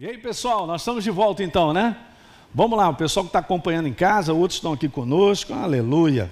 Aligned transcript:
E 0.00 0.06
aí, 0.06 0.16
pessoal, 0.16 0.64
nós 0.64 0.82
estamos 0.82 1.02
de 1.02 1.10
volta 1.10 1.42
então, 1.42 1.72
né? 1.72 1.96
Vamos 2.54 2.78
lá, 2.78 2.88
o 2.88 2.94
pessoal 2.94 3.24
que 3.24 3.30
está 3.30 3.40
acompanhando 3.40 3.88
em 3.88 3.92
casa, 3.92 4.32
outros 4.32 4.58
estão 4.58 4.72
aqui 4.72 4.88
conosco, 4.88 5.52
aleluia. 5.52 6.30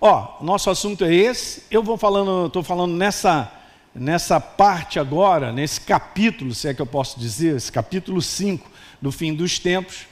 Ó, 0.00 0.42
nosso 0.42 0.70
assunto 0.70 1.04
é 1.04 1.14
esse. 1.14 1.64
Eu 1.70 1.82
vou 1.82 1.98
falando, 1.98 2.46
estou 2.46 2.62
falando 2.62 2.94
nessa, 2.94 3.52
nessa 3.94 4.40
parte 4.40 4.98
agora, 4.98 5.52
nesse 5.52 5.82
capítulo, 5.82 6.54
se 6.54 6.68
é 6.68 6.72
que 6.72 6.80
eu 6.80 6.86
posso 6.86 7.20
dizer, 7.20 7.54
esse 7.54 7.70
capítulo 7.70 8.22
5 8.22 8.66
do 9.02 9.12
fim 9.12 9.34
dos 9.34 9.58
tempos. 9.58 10.06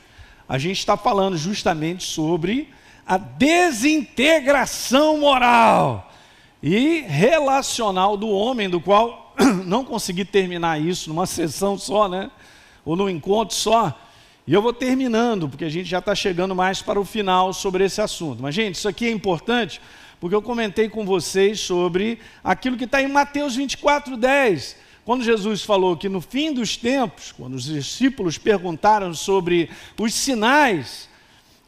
A 0.46 0.58
gente 0.58 0.80
está 0.80 0.94
falando 0.94 1.38
justamente 1.38 2.04
sobre 2.04 2.68
a 3.06 3.16
desintegração 3.16 5.20
moral 5.20 6.12
e 6.62 7.00
relacional 7.08 8.18
do 8.18 8.28
homem, 8.28 8.68
do 8.68 8.78
qual 8.78 9.34
não 9.64 9.86
consegui 9.86 10.26
terminar 10.26 10.78
isso 10.78 11.08
numa 11.08 11.24
sessão 11.24 11.78
só, 11.78 12.06
né? 12.06 12.30
Ou 12.90 12.96
no 12.96 13.08
encontro 13.08 13.54
só. 13.54 13.96
E 14.44 14.52
eu 14.52 14.60
vou 14.60 14.72
terminando, 14.72 15.48
porque 15.48 15.64
a 15.64 15.68
gente 15.68 15.88
já 15.88 16.00
está 16.00 16.12
chegando 16.12 16.56
mais 16.56 16.82
para 16.82 16.98
o 16.98 17.04
final 17.04 17.52
sobre 17.52 17.84
esse 17.84 18.00
assunto. 18.00 18.42
Mas, 18.42 18.52
gente, 18.52 18.74
isso 18.74 18.88
aqui 18.88 19.06
é 19.06 19.12
importante, 19.12 19.80
porque 20.18 20.34
eu 20.34 20.42
comentei 20.42 20.88
com 20.88 21.06
vocês 21.06 21.60
sobre 21.60 22.18
aquilo 22.42 22.76
que 22.76 22.86
está 22.86 23.00
em 23.00 23.06
Mateus 23.06 23.54
24, 23.54 24.16
10. 24.16 24.76
Quando 25.04 25.22
Jesus 25.22 25.62
falou 25.62 25.96
que 25.96 26.08
no 26.08 26.20
fim 26.20 26.52
dos 26.52 26.76
tempos, 26.76 27.30
quando 27.30 27.54
os 27.54 27.66
discípulos 27.66 28.38
perguntaram 28.38 29.14
sobre 29.14 29.70
os 29.96 30.12
sinais 30.12 31.08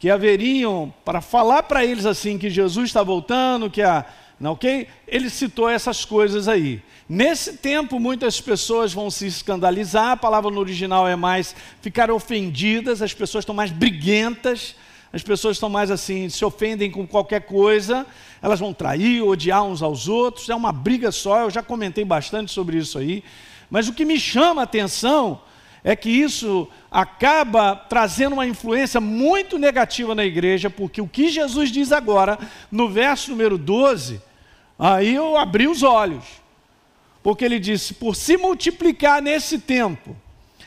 que 0.01 0.11
haveriam 0.11 0.93
para 1.05 1.21
falar 1.21 1.63
para 1.63 1.85
eles 1.85 2.05
assim 2.05 2.37
que 2.37 2.51
Jesus 2.51 2.87
está 2.89 3.05
voltando, 3.05 3.71
que 3.71 3.81
a, 3.81 4.05
ok? 4.41 4.89
Ele 5.07 5.31
citou 5.31 5.69
essas 5.69 6.05
coisas 6.05 6.49
aí. 6.49 6.83
Nesse 7.09 7.57
tempo, 7.59 8.01
muitas 8.01 8.41
pessoas 8.41 8.93
vão 8.93 9.11
se 9.11 9.27
escandalizar, 9.27 10.13
a 10.13 10.17
palavra 10.17 10.51
no 10.51 10.61
original 10.61 11.07
é 11.07 11.17
mais 11.17 11.55
ficar 11.81 12.11
ofendidas, 12.11 13.03
as 13.03 13.13
pessoas 13.13 13.43
estão 13.43 13.55
mais 13.55 13.71
briguentas, 13.71 14.75
as 15.13 15.23
pessoas 15.23 15.57
estão 15.57 15.69
mais 15.69 15.91
assim, 15.91 16.29
se 16.29 16.45
ofendem 16.45 16.91
com 16.91 17.07
qualquer 17.07 17.43
coisa, 17.43 18.07
elas 18.41 18.59
vão 18.59 18.73
trair, 18.73 19.23
odiar 19.23 19.63
uns 19.63 19.83
aos 19.83 20.09
outros, 20.09 20.49
é 20.49 20.55
uma 20.55 20.73
briga 20.73 21.13
só, 21.13 21.43
eu 21.43 21.51
já 21.51 21.63
comentei 21.63 22.05
bastante 22.05 22.51
sobre 22.51 22.79
isso 22.79 22.99
aí. 22.99 23.23
Mas 23.71 23.89
o 23.89 23.93
que 23.93 24.05
me 24.05 24.19
chama 24.19 24.63
a 24.63 24.65
atenção 24.65 25.41
é 25.85 25.97
que 25.97 26.11
isso 26.11 26.69
acaba 26.91 27.75
trazendo 27.75 28.35
uma 28.35 28.47
influência 28.47 29.01
muito 29.01 29.59
negativa 29.59 30.15
na 30.15 30.25
igreja, 30.25 30.71
porque 30.71 31.01
o 31.01 31.09
que 31.09 31.29
Jesus 31.29 31.71
diz 31.71 31.91
agora, 31.91 32.39
no 32.71 32.89
verso 32.89 33.31
número 33.31 33.59
12, 33.59 34.21
aí 34.79 35.15
eu 35.15 35.37
abri 35.37 35.67
os 35.67 35.83
olhos 35.83 36.43
porque 37.23 37.45
ele 37.45 37.59
disse: 37.59 37.95
por 37.95 38.17
se 38.17 38.37
multiplicar 38.37 39.23
nesse 39.23 39.59
tempo 39.59 40.17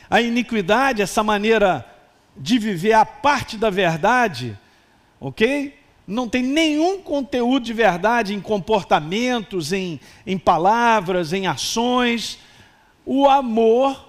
a 0.09 0.22
iniquidade, 0.22 1.02
essa 1.02 1.23
maneira 1.23 1.85
de 2.38 2.57
viver 2.57 2.94
a 2.94 3.05
parte 3.05 3.57
da 3.57 3.69
verdade, 3.69 4.57
ok? 5.19 5.77
Não 6.07 6.29
tem 6.29 6.44
nenhum 6.44 7.02
conteúdo 7.02 7.66
de 7.66 7.73
verdade 7.73 8.33
em 8.33 8.39
comportamentos, 8.39 9.73
em, 9.73 10.00
em 10.25 10.38
palavras, 10.38 11.33
em 11.33 11.47
ações. 11.47 12.38
O 13.03 13.27
amor, 13.27 14.04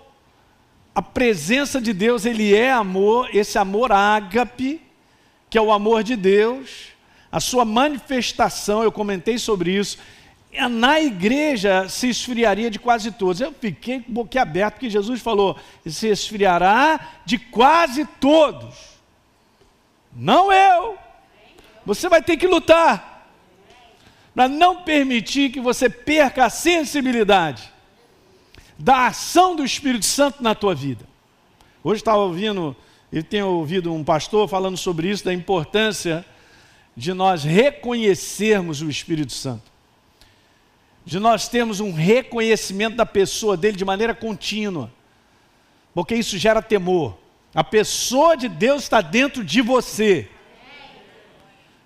a 0.97 1.03
presença 1.03 1.79
de 1.79 1.93
Deus, 1.93 2.25
ele 2.25 2.55
é 2.55 2.73
amor, 2.73 3.29
esse 3.37 3.59
amor 3.59 3.93
ágape, 3.93 4.81
que 5.51 5.59
é 5.59 5.61
o 5.61 5.71
amor 5.71 6.03
de 6.03 6.17
Deus, 6.17 6.87
a 7.31 7.39
sua 7.39 7.67
manifestação, 7.67 8.83
eu 8.83 8.91
comentei 8.91 9.37
sobre 9.37 9.73
isso, 9.73 9.99
na 10.71 10.99
igreja 10.99 11.87
se 11.87 12.09
esfriaria 12.09 12.71
de 12.71 12.79
quase 12.79 13.13
todos. 13.13 13.43
Eu 13.43 13.53
fiquei 13.53 14.03
boquiaberto, 14.09 14.77
porque 14.77 14.89
Jesus 14.89 15.21
falou: 15.21 15.59
se 15.87 16.09
esfriará 16.09 16.99
de 17.27 17.37
quase 17.37 18.07
todos. 18.19 18.75
Não 20.15 20.51
eu. 20.51 20.97
Você 21.85 22.09
vai 22.09 22.23
ter 22.23 22.39
que 22.39 22.47
lutar 22.47 23.29
para 24.35 24.49
não 24.49 24.77
permitir 24.77 25.51
que 25.51 25.61
você 25.61 25.91
perca 25.91 26.47
a 26.47 26.51
sensibilidade 26.51 27.76
da 28.79 29.07
ação 29.07 29.57
do 29.57 29.65
Espírito 29.65 30.05
Santo 30.05 30.43
na 30.43 30.55
tua 30.55 30.75
vida. 30.75 31.05
Hoje 31.83 32.01
estava 32.01 32.19
ouvindo, 32.19 32.77
eu 33.13 33.23
tenho 33.23 33.47
ouvido 33.47 33.93
um 33.93 34.05
pastor 34.05 34.49
falando 34.49 34.77
sobre 34.77 35.09
isso, 35.09 35.25
da 35.25 35.33
importância 35.33 36.25
de 36.97 37.13
nós 37.13 37.45
reconhecermos 37.45 38.83
o 38.83 38.89
Espírito 38.89 39.33
Santo 39.33 39.77
de 41.07 41.21
nós 41.21 41.49
termos 41.49 41.79
um 41.79 41.93
reconhecimento 41.93 42.97
da 42.97 43.07
pessoa 43.07 43.57
dele 43.57 43.77
de 43.77 43.85
maneira 43.85 44.13
contínua, 44.13 44.93
porque 45.95 46.17
isso 46.17 46.37
gera 46.37 46.61
temor. 46.61 47.17
A 47.55 47.63
pessoa 47.63 48.37
de 48.37 48.49
Deus 48.49 48.83
está 48.83 49.01
dentro 49.01 49.45
de 49.45 49.63
você. 49.63 50.29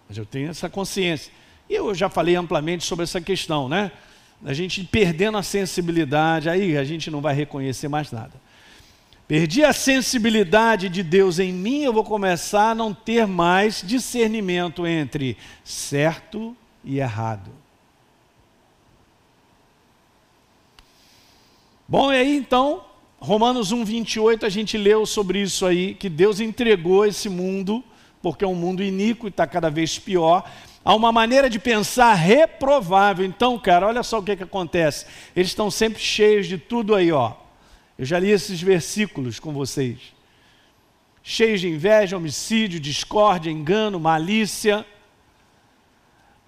Mas 0.09 0.17
eu 0.17 0.25
tenho 0.25 0.49
essa 0.49 0.71
consciência. 0.71 1.31
E 1.69 1.75
eu 1.75 1.95
já 1.95 2.09
falei 2.09 2.35
amplamente 2.35 2.83
sobre 2.83 3.05
essa 3.05 3.21
questão, 3.21 3.69
né? 3.69 3.93
A 4.45 4.55
gente 4.55 4.83
perdendo 4.85 5.37
a 5.37 5.43
sensibilidade, 5.43 6.49
aí 6.49 6.77
a 6.77 6.85
gente 6.85 7.11
não 7.11 7.21
vai 7.21 7.35
reconhecer 7.35 7.89
mais 7.89 8.11
nada. 8.11 8.33
Perdi 9.29 9.63
a 9.63 9.73
sensibilidade 9.73 10.89
de 10.89 11.03
Deus 11.03 11.39
em 11.39 11.53
mim, 11.53 11.83
eu 11.83 11.93
vou 11.93 12.03
começar 12.03 12.71
a 12.71 12.75
não 12.75 12.93
ter 12.93 13.27
mais 13.27 13.83
discernimento 13.87 14.87
entre 14.87 15.37
certo 15.63 16.57
e 16.83 16.99
errado. 16.99 17.53
Bom, 21.87 22.13
e 22.13 22.17
aí 22.17 22.37
então, 22.37 22.85
Romanos 23.21 23.71
1, 23.71 23.85
28, 23.85 24.47
a 24.47 24.49
gente 24.49 24.79
leu 24.79 25.05
sobre 25.05 25.43
isso 25.43 25.67
aí, 25.67 25.95
que 25.95 26.09
Deus 26.09 26.41
entregou 26.41 27.05
esse 27.05 27.29
mundo, 27.29 27.85
porque 28.23 28.45
é 28.45 28.49
um 28.49 28.55
mundo 28.55 28.83
iníquo 28.83 29.27
e 29.27 29.29
está 29.29 29.47
cada 29.47 29.69
vez 29.69 29.99
pior, 29.99 30.51
a 30.85 30.95
uma 30.95 31.13
maneira 31.13 31.51
de 31.51 31.59
pensar 31.59 32.15
reprovável. 32.15 33.25
Então, 33.25 33.59
cara, 33.59 33.87
olha 33.87 34.03
só 34.03 34.19
o 34.19 34.23
que, 34.23 34.37
que 34.37 34.43
acontece. 34.43 35.07
Eles 35.35 35.49
estão 35.49 35.71
sempre 35.71 36.01
cheios 36.01 36.47
de 36.47 36.59
tudo 36.59 36.95
aí, 36.95 37.13
ó. 37.13 37.35
Eu 37.99 38.05
já 38.05 38.19
li 38.19 38.31
esses 38.31 38.61
versículos 38.61 39.39
com 39.39 39.53
vocês. 39.53 39.99
Cheios 41.23 41.61
de 41.61 41.69
inveja, 41.69 42.17
homicídio, 42.17 42.81
discórdia, 42.81 43.51
engano, 43.51 44.01
malícia, 44.01 44.87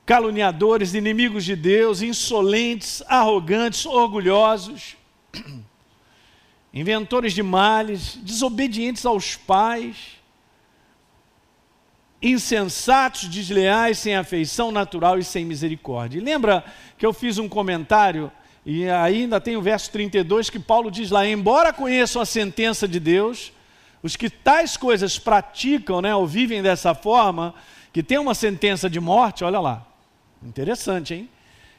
caluniadores, 0.06 0.94
inimigos 0.94 1.44
de 1.44 1.54
Deus, 1.54 2.00
insolentes, 2.00 3.02
arrogantes, 3.06 3.84
orgulhosos 3.84 4.96
inventores 6.72 7.32
de 7.32 7.42
males, 7.42 8.18
desobedientes 8.22 9.04
aos 9.04 9.36
pais, 9.36 10.21
insensatos, 12.22 13.28
desleais, 13.28 13.98
sem 13.98 14.14
afeição 14.14 14.70
natural 14.70 15.18
e 15.18 15.24
sem 15.24 15.44
misericórdia. 15.44 16.18
E 16.18 16.22
lembra 16.22 16.64
que 16.96 17.04
eu 17.04 17.12
fiz 17.12 17.38
um 17.38 17.48
comentário, 17.48 18.30
e 18.64 18.88
ainda 18.88 19.40
tem 19.40 19.56
o 19.56 19.62
verso 19.62 19.90
32 19.90 20.48
que 20.48 20.58
Paulo 20.58 20.90
diz 20.90 21.10
lá: 21.10 21.26
Embora 21.26 21.72
conheçam 21.72 22.22
a 22.22 22.26
sentença 22.26 22.86
de 22.86 23.00
Deus, 23.00 23.52
os 24.02 24.14
que 24.14 24.30
tais 24.30 24.76
coisas 24.76 25.18
praticam, 25.18 26.00
né, 26.00 26.14
ou 26.14 26.26
vivem 26.26 26.62
dessa 26.62 26.94
forma, 26.94 27.54
que 27.92 28.02
tem 28.02 28.18
uma 28.18 28.34
sentença 28.34 28.88
de 28.88 29.00
morte, 29.00 29.42
olha 29.42 29.58
lá, 29.58 29.84
interessante, 30.42 31.14
hein? 31.14 31.28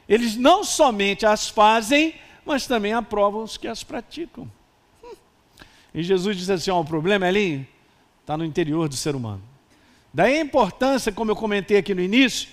Eles 0.06 0.36
não 0.36 0.62
somente 0.62 1.24
as 1.24 1.48
fazem, 1.48 2.14
mas 2.44 2.66
também 2.66 2.92
aprovam 2.92 3.42
os 3.42 3.56
que 3.56 3.66
as 3.66 3.82
praticam. 3.82 4.50
Hum. 5.02 5.14
E 5.94 6.02
Jesus 6.02 6.36
diz 6.36 6.50
assim: 6.50 6.70
ó, 6.70 6.80
o 6.80 6.84
problema, 6.84 7.26
Elinho, 7.26 7.66
está 8.20 8.36
no 8.36 8.44
interior 8.44 8.90
do 8.90 8.96
ser 8.96 9.16
humano. 9.16 9.53
Daí 10.14 10.38
a 10.38 10.40
importância, 10.40 11.10
como 11.10 11.32
eu 11.32 11.36
comentei 11.36 11.76
aqui 11.76 11.92
no 11.92 12.00
início, 12.00 12.48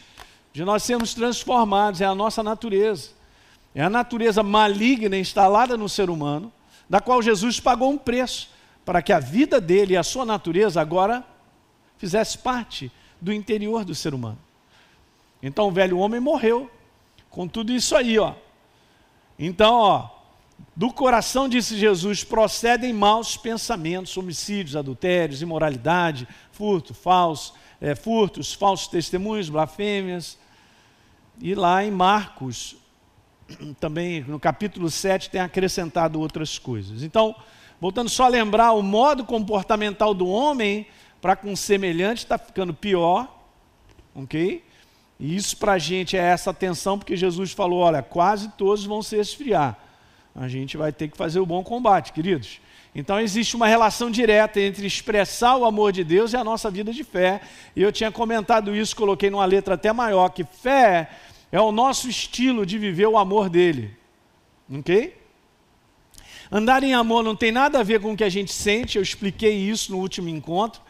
de 0.51 0.65
nós 0.65 0.81
sermos 0.81 1.13
transformados, 1.13 2.01
é 2.01 2.05
a 2.05 2.15
nossa 2.15 2.41
natureza. 2.41 3.11
É 3.75 3.83
a 3.83 3.89
natureza 3.89 4.41
maligna 4.41 5.15
instalada 5.15 5.77
no 5.77 5.87
ser 5.87 6.09
humano, 6.09 6.51
da 6.89 6.99
qual 6.99 7.21
Jesus 7.21 7.59
pagou 7.59 7.91
um 7.91 7.97
preço 7.99 8.49
para 8.83 9.01
que 9.03 9.13
a 9.13 9.19
vida 9.19 9.61
dele 9.61 9.93
e 9.93 9.97
a 9.97 10.03
sua 10.03 10.25
natureza 10.25 10.81
agora 10.81 11.23
fizesse 11.97 12.39
parte 12.39 12.91
do 13.21 13.31
interior 13.31 13.85
do 13.85 13.93
ser 13.93 14.15
humano. 14.15 14.39
Então 15.41 15.67
o 15.67 15.71
velho 15.71 15.99
homem 15.99 16.19
morreu 16.19 16.69
com 17.29 17.47
tudo 17.47 17.71
isso 17.71 17.95
aí, 17.95 18.17
ó. 18.17 18.33
Então, 19.37 19.75
ó, 19.75 20.09
do 20.75 20.91
coração, 20.91 21.47
disse 21.47 21.77
Jesus, 21.77 22.23
procedem 22.23 22.91
maus 22.91 23.37
pensamentos, 23.37 24.17
homicídios, 24.17 24.75
adultérios, 24.75 25.41
imoralidade, 25.41 26.27
furto, 26.51 26.93
falso, 26.93 27.53
é, 27.81 27.95
furtos, 27.95 28.53
falsos 28.53 28.87
testemunhos, 28.87 29.49
blasfêmias. 29.49 30.37
E 31.41 31.55
lá 31.55 31.83
em 31.83 31.89
Marcos, 31.89 32.77
também 33.79 34.21
no 34.21 34.39
capítulo 34.39 34.89
7, 34.89 35.31
tem 35.31 35.41
acrescentado 35.41 36.19
outras 36.19 36.59
coisas. 36.59 37.01
Então, 37.01 37.35
voltando 37.79 38.09
só 38.09 38.25
a 38.25 38.29
lembrar, 38.29 38.73
o 38.73 38.83
modo 38.83 39.25
comportamental 39.25 40.13
do 40.13 40.27
homem 40.27 40.85
para 41.19 41.35
com 41.35 41.55
semelhante 41.55 42.19
está 42.19 42.37
ficando 42.37 42.73
pior, 42.73 43.27
ok? 44.13 44.63
E 45.19 45.35
isso 45.35 45.57
para 45.57 45.73
a 45.73 45.77
gente 45.77 46.15
é 46.15 46.19
essa 46.19 46.51
atenção, 46.51 46.97
porque 46.97 47.15
Jesus 47.15 47.51
falou: 47.51 47.79
olha, 47.79 48.01
quase 48.01 48.49
todos 48.49 48.85
vão 48.85 49.01
se 49.01 49.17
esfriar. 49.17 49.77
A 50.33 50.47
gente 50.47 50.77
vai 50.77 50.91
ter 50.91 51.09
que 51.09 51.17
fazer 51.17 51.39
o 51.39 51.45
bom 51.45 51.63
combate, 51.63 52.13
queridos. 52.13 52.59
Então 52.93 53.19
existe 53.19 53.55
uma 53.55 53.67
relação 53.67 54.11
direta 54.11 54.59
entre 54.59 54.85
expressar 54.85 55.55
o 55.55 55.65
amor 55.65 55.93
de 55.93 56.03
Deus 56.03 56.33
e 56.33 56.37
a 56.37 56.43
nossa 56.43 56.69
vida 56.69 56.91
de 56.91 57.03
fé. 57.03 57.41
E 57.75 57.81
eu 57.81 57.91
tinha 57.91 58.11
comentado 58.11 58.75
isso, 58.75 58.95
coloquei 58.95 59.29
numa 59.29 59.45
letra 59.45 59.75
até 59.75 59.93
maior, 59.93 60.29
que 60.29 60.43
fé 60.43 61.09
é 61.51 61.59
o 61.59 61.71
nosso 61.71 62.09
estilo 62.09 62.65
de 62.65 62.77
viver 62.77 63.07
o 63.07 63.17
amor 63.17 63.49
dele. 63.49 63.95
Ok? 64.69 65.15
Andar 66.51 66.83
em 66.83 66.93
amor 66.93 67.23
não 67.23 67.35
tem 67.35 67.51
nada 67.51 67.79
a 67.79 67.83
ver 67.83 68.01
com 68.01 68.11
o 68.11 68.17
que 68.17 68.25
a 68.25 68.29
gente 68.29 68.51
sente, 68.51 68.97
eu 68.97 69.01
expliquei 69.01 69.55
isso 69.55 69.93
no 69.93 69.99
último 69.99 70.27
encontro, 70.27 70.81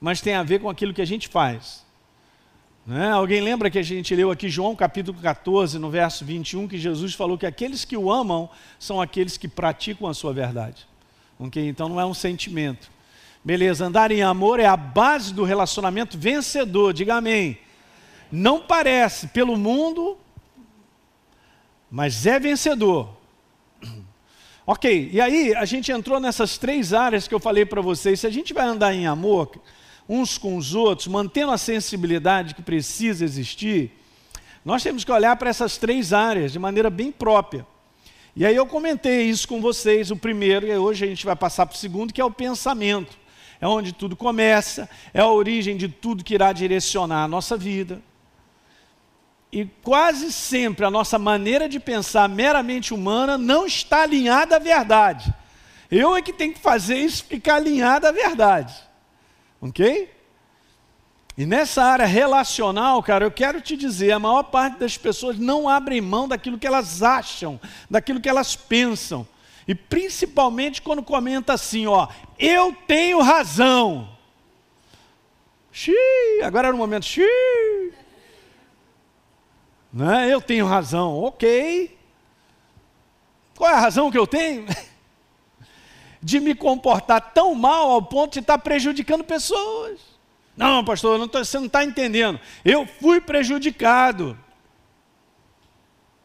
mas 0.00 0.20
tem 0.20 0.34
a 0.34 0.42
ver 0.42 0.60
com 0.60 0.68
aquilo 0.68 0.92
que 0.92 1.02
a 1.02 1.06
gente 1.06 1.28
faz. 1.28 1.86
Né? 2.84 3.10
Alguém 3.10 3.40
lembra 3.40 3.70
que 3.70 3.78
a 3.78 3.82
gente 3.82 4.14
leu 4.16 4.32
aqui 4.32 4.48
João 4.48 4.74
capítulo 4.74 5.16
14, 5.20 5.78
no 5.78 5.90
verso 5.90 6.24
21, 6.24 6.66
que 6.66 6.76
Jesus 6.76 7.14
falou 7.14 7.38
que 7.38 7.46
aqueles 7.46 7.84
que 7.84 7.96
o 7.96 8.10
amam 8.10 8.50
são 8.80 9.00
aqueles 9.00 9.36
que 9.36 9.46
praticam 9.46 10.08
a 10.08 10.14
sua 10.14 10.32
verdade. 10.32 10.86
Okay? 11.38 11.68
Então 11.68 11.88
não 11.88 12.00
é 12.00 12.04
um 12.04 12.14
sentimento. 12.14 12.90
Beleza, 13.44 13.86
andar 13.86 14.10
em 14.10 14.22
amor 14.22 14.58
é 14.58 14.66
a 14.66 14.76
base 14.76 15.32
do 15.32 15.44
relacionamento 15.44 16.18
vencedor, 16.18 16.92
diga 16.92 17.14
amém. 17.14 17.58
Não 18.30 18.60
parece 18.60 19.28
pelo 19.28 19.56
mundo, 19.56 20.18
mas 21.90 22.26
é 22.26 22.40
vencedor. 22.40 23.10
Ok, 24.68 25.10
e 25.12 25.20
aí 25.20 25.54
a 25.54 25.64
gente 25.64 25.92
entrou 25.92 26.18
nessas 26.18 26.58
três 26.58 26.92
áreas 26.92 27.28
que 27.28 27.32
eu 27.32 27.38
falei 27.38 27.64
para 27.64 27.80
vocês. 27.80 28.18
Se 28.18 28.26
a 28.26 28.30
gente 28.30 28.52
vai 28.52 28.66
andar 28.66 28.92
em 28.92 29.06
amor 29.06 29.48
uns 30.08 30.36
com 30.38 30.56
os 30.56 30.74
outros, 30.74 31.06
mantendo 31.06 31.52
a 31.52 31.58
sensibilidade 31.58 32.52
que 32.52 32.62
precisa 32.62 33.24
existir, 33.24 33.92
nós 34.64 34.82
temos 34.82 35.04
que 35.04 35.12
olhar 35.12 35.36
para 35.36 35.50
essas 35.50 35.78
três 35.78 36.12
áreas 36.12 36.50
de 36.50 36.58
maneira 36.58 36.90
bem 36.90 37.12
própria. 37.12 37.64
E 38.36 38.44
aí 38.44 38.54
eu 38.54 38.66
comentei 38.66 39.22
isso 39.22 39.48
com 39.48 39.62
vocês, 39.62 40.10
o 40.10 40.16
primeiro, 40.16 40.66
e 40.66 40.76
hoje 40.76 41.06
a 41.06 41.08
gente 41.08 41.24
vai 41.24 41.34
passar 41.34 41.64
para 41.64 41.74
o 41.74 41.78
segundo, 41.78 42.12
que 42.12 42.20
é 42.20 42.24
o 42.24 42.30
pensamento. 42.30 43.16
É 43.58 43.66
onde 43.66 43.94
tudo 43.94 44.14
começa, 44.14 44.86
é 45.14 45.20
a 45.22 45.26
origem 45.26 45.74
de 45.74 45.88
tudo 45.88 46.22
que 46.22 46.34
irá 46.34 46.52
direcionar 46.52 47.24
a 47.24 47.28
nossa 47.28 47.56
vida. 47.56 48.02
E 49.50 49.64
quase 49.82 50.30
sempre 50.30 50.84
a 50.84 50.90
nossa 50.90 51.18
maneira 51.18 51.66
de 51.66 51.80
pensar 51.80 52.28
meramente 52.28 52.92
humana 52.92 53.38
não 53.38 53.64
está 53.64 54.02
alinhada 54.02 54.56
à 54.56 54.58
verdade. 54.58 55.32
Eu 55.90 56.14
é 56.14 56.20
que 56.20 56.32
tenho 56.32 56.52
que 56.52 56.60
fazer 56.60 56.98
isso 56.98 57.24
ficar 57.24 57.54
alinhado 57.54 58.06
à 58.06 58.12
verdade. 58.12 58.74
Ok? 59.62 60.10
E 61.36 61.44
nessa 61.44 61.82
área 61.82 62.06
relacional, 62.06 63.02
cara, 63.02 63.26
eu 63.26 63.30
quero 63.30 63.60
te 63.60 63.76
dizer, 63.76 64.10
a 64.12 64.18
maior 64.18 64.44
parte 64.44 64.78
das 64.78 64.96
pessoas 64.96 65.38
não 65.38 65.68
abrem 65.68 66.00
mão 66.00 66.26
daquilo 66.26 66.58
que 66.58 66.66
elas 66.66 67.02
acham, 67.02 67.60
daquilo 67.90 68.20
que 68.20 68.28
elas 68.28 68.56
pensam. 68.56 69.26
E 69.68 69.74
principalmente 69.74 70.80
quando 70.80 71.02
comenta 71.02 71.52
assim, 71.52 71.86
ó, 71.86 72.08
eu 72.38 72.74
tenho 72.86 73.20
razão. 73.20 74.08
Xiii, 75.70 76.42
agora 76.42 76.68
era 76.68 76.74
o 76.74 76.78
momento, 76.78 77.04
xiii. 77.04 77.92
Né? 79.92 80.32
Eu 80.32 80.40
tenho 80.40 80.64
razão, 80.66 81.22
ok. 81.22 81.98
Qual 83.54 83.70
é 83.70 83.74
a 83.74 83.80
razão 83.80 84.10
que 84.10 84.18
eu 84.18 84.26
tenho? 84.26 84.64
De 86.22 86.40
me 86.40 86.54
comportar 86.54 87.32
tão 87.34 87.54
mal 87.54 87.90
ao 87.90 88.02
ponto 88.02 88.32
de 88.32 88.40
estar 88.40 88.58
prejudicando 88.58 89.22
pessoas. 89.22 90.15
Não, 90.56 90.82
pastor, 90.82 91.18
não 91.18 91.28
tô, 91.28 91.44
você 91.44 91.58
não 91.58 91.66
está 91.66 91.84
entendendo. 91.84 92.40
Eu 92.64 92.86
fui 92.86 93.20
prejudicado. 93.20 94.38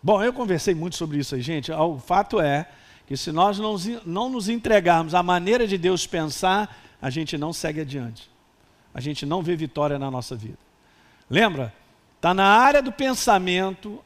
Bom, 0.01 0.23
eu 0.23 0.31
conversei 0.31 0.73
muito 0.73 0.95
sobre 0.95 1.19
isso 1.19 1.35
aí, 1.35 1.41
gente. 1.41 1.71
O 1.71 1.99
fato 1.99 2.39
é 2.39 2.67
que 3.05 3.17
se 3.17 3.31
nós 3.31 3.59
não, 3.59 3.75
não 4.05 4.29
nos 4.29 4.47
entregarmos 4.47 5.13
à 5.13 5.21
maneira 5.21 5.67
de 5.67 5.77
Deus 5.77 6.07
pensar, 6.07 6.81
a 7.01 7.09
gente 7.09 7.37
não 7.37 7.51
segue 7.51 7.81
adiante. 7.81 8.31
A 8.93 9.01
gente 9.01 9.25
não 9.25 9.41
vê 9.41 9.55
vitória 9.55 9.99
na 9.99 10.09
nossa 10.09 10.35
vida. 10.35 10.57
Lembra? 11.29 11.73
Está 12.15 12.33
na 12.33 12.45
área 12.45 12.81
do 12.81 12.91
pensamento 12.91 14.01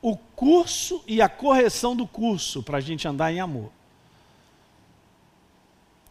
o 0.00 0.16
curso 0.16 1.02
e 1.06 1.20
a 1.20 1.28
correção 1.28 1.96
do 1.96 2.06
curso 2.06 2.62
para 2.62 2.78
a 2.78 2.80
gente 2.80 3.08
andar 3.08 3.32
em 3.32 3.40
amor. 3.40 3.72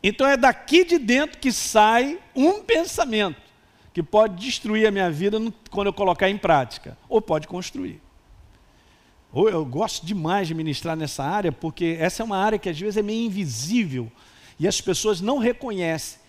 Então 0.03 0.27
é 0.27 0.35
daqui 0.35 0.83
de 0.83 0.99
dentro 0.99 1.39
que 1.39 1.51
sai 1.51 2.19
um 2.35 2.61
pensamento 2.61 3.44
que 3.95 4.03
pode 4.03 4.35
destruir 4.45 4.85
a 4.85 4.91
minha 4.91 5.09
vida 5.09 5.37
quando 5.71 5.87
eu 5.87 5.93
colocar 5.93 6.29
em 6.29 6.37
prática, 6.37 6.97
ou 7.07 7.21
pode 7.21 7.47
construir. 7.47 8.01
Eu 9.33 9.63
gosto 9.63 10.05
demais 10.05 10.49
de 10.49 10.53
ministrar 10.53 10.97
nessa 10.97 11.23
área, 11.23 11.49
porque 11.49 11.95
essa 11.97 12.21
é 12.21 12.25
uma 12.25 12.37
área 12.37 12.59
que 12.59 12.67
às 12.67 12.77
vezes 12.77 12.97
é 12.97 13.01
meio 13.01 13.25
invisível 13.25 14.11
e 14.59 14.67
as 14.67 14.81
pessoas 14.81 15.21
não 15.21 15.37
reconhecem 15.37 16.19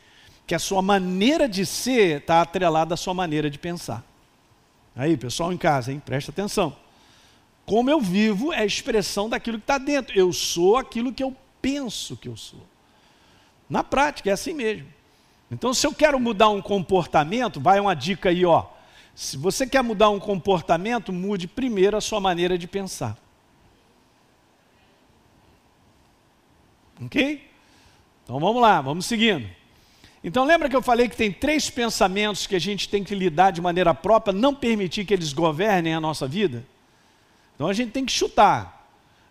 que 0.46 0.54
a 0.54 0.60
sua 0.60 0.80
maneira 0.80 1.48
de 1.48 1.66
ser 1.66 2.20
está 2.20 2.40
atrelada 2.40 2.94
à 2.94 2.96
sua 2.96 3.12
maneira 3.12 3.50
de 3.50 3.58
pensar. 3.58 4.04
Aí, 4.94 5.16
pessoal 5.16 5.52
em 5.52 5.58
casa, 5.58 5.90
hein? 5.90 6.00
presta 6.06 6.30
atenção. 6.30 6.76
Como 7.64 7.90
eu 7.90 8.00
vivo 8.00 8.52
é 8.52 8.60
a 8.60 8.64
expressão 8.64 9.28
daquilo 9.28 9.58
que 9.58 9.64
está 9.64 9.76
dentro. 9.76 10.16
Eu 10.16 10.32
sou 10.32 10.76
aquilo 10.76 11.12
que 11.12 11.24
eu 11.24 11.36
penso 11.60 12.16
que 12.16 12.28
eu 12.28 12.36
sou. 12.36 12.64
Na 13.68 13.82
prática, 13.82 14.30
é 14.30 14.32
assim 14.32 14.54
mesmo. 14.54 14.95
Então, 15.50 15.72
se 15.72 15.86
eu 15.86 15.94
quero 15.94 16.18
mudar 16.18 16.48
um 16.48 16.60
comportamento, 16.60 17.60
vai 17.60 17.78
uma 17.78 17.94
dica 17.94 18.30
aí, 18.30 18.44
ó. 18.44 18.66
Se 19.14 19.36
você 19.36 19.66
quer 19.66 19.82
mudar 19.82 20.10
um 20.10 20.18
comportamento, 20.18 21.12
mude 21.12 21.46
primeiro 21.48 21.96
a 21.96 22.00
sua 22.00 22.20
maneira 22.20 22.58
de 22.58 22.66
pensar. 22.66 23.16
Ok? 27.02 27.48
Então 28.24 28.40
vamos 28.40 28.60
lá, 28.60 28.80
vamos 28.80 29.06
seguindo. 29.06 29.48
Então 30.24 30.44
lembra 30.44 30.68
que 30.68 30.74
eu 30.74 30.82
falei 30.82 31.08
que 31.08 31.16
tem 31.16 31.30
três 31.30 31.70
pensamentos 31.70 32.46
que 32.46 32.56
a 32.56 32.58
gente 32.58 32.88
tem 32.88 33.04
que 33.04 33.14
lidar 33.14 33.52
de 33.52 33.60
maneira 33.60 33.94
própria, 33.94 34.32
não 34.32 34.54
permitir 34.54 35.04
que 35.04 35.14
eles 35.14 35.32
governem 35.32 35.94
a 35.94 36.00
nossa 36.00 36.26
vida? 36.26 36.66
Então 37.54 37.68
a 37.68 37.72
gente 37.72 37.92
tem 37.92 38.04
que 38.04 38.12
chutar. 38.12 38.86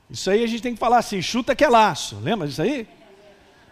Isso 0.10 0.30
aí 0.30 0.44
a 0.44 0.48
gente 0.48 0.64
tem 0.64 0.74
que 0.74 0.80
falar 0.80 1.00
assim, 1.00 1.22
chuta 1.22 1.56
que 1.56 1.64
é 1.64 1.70
laço. 1.70 2.18
Lembra 2.22 2.48
disso 2.48 2.62
aí? 2.62 2.88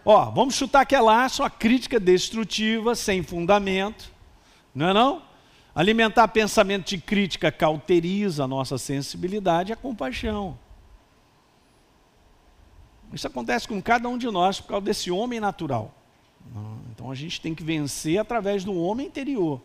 Ó, 0.04 0.30
vamos 0.30 0.54
chutar 0.54 0.84
que 0.84 0.94
é 0.94 1.00
laço, 1.00 1.42
a 1.42 1.48
crítica 1.48 1.98
destrutiva, 1.98 2.94
sem 2.94 3.22
fundamento, 3.22 4.12
não 4.74 4.88
é 4.88 4.92
não? 4.92 5.22
Alimentar 5.74 6.28
pensamento 6.28 6.88
de 6.88 6.98
crítica 6.98 7.50
cauteriza 7.50 8.44
a 8.44 8.48
nossa 8.48 8.76
sensibilidade 8.78 9.70
e 9.70 9.72
a 9.72 9.76
compaixão. 9.76 10.58
Isso 13.12 13.26
acontece 13.26 13.66
com 13.66 13.80
cada 13.80 14.08
um 14.08 14.18
de 14.18 14.30
nós 14.30 14.60
por 14.60 14.68
causa 14.68 14.84
desse 14.84 15.10
homem 15.10 15.40
natural. 15.40 15.94
Então 16.92 17.10
a 17.10 17.14
gente 17.14 17.40
tem 17.40 17.54
que 17.54 17.64
vencer 17.64 18.18
através 18.18 18.62
do 18.62 18.78
homem 18.78 19.06
interior, 19.06 19.60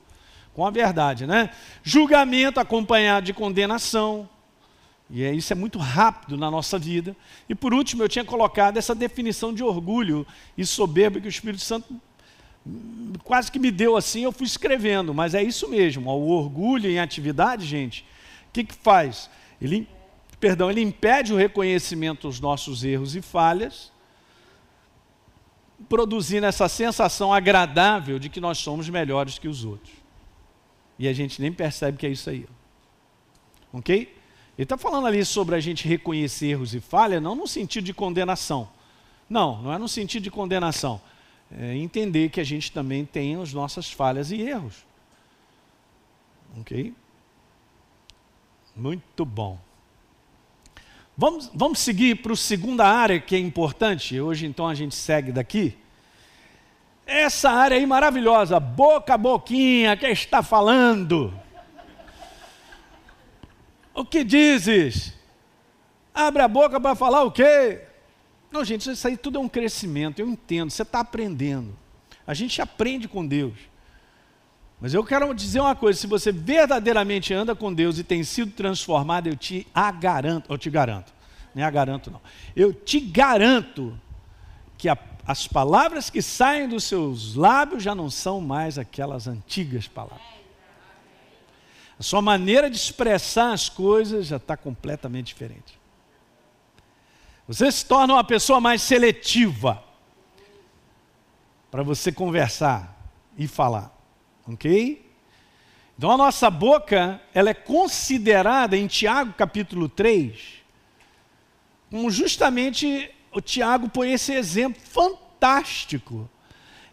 com 0.54 0.66
a 0.66 0.72
verdade, 0.72 1.28
né? 1.28 1.52
Julgamento 1.84 2.60
acompanhado 2.60 3.26
de 3.26 3.34
condenação, 3.34 4.30
e 5.10 5.24
é, 5.24 5.34
isso 5.34 5.52
é 5.52 5.56
muito 5.56 5.80
rápido 5.80 6.38
na 6.38 6.52
nossa 6.52 6.78
vida. 6.78 7.16
E 7.48 7.56
por 7.56 7.74
último, 7.74 8.04
eu 8.04 8.10
tinha 8.10 8.24
colocado 8.24 8.78
essa 8.78 8.94
definição 8.94 9.54
de 9.54 9.64
orgulho 9.64 10.26
e 10.58 10.66
soberba 10.66 11.20
que 11.20 11.28
o 11.28 11.30
Espírito 11.30 11.64
Santo 11.64 12.00
quase 13.24 13.52
que 13.52 13.58
me 13.58 13.72
deu 13.72 13.98
assim, 13.98 14.22
eu 14.22 14.32
fui 14.32 14.46
escrevendo, 14.46 15.14
mas 15.14 15.34
é 15.34 15.42
isso 15.42 15.68
mesmo. 15.70 16.10
O 16.12 16.30
orgulho 16.30 16.90
em 16.90 17.00
atividade, 17.00 17.66
gente, 17.66 18.06
o 18.50 18.52
que, 18.54 18.64
que 18.64 18.76
faz? 18.76 19.30
Ele, 19.60 19.88
perdão, 20.40 20.70
ele 20.70 20.82
impede 20.82 21.34
o 21.34 21.38
reconhecimento 21.38 22.28
dos 22.28 22.40
nossos 22.40 22.84
erros 22.84 23.16
e 23.16 23.22
falhas, 23.22 23.92
produzindo 25.88 26.46
essa 26.46 26.68
sensação 26.68 27.34
agradável 27.34 28.20
de 28.20 28.30
que 28.30 28.42
nós 28.42 28.60
somos 28.60 28.90
melhores 28.90 29.40
que 29.40 29.48
os 29.48 29.64
outros. 29.64 29.94
E 31.00 31.08
a 31.08 31.14
gente 31.14 31.42
nem 31.42 31.52
percebe 31.52 31.98
que 31.98 32.06
é 32.06 32.10
isso 32.10 32.30
aí. 32.30 32.46
Ok? 33.72 34.19
Ele 34.60 34.66
está 34.66 34.78
falando 34.78 35.08
ali 35.08 35.24
sobre 35.24 35.56
a 35.56 35.60
gente 35.62 35.88
reconhecer 35.88 36.48
erros 36.48 36.76
e 36.76 36.82
falhas, 36.82 37.24
não 37.24 37.34
no 37.34 37.48
sentido 37.48 37.86
de 37.86 37.94
condenação. 37.94 38.68
Não, 39.30 39.62
não 39.62 39.72
é 39.72 39.78
no 39.78 39.88
sentido 39.88 40.24
de 40.24 40.30
condenação. 40.30 41.00
É 41.50 41.78
entender 41.78 42.30
que 42.30 42.42
a 42.42 42.44
gente 42.44 42.70
também 42.70 43.06
tem 43.06 43.42
as 43.42 43.54
nossas 43.54 43.90
falhas 43.90 44.32
e 44.32 44.42
erros. 44.42 44.86
Ok? 46.60 46.94
Muito 48.76 49.24
bom. 49.24 49.58
Vamos, 51.16 51.50
vamos 51.54 51.80
seguir 51.80 52.22
para 52.22 52.34
a 52.34 52.36
segunda 52.36 52.86
área 52.86 53.18
que 53.18 53.38
é 53.38 53.40
importante. 53.40 54.20
Hoje, 54.20 54.46
então, 54.46 54.68
a 54.68 54.76
gente 54.76 54.94
segue 54.94 55.32
daqui. 55.32 55.78
Essa 57.08 57.50
área 57.50 57.78
aí 57.78 57.86
maravilhosa, 57.86 58.60
boca 58.60 59.14
a 59.14 59.18
boquinha, 59.18 59.96
que 59.96 60.06
está 60.08 60.44
falando. 60.44 61.34
O 64.00 64.06
que 64.06 64.24
dizes? 64.24 65.14
Abre 66.16 66.42
a 66.42 66.48
boca 66.48 66.80
para 66.80 66.96
falar 66.96 67.24
o 67.24 67.32
quê? 67.34 67.82
Não, 68.50 68.64
gente, 68.64 68.90
isso 68.90 69.06
aí 69.06 69.18
tudo 69.18 69.38
é 69.38 69.42
um 69.42 69.50
crescimento, 69.50 70.20
eu 70.20 70.30
entendo, 70.30 70.70
você 70.70 70.84
está 70.84 71.02
aprendendo. 71.02 71.78
A 72.26 72.34
gente 72.34 72.62
aprende 72.62 73.10
com 73.10 73.28
Deus. 73.28 73.56
Mas 74.80 74.94
eu 74.94 75.04
quero 75.04 75.34
dizer 75.34 75.60
uma 75.60 75.76
coisa: 75.76 76.00
se 76.00 76.08
você 76.08 76.32
verdadeiramente 76.32 77.34
anda 77.34 77.54
com 77.54 77.74
Deus 77.74 78.00
e 78.00 78.04
tem 78.06 78.24
sido 78.24 78.54
transformado, 78.54 79.28
eu 79.28 79.36
te 79.36 79.68
garanto, 80.00 80.50
eu 80.50 80.58
te 80.58 80.70
garanto, 80.70 81.14
nem 81.54 81.66
a 81.66 81.70
garanto 81.70 82.10
não, 82.10 82.22
eu 82.56 82.72
te 82.74 83.02
garanto 83.02 84.00
que 84.78 84.88
a, 84.88 84.98
as 85.28 85.46
palavras 85.46 86.10
que 86.10 86.22
saem 86.22 86.70
dos 86.70 86.86
seus 86.86 87.36
lábios 87.36 87.84
já 87.84 87.94
não 87.94 88.10
são 88.10 88.40
mais 88.40 88.78
aquelas 88.78 89.28
antigas 89.28 89.90
palavras. 89.90 90.39
A 92.00 92.04
sua 92.04 92.22
maneira 92.22 92.70
de 92.70 92.78
expressar 92.78 93.52
as 93.52 93.68
coisas 93.68 94.28
já 94.28 94.38
está 94.38 94.56
completamente 94.56 95.28
diferente. 95.28 95.78
Você 97.48 97.70
se 97.72 97.86
torna 97.86 98.14
uma 98.14 98.24
pessoa 98.24 98.62
mais 98.62 98.82
seletiva 98.82 99.84
para 101.70 101.84
você 101.84 102.12
conversar 102.12 102.96
e 103.38 103.48
falar, 103.48 103.94
ok? 104.48 105.06
Então 105.98 106.12
a 106.12 106.18
nossa 106.18 106.50
boca, 106.50 107.20
ela 107.34 107.50
é 107.50 107.54
considerada 107.54 108.78
em 108.78 108.88
Tiago 108.88 109.34
capítulo 109.34 109.90
3, 109.90 110.40
como 111.92 112.10
justamente 112.10 113.14
o 113.34 113.42
Tiago 113.42 113.90
põe 113.90 114.14
esse 114.14 114.34
exemplo 114.34 114.82
fantástico, 114.82 116.30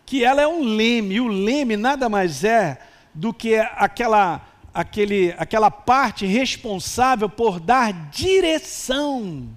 que 0.04 0.24
ela 0.24 0.42
é 0.42 0.48
um 0.48 0.64
leme, 0.64 1.14
e 1.14 1.20
o 1.20 1.28
leme 1.28 1.76
nada 1.76 2.08
mais 2.08 2.42
é 2.42 2.80
do 3.14 3.32
que 3.32 3.56
aquela, 3.56 4.44
aquele, 4.76 5.34
aquela 5.38 5.70
parte 5.70 6.26
responsável 6.26 7.30
por 7.30 7.58
dar 7.58 8.10
direção. 8.10 9.48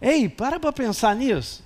Ei, 0.00 0.30
para 0.30 0.58
para 0.58 0.72
pensar 0.72 1.14
nisso. 1.14 1.62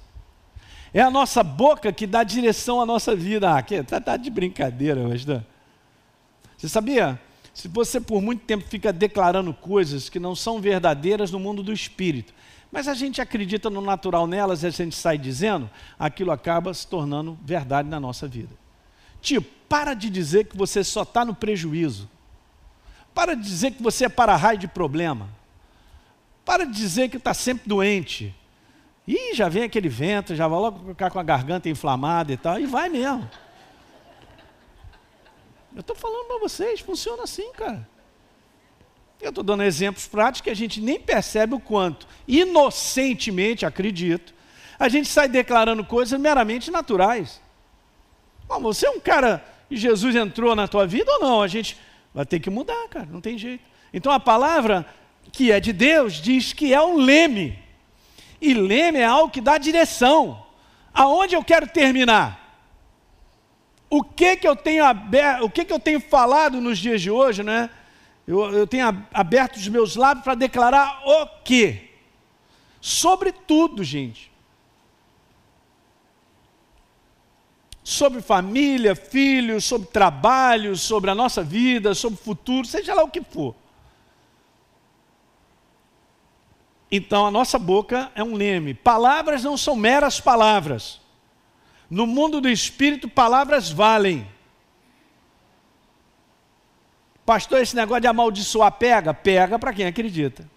É 0.93 1.01
a 1.01 1.09
nossa 1.09 1.45
boca 1.45 1.93
que 1.93 2.05
dá 2.05 2.25
direção 2.25 2.81
à 2.81 2.87
nossa 2.87 3.15
vida. 3.15 3.57
Ah, 3.57 3.63
que, 3.63 3.81
tá, 3.85 4.01
tá 4.01 4.17
de 4.17 4.29
brincadeira, 4.29 5.07
mas 5.07 5.25
não. 5.25 5.45
Você 6.57 6.69
sabia? 6.69 7.21
Se 7.53 7.69
você 7.69 8.01
por 8.01 8.21
muito 8.21 8.45
tempo 8.45 8.65
fica 8.69 8.93
declarando 8.93 9.55
coisas 9.55 10.09
que 10.09 10.19
não 10.19 10.35
são 10.35 10.61
verdadeiras 10.61 11.31
no 11.31 11.39
mundo 11.39 11.63
do 11.63 11.73
espírito, 11.73 12.35
mas 12.73 12.89
a 12.89 12.95
gente 12.95 13.21
acredita 13.21 13.71
no 13.71 13.81
natural 13.81 14.27
nelas 14.27 14.65
e 14.65 14.67
a 14.67 14.71
gente 14.71 14.97
sai 14.97 15.17
dizendo, 15.17 15.71
aquilo 15.97 16.33
acaba 16.33 16.75
se 16.75 16.89
tornando 16.89 17.39
verdade 17.45 17.89
na 17.89 18.01
nossa 18.01 18.27
vida. 18.27 18.51
Tipo, 19.23 19.49
para 19.69 19.95
de 19.95 20.11
dizer 20.11 20.47
que 20.47 20.57
você 20.57 20.83
só 20.83 21.03
está 21.03 21.25
no 21.25 21.37
prejuízo. 21.37 22.09
Para 23.15 23.37
de 23.37 23.43
dizer 23.43 23.71
que 23.71 23.83
você 23.83 24.07
é 24.07 24.09
para-raio 24.09 24.59
de 24.59 24.67
problema. 24.67 25.29
Para 26.45 26.67
de 26.67 26.73
dizer 26.73 27.09
que 27.09 27.17
está 27.17 27.33
sempre 27.33 27.69
doente. 27.69 28.35
E 29.07 29.35
já 29.35 29.49
vem 29.49 29.63
aquele 29.63 29.89
vento, 29.89 30.35
já 30.35 30.49
vai 30.49 30.59
logo 30.59 30.89
ficar 30.89 31.11
com 31.11 31.19
a 31.19 31.23
garganta 31.23 31.69
inflamada 31.69 32.33
e 32.33 32.37
tal, 32.37 32.59
e 32.59 32.67
vai 32.67 32.89
mesmo. 32.89 33.31
Eu 35.75 35.81
estou 35.81 35.95
falando 35.95 36.27
para 36.27 36.39
vocês, 36.39 36.81
funciona 36.81 37.23
assim, 37.23 37.53
cara. 37.53 37.87
Eu 39.21 39.29
estou 39.31 39.45
dando 39.45 39.63
exemplos 39.63 40.07
práticos 40.07 40.43
que 40.43 40.51
a 40.51 40.55
gente 40.55 40.81
nem 40.81 40.99
percebe 40.99 41.55
o 41.55 41.61
quanto, 41.61 42.07
inocentemente, 42.27 43.65
acredito, 43.65 44.35
a 44.79 44.89
gente 44.89 45.09
sai 45.09 45.29
declarando 45.29 45.85
coisas 45.85 46.19
meramente 46.19 46.71
naturais. 46.71 47.41
Bom, 48.47 48.61
você 48.61 48.87
é 48.87 48.91
um 48.91 49.01
cara 49.01 49.45
e 49.71 49.77
Jesus 49.77 50.15
entrou 50.15 50.55
na 50.55 50.69
tua 50.69 50.87
vida 50.87 51.11
ou 51.13 51.21
não? 51.21 51.43
A 51.43 51.49
gente 51.49 51.79
vai 52.15 52.25
ter 52.25 52.41
que 52.41 52.49
mudar, 52.49 52.89
cara, 52.89 53.09
não 53.11 53.21
tem 53.21 53.37
jeito. 53.37 53.65
Então 53.93 54.13
a 54.13 54.21
palavra 54.21 54.87
que 55.33 55.51
é 55.51 55.59
de 55.59 55.73
Deus 55.73 56.15
diz 56.15 56.53
que 56.53 56.73
é 56.73 56.81
um 56.81 56.97
leme. 56.97 57.59
E 58.41 58.55
leme 58.55 58.99
é 58.99 59.05
algo 59.05 59.33
que 59.33 59.41
dá 59.41 59.59
direção. 59.59 60.47
Aonde 60.93 61.35
eu 61.35 61.43
quero 61.43 61.67
terminar? 61.67 62.45
o 63.95 64.03
que 64.03 64.37
que 64.37 64.49
eu 64.49 64.57
tenho 64.57 64.85
aberto, 64.85 65.45
o 65.45 65.51
que 65.51 65.65
que 65.65 65.73
eu 65.73 65.79
tenho 65.79 66.01
falado 66.01 66.61
nos 66.61 66.79
dias 66.79 67.01
de 67.01 67.13
hoje, 67.13 67.45
né? 67.45 67.71
Eu, 68.27 68.51
eu 68.53 68.67
tenho 68.67 68.87
aberto 69.13 69.57
os 69.57 69.69
meus 69.69 69.95
lábios 69.95 70.25
para 70.25 70.35
declarar 70.35 71.03
o 71.07 71.27
quê? 71.45 71.91
Sobre 72.81 73.31
tudo, 73.31 73.85
gente. 73.85 74.33
Sobre 77.85 78.23
família, 78.23 78.97
filhos, 78.97 79.65
sobre 79.65 79.87
trabalho, 79.89 80.75
sobre 80.75 81.11
a 81.11 81.15
nossa 81.15 81.45
vida, 81.45 81.95
sobre 81.95 82.19
o 82.19 82.23
futuro, 82.23 82.67
seja 82.67 82.95
lá 82.95 83.05
o 83.05 83.11
que 83.11 83.23
for. 83.23 83.55
Então 86.91 87.27
a 87.27 87.31
nossa 87.31 87.59
boca 87.59 88.11
é 88.15 88.25
um 88.25 88.35
leme. 88.35 88.73
Palavras 88.73 89.45
não 89.45 89.57
são 89.57 89.77
meras 89.77 90.19
palavras. 90.19 91.01
No 91.91 92.07
mundo 92.07 92.41
do 92.41 92.49
espírito, 92.49 93.09
palavras 93.09 93.71
valem. 93.71 94.27
Pastor, 97.27 97.61
esse 97.61 97.77
negócio 97.77 98.03
de 98.03 98.07
amaldiçoar 98.07 98.73
pega? 98.73 99.13
Pega 99.13 99.59
para 99.59 99.73
quem 99.73 99.87
acredita. 99.87 100.49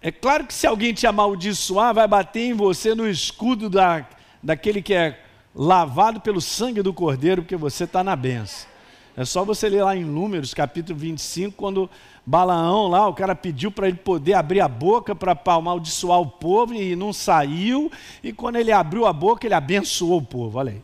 É 0.00 0.12
claro 0.12 0.46
que 0.46 0.54
se 0.54 0.66
alguém 0.66 0.92
te 0.92 1.06
amaldiçoar, 1.06 1.94
vai 1.94 2.06
bater 2.06 2.50
em 2.50 2.54
você 2.54 2.94
no 2.94 3.08
escudo 3.08 3.68
da, 3.68 4.06
daquele 4.42 4.82
que 4.82 4.94
é 4.94 5.25
lavado 5.56 6.20
pelo 6.20 6.40
sangue 6.40 6.82
do 6.82 6.92
cordeiro, 6.92 7.42
porque 7.42 7.56
você 7.56 7.84
está 7.84 8.04
na 8.04 8.14
benção. 8.14 8.68
É 9.16 9.24
só 9.24 9.42
você 9.42 9.70
ler 9.70 9.82
lá 9.82 9.96
em 9.96 10.04
Números, 10.04 10.52
capítulo 10.52 10.98
25, 10.98 11.56
quando 11.56 11.88
Balaão 12.26 12.86
lá, 12.88 13.08
o 13.08 13.14
cara 13.14 13.34
pediu 13.34 13.70
para 13.70 13.88
ele 13.88 13.96
poder 13.96 14.34
abrir 14.34 14.60
a 14.60 14.68
boca 14.68 15.14
para 15.14 15.34
amaldiçoar 15.46 16.20
o 16.20 16.26
povo 16.26 16.74
e 16.74 16.94
não 16.94 17.14
saiu. 17.14 17.90
E 18.22 18.30
quando 18.30 18.56
ele 18.56 18.70
abriu 18.70 19.06
a 19.06 19.14
boca, 19.14 19.46
ele 19.46 19.54
abençoou 19.54 20.18
o 20.18 20.24
povo. 20.24 20.58
Olha 20.58 20.72
aí. 20.72 20.82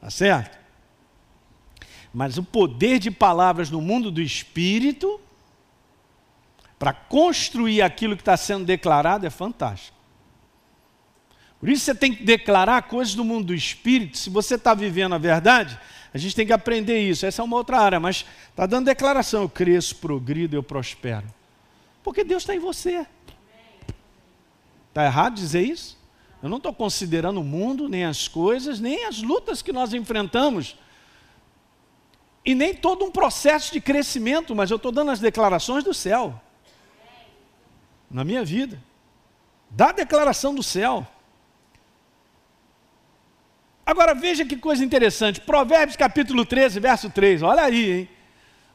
Tá 0.00 0.08
certo? 0.08 0.56
Mas 2.14 2.38
o 2.38 2.42
poder 2.42 2.98
de 2.98 3.10
palavras 3.10 3.68
no 3.68 3.82
mundo 3.82 4.10
do 4.10 4.22
espírito, 4.22 5.20
para 6.78 6.94
construir 6.94 7.82
aquilo 7.82 8.16
que 8.16 8.22
está 8.22 8.38
sendo 8.38 8.64
declarado, 8.64 9.26
é 9.26 9.30
fantástico. 9.30 9.97
Por 11.60 11.68
isso 11.68 11.84
você 11.84 11.94
tem 11.94 12.14
que 12.14 12.22
declarar 12.22 12.82
coisas 12.82 13.14
do 13.14 13.24
mundo 13.24 13.46
do 13.46 13.54
espírito. 13.54 14.16
Se 14.16 14.30
você 14.30 14.54
está 14.54 14.74
vivendo 14.74 15.14
a 15.14 15.18
verdade, 15.18 15.78
a 16.14 16.18
gente 16.18 16.34
tem 16.34 16.46
que 16.46 16.52
aprender 16.52 17.00
isso. 17.00 17.26
Essa 17.26 17.42
é 17.42 17.44
uma 17.44 17.56
outra 17.56 17.80
área, 17.80 17.98
mas 17.98 18.24
está 18.50 18.64
dando 18.64 18.86
declaração: 18.86 19.42
eu 19.42 19.48
cresço, 19.48 19.96
progrido, 19.96 20.56
eu 20.56 20.62
prospero. 20.62 21.26
Porque 22.02 22.24
Deus 22.24 22.42
está 22.42 22.54
em 22.54 22.60
você. 22.60 23.06
Está 24.88 25.04
errado 25.04 25.34
dizer 25.34 25.62
isso? 25.62 25.98
Eu 26.42 26.48
não 26.48 26.58
estou 26.58 26.72
considerando 26.72 27.40
o 27.40 27.44
mundo, 27.44 27.88
nem 27.88 28.04
as 28.04 28.28
coisas, 28.28 28.78
nem 28.78 29.04
as 29.04 29.20
lutas 29.20 29.60
que 29.60 29.72
nós 29.72 29.92
enfrentamos. 29.92 30.76
E 32.44 32.54
nem 32.54 32.72
todo 32.72 33.04
um 33.04 33.10
processo 33.10 33.72
de 33.72 33.80
crescimento, 33.80 34.54
mas 34.54 34.70
eu 34.70 34.76
estou 34.76 34.92
dando 34.92 35.10
as 35.10 35.20
declarações 35.20 35.82
do 35.84 35.92
céu. 35.92 36.40
Na 38.10 38.24
minha 38.24 38.44
vida. 38.44 38.80
Da 39.68 39.92
declaração 39.92 40.54
do 40.54 40.62
céu. 40.62 41.06
Agora 43.88 44.14
veja 44.14 44.44
que 44.44 44.54
coisa 44.54 44.84
interessante. 44.84 45.40
Provérbios 45.40 45.96
capítulo 45.96 46.44
13, 46.44 46.78
verso 46.78 47.08
3. 47.08 47.42
Olha 47.42 47.62
aí, 47.62 47.90
hein? 47.90 48.08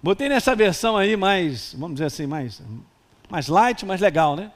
Botei 0.01 0.27
nessa 0.27 0.55
versão 0.55 0.97
aí 0.97 1.15
mais, 1.15 1.71
vamos 1.75 1.93
dizer 1.93 2.05
assim, 2.05 2.25
mais, 2.25 2.63
mais 3.29 3.47
light, 3.47 3.85
mais 3.85 4.01
legal, 4.01 4.35
né? 4.35 4.51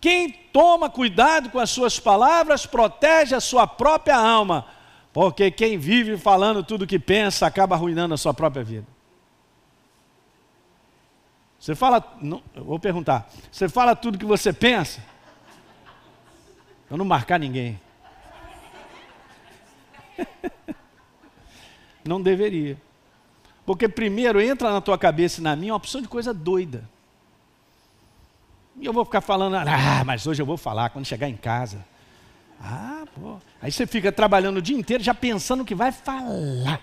Quem 0.00 0.28
toma 0.28 0.90
cuidado 0.90 1.50
com 1.50 1.60
as 1.60 1.70
suas 1.70 2.00
palavras 2.00 2.66
protege 2.66 3.36
a 3.36 3.40
sua 3.40 3.64
própria 3.64 4.16
alma, 4.16 4.66
porque 5.12 5.52
quem 5.52 5.78
vive 5.78 6.16
falando 6.16 6.64
tudo 6.64 6.82
o 6.82 6.86
que 6.86 6.98
pensa 6.98 7.46
acaba 7.46 7.76
arruinando 7.76 8.12
a 8.12 8.18
sua 8.18 8.34
própria 8.34 8.64
vida. 8.64 8.88
Você 11.60 11.76
fala, 11.76 12.04
não, 12.20 12.42
vou 12.56 12.80
perguntar, 12.80 13.30
você 13.52 13.68
fala 13.68 13.94
tudo 13.94 14.18
que 14.18 14.26
você 14.26 14.52
pensa? 14.52 15.00
Eu 16.90 16.96
não 16.96 17.04
marcar 17.04 17.38
ninguém. 17.38 17.80
Não 22.04 22.20
deveria. 22.20 22.76
Porque 23.64 23.88
primeiro 23.88 24.40
entra 24.40 24.72
na 24.72 24.80
tua 24.80 24.98
cabeça 24.98 25.40
e 25.40 25.44
na 25.44 25.54
minha 25.54 25.72
uma 25.72 25.76
opção 25.76 26.00
de 26.02 26.08
coisa 26.08 26.34
doida. 26.34 26.88
E 28.80 28.86
eu 28.86 28.92
vou 28.92 29.04
ficar 29.04 29.20
falando, 29.20 29.56
ah, 29.56 30.02
mas 30.04 30.26
hoje 30.26 30.42
eu 30.42 30.46
vou 30.46 30.56
falar 30.56 30.90
quando 30.90 31.04
chegar 31.04 31.28
em 31.28 31.36
casa. 31.36 31.84
Ah, 32.60 33.04
pô. 33.14 33.38
Aí 33.60 33.70
você 33.70 33.86
fica 33.86 34.10
trabalhando 34.10 34.56
o 34.58 34.62
dia 34.62 34.76
inteiro 34.76 35.02
já 35.02 35.14
pensando 35.14 35.64
que 35.64 35.74
vai 35.74 35.92
falar. 35.92 36.80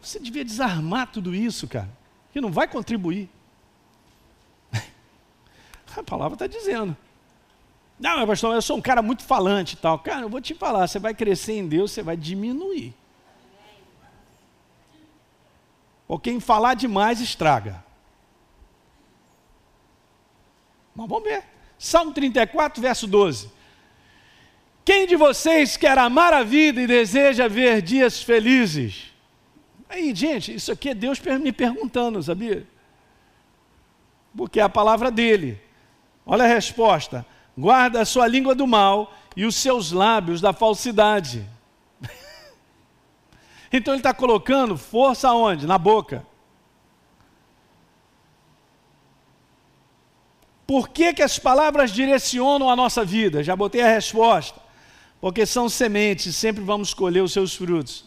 Você 0.00 0.18
devia 0.18 0.44
desarmar 0.44 1.08
tudo 1.08 1.34
isso, 1.34 1.68
cara. 1.68 1.90
Que 2.32 2.40
não 2.40 2.50
vai 2.50 2.66
contribuir. 2.66 3.28
A 5.96 6.02
palavra 6.02 6.34
está 6.34 6.46
dizendo. 6.46 6.96
Não, 8.00 8.26
pastor, 8.26 8.54
eu 8.54 8.62
sou 8.62 8.78
um 8.78 8.80
cara 8.80 9.02
muito 9.02 9.22
falante 9.22 9.74
e 9.74 9.76
tal. 9.76 9.98
Cara, 9.98 10.22
eu 10.22 10.28
vou 10.30 10.40
te 10.40 10.54
falar, 10.54 10.88
você 10.88 10.98
vai 10.98 11.12
crescer 11.12 11.52
em 11.52 11.68
Deus, 11.68 11.92
você 11.92 12.02
vai 12.02 12.16
diminuir. 12.16 12.94
Porque 16.08 16.30
quem 16.30 16.40
falar 16.40 16.72
demais 16.74 17.20
estraga. 17.20 17.84
Mas 20.96 21.08
vamos 21.08 21.24
ver. 21.24 21.44
Salmo 21.78 22.12
34, 22.12 22.80
verso 22.80 23.06
12. 23.06 23.50
Quem 24.82 25.06
de 25.06 25.14
vocês 25.14 25.76
quer 25.76 25.98
amar 25.98 26.32
a 26.32 26.42
vida 26.42 26.80
e 26.80 26.86
deseja 26.86 27.48
ver 27.48 27.82
dias 27.82 28.22
felizes? 28.22 29.12
Aí, 29.90 30.14
gente, 30.14 30.54
isso 30.54 30.72
aqui 30.72 30.88
é 30.88 30.94
Deus 30.94 31.20
me 31.20 31.52
perguntando, 31.52 32.22
sabia? 32.22 32.66
Porque 34.34 34.58
é 34.58 34.62
a 34.62 34.70
palavra 34.70 35.10
dele. 35.10 35.60
Olha 36.24 36.44
a 36.44 36.48
resposta 36.48 37.26
guarda 37.60 38.00
a 38.00 38.04
sua 38.04 38.26
língua 38.26 38.54
do 38.54 38.66
mal 38.66 39.14
e 39.36 39.44
os 39.44 39.54
seus 39.54 39.92
lábios 39.92 40.40
da 40.40 40.52
falsidade. 40.52 41.46
então 43.72 43.94
ele 43.94 44.00
está 44.00 44.14
colocando 44.14 44.76
força 44.76 45.32
onde? 45.32 45.66
Na 45.66 45.78
boca. 45.78 46.26
Por 50.66 50.88
que, 50.88 51.12
que 51.12 51.22
as 51.22 51.38
palavras 51.38 51.90
direcionam 51.90 52.70
a 52.70 52.76
nossa 52.76 53.04
vida? 53.04 53.42
Já 53.42 53.56
botei 53.56 53.82
a 53.82 53.92
resposta. 53.92 54.60
Porque 55.20 55.44
são 55.44 55.68
sementes 55.68 56.26
e 56.26 56.32
sempre 56.32 56.62
vamos 56.62 56.94
colher 56.94 57.22
os 57.22 57.32
seus 57.32 57.54
frutos. 57.54 58.04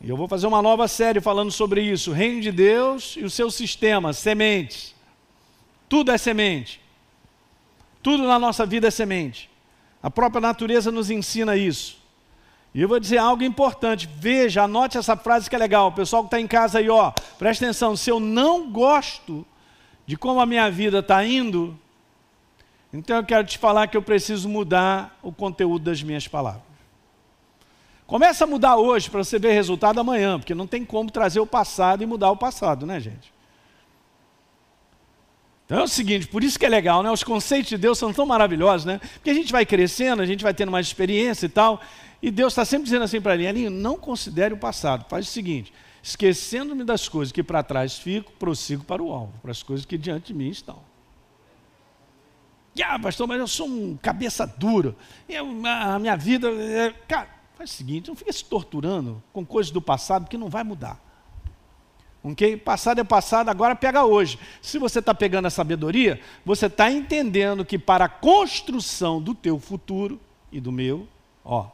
E 0.00 0.08
eu 0.08 0.16
vou 0.16 0.26
fazer 0.26 0.48
uma 0.48 0.62
nova 0.62 0.88
série 0.88 1.20
falando 1.20 1.52
sobre 1.52 1.82
isso: 1.82 2.10
o 2.10 2.14
reino 2.14 2.40
de 2.40 2.50
Deus 2.50 3.16
e 3.16 3.24
o 3.24 3.30
seu 3.30 3.50
sistema, 3.50 4.12
sementes. 4.12 4.94
Tudo 5.88 6.10
é 6.10 6.18
semente. 6.18 6.81
Tudo 8.02 8.26
na 8.26 8.38
nossa 8.38 8.66
vida 8.66 8.88
é 8.88 8.90
semente. 8.90 9.50
A 10.02 10.10
própria 10.10 10.40
natureza 10.40 10.90
nos 10.90 11.10
ensina 11.10 11.56
isso. 11.56 12.02
E 12.74 12.80
eu 12.80 12.88
vou 12.88 12.98
dizer 12.98 13.18
algo 13.18 13.42
importante. 13.42 14.08
Veja, 14.12 14.64
anote 14.64 14.98
essa 14.98 15.16
frase 15.16 15.48
que 15.48 15.54
é 15.54 15.58
legal. 15.58 15.88
O 15.88 15.92
pessoal 15.92 16.22
que 16.22 16.28
está 16.28 16.40
em 16.40 16.46
casa 16.46 16.78
aí, 16.78 16.88
ó, 16.88 17.12
presta 17.38 17.64
atenção. 17.64 17.96
Se 17.96 18.10
eu 18.10 18.18
não 18.18 18.70
gosto 18.70 19.46
de 20.06 20.16
como 20.16 20.40
a 20.40 20.46
minha 20.46 20.70
vida 20.70 20.98
está 20.98 21.24
indo, 21.24 21.78
então 22.92 23.16
eu 23.16 23.24
quero 23.24 23.46
te 23.46 23.58
falar 23.58 23.86
que 23.86 23.96
eu 23.96 24.02
preciso 24.02 24.48
mudar 24.48 25.18
o 25.22 25.30
conteúdo 25.32 25.84
das 25.84 26.02
minhas 26.02 26.26
palavras. 26.26 26.62
Começa 28.06 28.44
a 28.44 28.46
mudar 28.46 28.76
hoje 28.76 29.08
para 29.08 29.24
você 29.24 29.38
ver 29.38 29.52
resultado 29.52 29.98
amanhã, 29.98 30.38
porque 30.38 30.54
não 30.54 30.66
tem 30.66 30.84
como 30.84 31.10
trazer 31.10 31.40
o 31.40 31.46
passado 31.46 32.02
e 32.02 32.06
mudar 32.06 32.30
o 32.30 32.36
passado, 32.36 32.84
né, 32.84 33.00
gente? 33.00 33.31
Então 35.72 35.80
é 35.80 35.84
o 35.84 35.88
seguinte, 35.88 36.26
por 36.26 36.44
isso 36.44 36.58
que 36.58 36.66
é 36.66 36.68
legal, 36.68 37.02
né? 37.02 37.10
Os 37.10 37.24
conceitos 37.24 37.70
de 37.70 37.78
Deus 37.78 37.96
são 37.96 38.12
tão 38.12 38.26
maravilhosos, 38.26 38.84
né? 38.84 38.98
Porque 39.14 39.30
a 39.30 39.34
gente 39.34 39.50
vai 39.50 39.64
crescendo, 39.64 40.20
a 40.20 40.26
gente 40.26 40.44
vai 40.44 40.52
tendo 40.52 40.70
mais 40.70 40.86
experiência 40.86 41.46
e 41.46 41.48
tal, 41.48 41.80
e 42.20 42.30
Deus 42.30 42.52
está 42.52 42.62
sempre 42.62 42.84
dizendo 42.84 43.04
assim 43.04 43.22
para 43.22 43.32
ele, 43.32 43.46
Alinho, 43.46 43.70
não 43.70 43.96
considere 43.96 44.52
o 44.52 44.58
passado, 44.58 45.06
faz 45.08 45.26
o 45.26 45.30
seguinte, 45.30 45.72
esquecendo-me 46.02 46.84
das 46.84 47.08
coisas 47.08 47.32
que 47.32 47.42
para 47.42 47.62
trás 47.62 47.96
fico, 47.96 48.32
prossigo 48.32 48.84
para 48.84 49.02
o 49.02 49.10
alvo, 49.10 49.32
para 49.40 49.50
as 49.50 49.62
coisas 49.62 49.86
que 49.86 49.96
diante 49.96 50.26
de 50.26 50.34
mim 50.34 50.50
estão. 50.50 50.78
Ah, 52.84 52.98
pastor, 52.98 53.26
mas 53.26 53.40
eu 53.40 53.48
sou 53.48 53.66
um 53.66 53.96
cabeça 53.96 54.46
dura. 54.46 54.94
Eu, 55.26 55.46
a 55.66 55.98
minha 55.98 56.16
vida. 56.16 56.48
É... 56.50 56.90
Cara, 57.08 57.30
faz 57.54 57.70
o 57.70 57.72
seguinte: 57.74 58.08
não 58.08 58.14
fica 58.14 58.32
se 58.32 58.44
torturando 58.44 59.22
com 59.32 59.42
coisas 59.44 59.72
do 59.72 59.80
passado 59.80 60.28
que 60.28 60.36
não 60.36 60.50
vai 60.50 60.64
mudar. 60.64 61.11
Ok? 62.24 62.56
Passado 62.58 63.00
é 63.00 63.04
passado, 63.04 63.48
agora 63.48 63.74
pega 63.74 64.04
hoje. 64.04 64.38
Se 64.60 64.78
você 64.78 65.00
está 65.00 65.12
pegando 65.12 65.46
a 65.46 65.50
sabedoria, 65.50 66.20
você 66.44 66.66
está 66.66 66.90
entendendo 66.90 67.64
que 67.64 67.78
para 67.78 68.04
a 68.04 68.08
construção 68.08 69.20
do 69.20 69.34
teu 69.34 69.58
futuro 69.58 70.20
e 70.50 70.60
do 70.60 70.70
meu, 70.70 71.08
ó, 71.44 71.68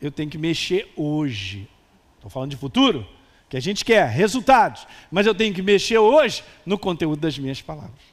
eu 0.00 0.10
tenho 0.10 0.28
que 0.28 0.36
mexer 0.36 0.92
hoje. 0.96 1.68
Estou 2.16 2.30
falando 2.30 2.50
de 2.50 2.56
futuro, 2.56 3.06
que 3.48 3.56
a 3.56 3.60
gente 3.60 3.84
quer, 3.84 4.06
resultados. 4.08 4.86
Mas 5.10 5.26
eu 5.26 5.34
tenho 5.34 5.54
que 5.54 5.62
mexer 5.62 5.98
hoje 5.98 6.44
no 6.66 6.78
conteúdo 6.78 7.20
das 7.20 7.38
minhas 7.38 7.62
palavras. 7.62 8.12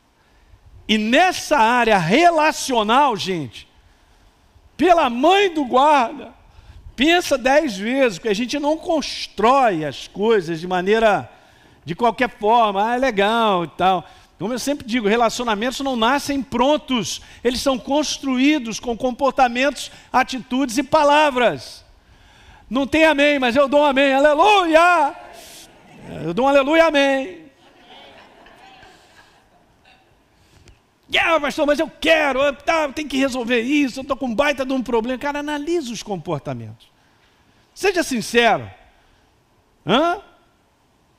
E 0.88 0.98
nessa 0.98 1.58
área 1.58 1.98
relacional, 1.98 3.16
gente, 3.16 3.68
pela 4.78 5.10
mãe 5.10 5.54
do 5.54 5.66
guarda, 5.66 6.34
pensa 7.00 7.38
dez 7.38 7.78
vezes, 7.78 8.18
porque 8.18 8.28
a 8.28 8.36
gente 8.36 8.60
não 8.60 8.76
constrói 8.76 9.86
as 9.86 10.10
coisas 10.10 10.60
de 10.60 10.68
maneira, 10.68 11.32
de 11.86 11.96
qualquer 11.96 12.30
forma, 12.30 12.86
ah, 12.86 12.96
é 12.96 12.98
legal 12.98 13.64
e 13.64 13.70
tal. 13.70 14.06
Como 14.38 14.54
eu 14.54 14.60
sempre 14.60 14.86
digo, 14.86 15.08
relacionamentos 15.08 15.80
não 15.80 15.96
nascem 15.96 16.44
prontos, 16.44 17.22
eles 17.42 17.62
são 17.62 17.80
construídos 17.80 18.82
com 18.82 18.98
comportamentos, 18.98 19.90
atitudes 20.12 20.78
e 20.78 20.84
palavras. 20.84 21.86
Não 22.70 22.86
tem 22.86 23.06
amém, 23.06 23.40
mas 23.40 23.56
eu 23.56 23.70
dou 23.70 23.80
um 23.80 23.86
amém. 23.86 24.14
Aleluia! 24.14 25.16
Eu 26.26 26.34
dou 26.34 26.48
um 26.48 26.50
aleluia, 26.50 26.88
amém. 26.88 27.46
Yeah, 31.10 31.40
pastor, 31.40 31.66
mas 31.66 31.80
eu 31.80 31.90
quero, 31.90 32.54
tá, 32.58 32.90
tem 32.90 33.08
que 33.08 33.18
resolver 33.18 33.62
isso, 33.62 34.00
eu 34.00 34.02
estou 34.02 34.18
com 34.18 34.36
baita 34.36 34.66
de 34.66 34.74
um 34.74 34.84
problema. 34.84 35.18
Cara, 35.18 35.40
analisa 35.40 35.94
os 35.94 36.04
comportamentos. 36.04 36.89
Seja 37.80 38.04
sincero. 38.04 38.70
Hã? 39.88 40.22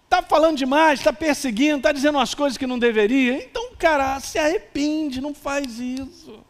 Está 0.04 0.20
falando 0.20 0.58
demais, 0.58 1.00
está 1.00 1.10
perseguindo, 1.10 1.78
está 1.78 1.90
dizendo 1.90 2.18
umas 2.18 2.34
coisas 2.34 2.58
que 2.58 2.66
não 2.66 2.78
deveria. 2.78 3.42
Então, 3.42 3.74
cara, 3.78 4.20
se 4.20 4.38
arrepende, 4.38 5.22
não 5.22 5.32
faz 5.32 5.78
isso. 5.78 6.44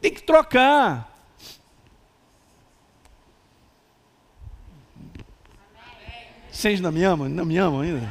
Tem 0.00 0.14
que 0.14 0.22
trocar. 0.22 1.12
Vocês 6.48 6.76
ainda 6.76 6.92
me 6.92 7.02
amam? 7.02 7.28
Não 7.28 7.44
me 7.44 7.58
amam 7.58 7.80
ainda? 7.80 8.08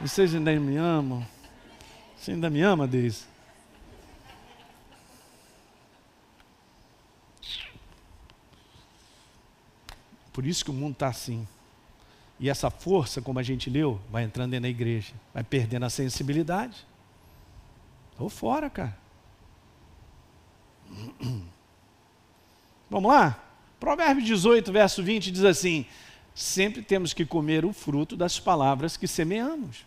Vocês 0.00 0.34
ainda 0.34 0.52
me 0.58 0.76
amam? 0.76 1.24
Você 2.16 2.32
ainda 2.32 2.50
me 2.50 2.60
ama, 2.60 2.88
Deise? 2.88 3.31
Por 10.32 10.46
isso 10.46 10.64
que 10.64 10.70
o 10.70 10.74
mundo 10.74 10.94
está 10.94 11.08
assim. 11.08 11.46
E 12.40 12.48
essa 12.48 12.70
força, 12.70 13.20
como 13.20 13.38
a 13.38 13.42
gente 13.42 13.70
leu, 13.70 14.00
vai 14.10 14.24
entrando 14.24 14.50
dentro 14.50 14.62
da 14.62 14.68
igreja, 14.68 15.12
vai 15.32 15.44
perdendo 15.44 15.84
a 15.84 15.90
sensibilidade. 15.90 16.86
Estou 18.12 18.28
fora, 18.28 18.68
cara. 18.68 18.96
Vamos 22.90 23.10
lá? 23.10 23.42
Provérbio 23.78 24.24
18, 24.24 24.72
verso 24.72 25.02
20 25.02 25.30
diz 25.30 25.44
assim: 25.44 25.86
sempre 26.34 26.82
temos 26.82 27.12
que 27.12 27.24
comer 27.24 27.64
o 27.64 27.72
fruto 27.72 28.16
das 28.16 28.38
palavras 28.38 28.96
que 28.96 29.06
semeamos. 29.06 29.86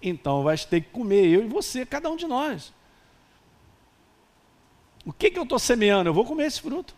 Então 0.00 0.42
vai 0.42 0.56
ter 0.56 0.80
que 0.82 0.90
comer 0.90 1.26
eu 1.26 1.44
e 1.44 1.48
você, 1.48 1.84
cada 1.84 2.10
um 2.10 2.16
de 2.16 2.26
nós. 2.26 2.72
O 5.04 5.12
que, 5.12 5.30
que 5.30 5.38
eu 5.38 5.44
estou 5.44 5.58
semeando? 5.58 6.08
Eu 6.08 6.14
vou 6.14 6.24
comer 6.24 6.46
esse 6.46 6.60
fruto. 6.60 6.94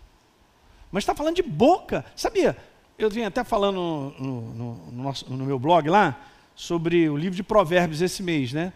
Mas 0.90 1.02
está 1.02 1.14
falando 1.14 1.36
de 1.36 1.42
boca. 1.42 2.04
Sabia? 2.16 2.56
Eu 2.98 3.08
vim 3.08 3.22
até 3.22 3.42
falando 3.44 3.76
no, 3.76 4.10
no, 4.10 4.74
no, 4.90 5.02
nosso, 5.02 5.30
no 5.30 5.44
meu 5.44 5.58
blog 5.58 5.88
lá 5.88 6.20
sobre 6.54 7.08
o 7.08 7.16
livro 7.16 7.36
de 7.36 7.42
Provérbios 7.42 8.02
esse 8.02 8.22
mês, 8.22 8.52
né? 8.52 8.72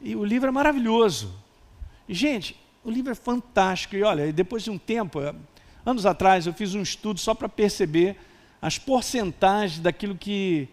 E 0.00 0.14
o 0.14 0.24
livro 0.24 0.48
é 0.48 0.52
maravilhoso. 0.52 1.34
Gente, 2.08 2.56
o 2.84 2.90
livro 2.90 3.10
é 3.10 3.14
fantástico. 3.14 3.96
E 3.96 4.02
olha, 4.02 4.30
depois 4.32 4.62
de 4.62 4.70
um 4.70 4.76
tempo, 4.76 5.20
anos 5.86 6.04
atrás, 6.04 6.46
eu 6.46 6.52
fiz 6.52 6.74
um 6.74 6.82
estudo 6.82 7.18
só 7.18 7.34
para 7.34 7.48
perceber 7.48 8.16
as 8.60 8.78
porcentagens 8.78 9.80
daquilo 9.80 10.16
que 10.16 10.68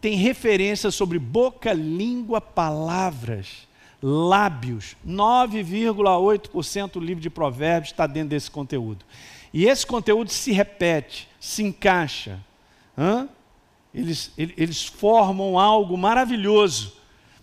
tem 0.00 0.16
referência 0.16 0.90
sobre 0.90 1.18
boca, 1.18 1.72
língua, 1.72 2.40
palavras, 2.40 3.66
lábios. 4.02 4.96
9,8% 5.06 6.92
do 6.92 7.00
livro 7.00 7.22
de 7.22 7.30
Provérbios 7.30 7.92
está 7.92 8.06
dentro 8.06 8.30
desse 8.30 8.50
conteúdo. 8.50 9.04
E 9.56 9.64
esse 9.64 9.86
conteúdo 9.86 10.30
se 10.30 10.52
repete, 10.52 11.26
se 11.40 11.62
encaixa. 11.62 12.38
Eles, 13.94 14.30
eles 14.36 14.84
formam 14.84 15.58
algo 15.58 15.96
maravilhoso. 15.96 16.92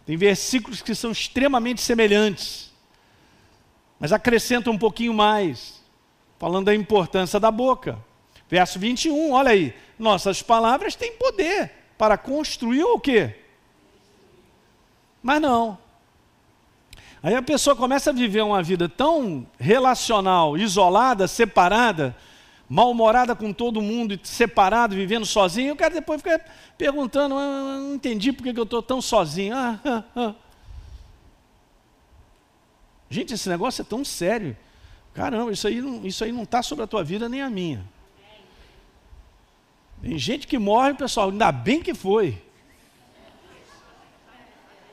Tem 0.06 0.16
versículos 0.16 0.80
que 0.80 0.94
são 0.94 1.12
extremamente 1.12 1.82
semelhantes, 1.82 2.72
mas 4.00 4.12
acrescentam 4.14 4.74
um 4.74 4.78
pouquinho 4.78 5.12
mais, 5.12 5.82
falando 6.38 6.66
da 6.66 6.76
importância 6.76 7.40
da 7.40 7.50
boca. 7.50 7.98
Verso 8.48 8.78
21, 8.78 9.32
olha 9.32 9.50
aí. 9.50 9.74
Nossas 9.98 10.44
palavras 10.44 10.94
têm 10.96 11.14
poder 11.14 11.72
para 11.98 12.16
construir 12.16 12.84
o 12.84 13.00
quê? 13.00 13.38
Mas 15.24 15.42
não. 15.42 15.80
Aí 17.24 17.34
a 17.36 17.42
pessoa 17.42 17.74
começa 17.74 18.10
a 18.10 18.14
viver 18.14 18.42
uma 18.42 18.62
vida 18.62 18.90
tão 18.90 19.48
relacional, 19.58 20.58
isolada, 20.58 21.26
separada, 21.26 22.14
mal-humorada 22.68 23.34
com 23.34 23.54
todo 23.54 23.82
mundo, 23.82 24.20
separado, 24.24 24.94
vivendo 24.94 25.26
sozinho, 25.26 25.70
e 25.70 25.72
o 25.72 25.76
cara 25.78 25.94
depois 25.94 26.22
fica 26.22 26.44
perguntando, 26.78 27.36
ah, 27.36 27.78
não 27.80 27.96
entendi 27.96 28.34
por 28.34 28.44
que 28.44 28.60
eu 28.60 28.64
estou 28.64 28.84
tão 28.84 29.02
sozinho. 29.02 29.56
Ah, 29.56 29.80
ah, 29.86 30.04
ah. 30.18 30.36
Gente, 33.10 33.34
esse 33.34 33.48
negócio 33.48 33.84
é 33.84 33.86
tão 33.86 34.04
sério. 34.04 34.58
Caramba, 35.14 35.54
isso 35.54 35.66
aí 35.66 35.82
não 35.82 36.06
está 36.06 36.26
não 36.26 36.46
tá 36.46 36.62
sobre 36.62 36.84
a 36.84 36.88
tua 36.88 37.06
vida 37.06 37.30
nem 37.30 37.42
a 37.42 37.50
minha. 37.50 37.86
Tem 40.02 40.18
gente 40.18 40.46
que 40.46 40.58
morre, 40.58 40.94
pessoal, 40.94 41.30
ainda 41.30 41.54
bem 41.54 41.82
que 41.82 41.94
foi. 41.94 42.42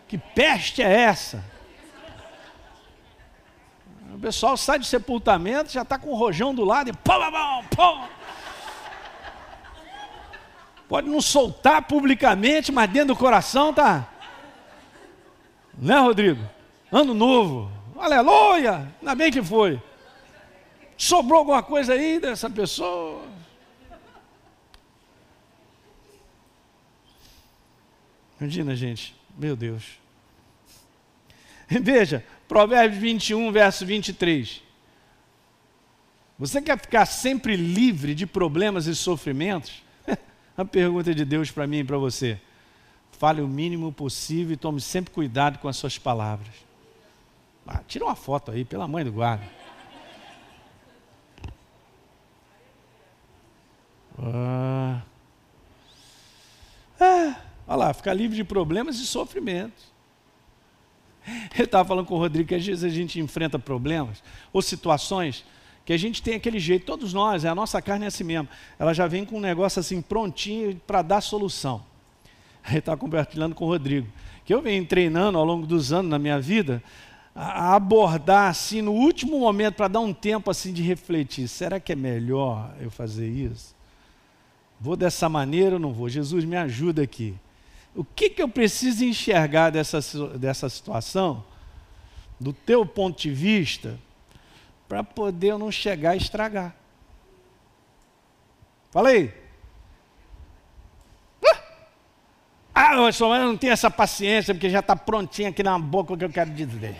Que 0.06 0.16
peste 0.16 0.80
é 0.80 0.92
essa? 0.92 1.44
O 4.20 4.22
pessoal 4.22 4.54
sai 4.54 4.78
de 4.78 4.86
sepultamento, 4.86 5.72
já 5.72 5.80
está 5.80 5.98
com 5.98 6.10
o 6.10 6.14
rojão 6.14 6.54
do 6.54 6.62
lado 6.62 6.90
e 6.90 6.92
pô, 6.92 7.14
pô, 7.14 7.74
pô. 7.74 8.08
Pode 10.86 11.08
não 11.08 11.22
soltar 11.22 11.80
publicamente, 11.80 12.70
mas 12.70 12.90
dentro 12.90 13.14
do 13.14 13.16
coração 13.16 13.72
tá. 13.72 14.06
Né, 15.72 15.98
Rodrigo? 15.98 16.46
Ano 16.92 17.14
novo. 17.14 17.72
Aleluia! 17.98 18.92
Ainda 19.00 19.14
bem 19.14 19.32
que 19.32 19.42
foi. 19.42 19.82
Sobrou 20.98 21.38
alguma 21.38 21.62
coisa 21.62 21.94
aí 21.94 22.20
dessa 22.20 22.50
pessoa? 22.50 23.22
Imagina, 28.38 28.76
gente. 28.76 29.16
Meu 29.34 29.56
Deus. 29.56 29.98
Veja, 31.66 32.22
Provérbios 32.50 33.00
21, 33.00 33.52
verso 33.52 33.86
23. 33.86 34.60
Você 36.36 36.60
quer 36.60 36.76
ficar 36.80 37.06
sempre 37.06 37.54
livre 37.54 38.12
de 38.12 38.26
problemas 38.26 38.86
e 38.86 38.96
sofrimentos? 38.96 39.84
A 40.58 40.64
pergunta 40.64 41.14
de 41.14 41.24
Deus 41.24 41.52
para 41.52 41.64
mim 41.64 41.78
e 41.78 41.84
para 41.84 41.96
você. 41.96 42.40
Fale 43.12 43.40
o 43.40 43.46
mínimo 43.46 43.92
possível 43.92 44.54
e 44.54 44.56
tome 44.56 44.80
sempre 44.80 45.14
cuidado 45.14 45.60
com 45.60 45.68
as 45.68 45.76
suas 45.76 45.96
palavras. 45.96 46.52
Ah, 47.64 47.82
tira 47.86 48.04
uma 48.04 48.16
foto 48.16 48.50
aí, 48.50 48.64
pela 48.64 48.88
mãe 48.88 49.04
do 49.04 49.12
guarda. 49.12 49.48
Ah. 54.18 55.02
Ah, 56.98 57.36
olha 57.68 57.76
lá, 57.76 57.94
ficar 57.94 58.12
livre 58.12 58.36
de 58.36 58.42
problemas 58.42 58.98
e 58.98 59.06
sofrimentos. 59.06 59.89
Eu 61.58 61.64
estava 61.64 61.86
falando 61.86 62.06
com 62.06 62.14
o 62.14 62.18
Rodrigo 62.18 62.48
que 62.48 62.54
às 62.54 62.64
vezes 62.64 62.84
a 62.84 62.88
gente 62.88 63.20
enfrenta 63.20 63.58
problemas 63.58 64.22
ou 64.52 64.62
situações 64.62 65.44
que 65.84 65.92
a 65.92 65.98
gente 65.98 66.22
tem 66.22 66.34
aquele 66.34 66.60
jeito, 66.60 66.86
todos 66.86 67.12
nós, 67.12 67.44
é 67.44 67.48
a 67.48 67.54
nossa 67.54 67.82
carne 67.82 68.04
é 68.04 68.08
assim 68.08 68.22
mesmo. 68.22 68.48
Ela 68.78 68.94
já 68.94 69.06
vem 69.06 69.24
com 69.24 69.38
um 69.38 69.40
negócio 69.40 69.80
assim 69.80 70.00
prontinho 70.00 70.80
para 70.86 71.02
dar 71.02 71.20
solução. 71.20 71.82
Aí 72.62 72.78
estava 72.78 72.96
compartilhando 72.96 73.54
com 73.54 73.64
o 73.64 73.68
Rodrigo, 73.68 74.06
que 74.44 74.54
eu 74.54 74.62
venho 74.62 74.84
treinando 74.86 75.38
ao 75.38 75.44
longo 75.44 75.66
dos 75.66 75.92
anos 75.92 76.10
na 76.10 76.18
minha 76.18 76.38
vida, 76.40 76.82
a 77.34 77.74
abordar 77.74 78.50
assim 78.50 78.82
no 78.82 78.92
último 78.92 79.40
momento 79.40 79.74
para 79.74 79.88
dar 79.88 80.00
um 80.00 80.12
tempo 80.12 80.50
assim 80.50 80.72
de 80.72 80.82
refletir. 80.82 81.48
Será 81.48 81.80
que 81.80 81.92
é 81.92 81.96
melhor 81.96 82.72
eu 82.80 82.90
fazer 82.90 83.28
isso? 83.28 83.74
Vou 84.80 84.96
dessa 84.96 85.28
maneira 85.28 85.74
ou 85.74 85.80
não 85.80 85.92
vou? 85.92 86.08
Jesus 86.08 86.44
me 86.44 86.56
ajuda 86.56 87.02
aqui. 87.02 87.34
O 87.94 88.04
que, 88.04 88.30
que 88.30 88.42
eu 88.42 88.48
preciso 88.48 89.04
enxergar 89.04 89.70
dessa, 89.70 90.00
dessa 90.38 90.68
situação, 90.68 91.44
do 92.38 92.52
teu 92.52 92.86
ponto 92.86 93.20
de 93.20 93.30
vista, 93.30 93.98
para 94.88 95.02
poder 95.02 95.48
eu 95.48 95.58
não 95.58 95.70
chegar 95.70 96.10
a 96.10 96.16
estragar? 96.16 96.74
Falei. 98.90 99.34
Ah, 102.74 102.96
mas 102.96 103.20
eu 103.20 103.28
não 103.28 103.56
tenho 103.56 103.72
essa 103.72 103.90
paciência, 103.90 104.54
porque 104.54 104.70
já 104.70 104.80
está 104.80 104.96
prontinho 104.96 105.48
aqui 105.48 105.62
na 105.62 105.78
boca 105.78 106.14
o 106.14 106.16
que 106.16 106.24
eu 106.24 106.30
quero 106.30 106.50
dizer. 106.50 106.96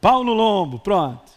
Pau 0.00 0.24
no 0.24 0.32
lombo, 0.32 0.80
pronto. 0.80 1.30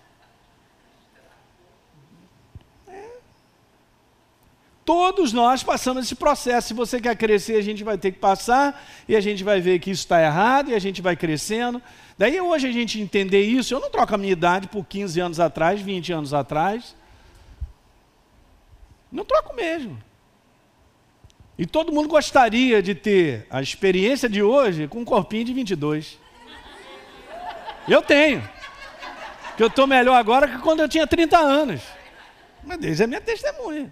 Todos 4.85 5.33
nós 5.33 5.63
passamos 5.63 6.05
esse 6.05 6.13
processo. 6.13 6.67
Se 6.67 6.73
você 6.75 7.01
quer 7.01 7.17
crescer, 7.17 7.55
a 7.55 7.61
gente 7.61 7.83
vai 7.83 7.97
ter 7.97 8.11
que 8.11 8.19
passar, 8.19 8.85
e 9.09 9.15
a 9.15 9.19
gente 9.19 9.43
vai 9.43 9.59
ver 9.59 9.79
que 9.79 9.89
isso 9.89 10.03
está 10.03 10.21
errado, 10.21 10.69
e 10.69 10.75
a 10.75 10.79
gente 10.79 11.01
vai 11.01 11.15
crescendo. 11.15 11.81
Daí 12.15 12.39
hoje 12.39 12.67
a 12.67 12.71
gente 12.71 13.01
entender 13.01 13.41
isso, 13.41 13.73
eu 13.73 13.79
não 13.79 13.89
troco 13.89 14.13
a 14.13 14.17
minha 14.17 14.31
idade 14.31 14.67
por 14.67 14.85
15 14.85 15.19
anos 15.19 15.39
atrás, 15.39 15.81
20 15.81 16.13
anos 16.13 16.33
atrás. 16.35 16.95
Não 19.11 19.25
troco 19.25 19.55
mesmo. 19.55 19.97
E 21.57 21.65
todo 21.65 21.91
mundo 21.91 22.07
gostaria 22.07 22.79
de 22.83 22.93
ter 22.93 23.47
a 23.49 23.63
experiência 23.63 24.29
de 24.29 24.43
hoje 24.43 24.87
com 24.87 24.99
um 24.99 25.05
corpinho 25.05 25.45
de 25.45 25.53
22. 25.53 26.19
Eu 27.87 28.03
tenho. 28.03 28.47
Que 29.57 29.63
eu 29.63 29.67
estou 29.67 29.87
melhor 29.87 30.15
agora 30.15 30.47
que 30.47 30.59
quando 30.59 30.81
eu 30.81 30.89
tinha 30.89 31.07
30 31.07 31.37
anos. 31.39 31.81
Mas 32.63 32.77
Deus 32.77 32.99
é 32.99 33.07
minha 33.07 33.21
testemunha. 33.21 33.91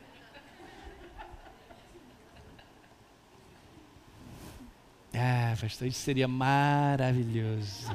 Ah, 5.13 5.55
pastor, 5.59 5.87
isso 5.87 5.99
seria 5.99 6.27
maravilhoso. 6.27 7.91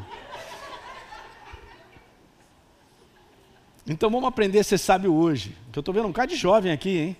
Então 3.86 4.10
vamos 4.10 4.28
aprender 4.28 4.60
a 4.60 4.64
ser 4.64 4.78
sábio 4.78 5.12
hoje. 5.14 5.56
Que 5.72 5.78
eu 5.78 5.80
estou 5.80 5.94
vendo 5.94 6.06
um 6.06 6.12
cara 6.12 6.28
de 6.28 6.36
jovem 6.36 6.70
aqui, 6.70 6.98
hein? 6.98 7.16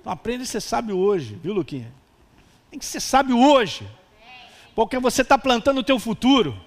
Então 0.00 0.12
aprende 0.12 0.42
a 0.42 0.46
ser 0.46 0.60
sábio 0.60 0.96
hoje, 0.96 1.38
viu, 1.42 1.54
Luquinha? 1.54 1.92
Tem 2.70 2.78
que 2.78 2.84
ser 2.84 3.00
sábio 3.00 3.38
hoje. 3.38 3.88
Porque 4.74 4.98
você 4.98 5.22
está 5.22 5.38
plantando 5.38 5.78
o 5.78 5.84
teu 5.84 5.98
futuro. 5.98 6.58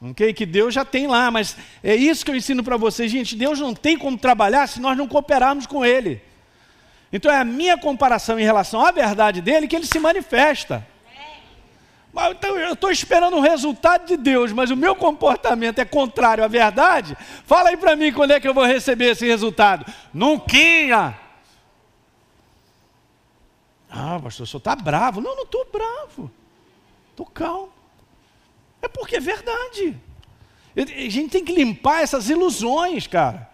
Ok? 0.00 0.32
Que 0.32 0.46
Deus 0.46 0.72
já 0.72 0.84
tem 0.84 1.06
lá, 1.06 1.30
mas 1.30 1.56
é 1.82 1.94
isso 1.94 2.24
que 2.24 2.30
eu 2.30 2.36
ensino 2.36 2.62
para 2.62 2.76
vocês, 2.76 3.10
gente. 3.10 3.36
Deus 3.36 3.58
não 3.58 3.74
tem 3.74 3.98
como 3.98 4.16
trabalhar 4.16 4.66
se 4.66 4.80
nós 4.80 4.96
não 4.96 5.08
cooperarmos 5.08 5.66
com 5.66 5.84
Ele. 5.84 6.22
Então 7.12 7.32
é 7.32 7.38
a 7.38 7.44
minha 7.44 7.78
comparação 7.78 8.38
em 8.38 8.44
relação 8.44 8.84
à 8.84 8.90
verdade 8.90 9.40
dele 9.40 9.66
que 9.66 9.76
ele 9.76 9.86
se 9.86 9.98
manifesta. 9.98 10.86
Então 12.30 12.58
eu 12.58 12.72
estou 12.72 12.90
esperando 12.90 13.36
um 13.36 13.40
resultado 13.40 14.06
de 14.06 14.16
Deus, 14.16 14.52
mas 14.52 14.70
o 14.70 14.76
meu 14.76 14.96
comportamento 14.96 15.78
é 15.78 15.84
contrário 15.84 16.42
à 16.42 16.48
verdade. 16.48 17.16
Fala 17.44 17.68
aí 17.68 17.76
para 17.76 17.94
mim 17.94 18.12
quando 18.12 18.32
é 18.32 18.40
que 18.40 18.48
eu 18.48 18.54
vou 18.54 18.64
receber 18.64 19.12
esse 19.12 19.26
resultado. 19.26 19.86
Nunca. 20.12 21.16
Ah, 23.90 24.18
pastor, 24.22 24.44
o 24.44 24.46
senhor 24.46 24.58
está 24.58 24.74
bravo. 24.74 25.20
Não, 25.20 25.36
não 25.36 25.44
estou 25.44 25.66
bravo. 25.72 26.30
Estou 27.10 27.26
calmo. 27.26 27.72
É 28.82 28.88
porque 28.88 29.16
é 29.16 29.20
verdade. 29.20 29.96
A 30.76 31.10
gente 31.10 31.30
tem 31.30 31.44
que 31.44 31.52
limpar 31.52 32.02
essas 32.02 32.28
ilusões, 32.28 33.06
cara. 33.06 33.48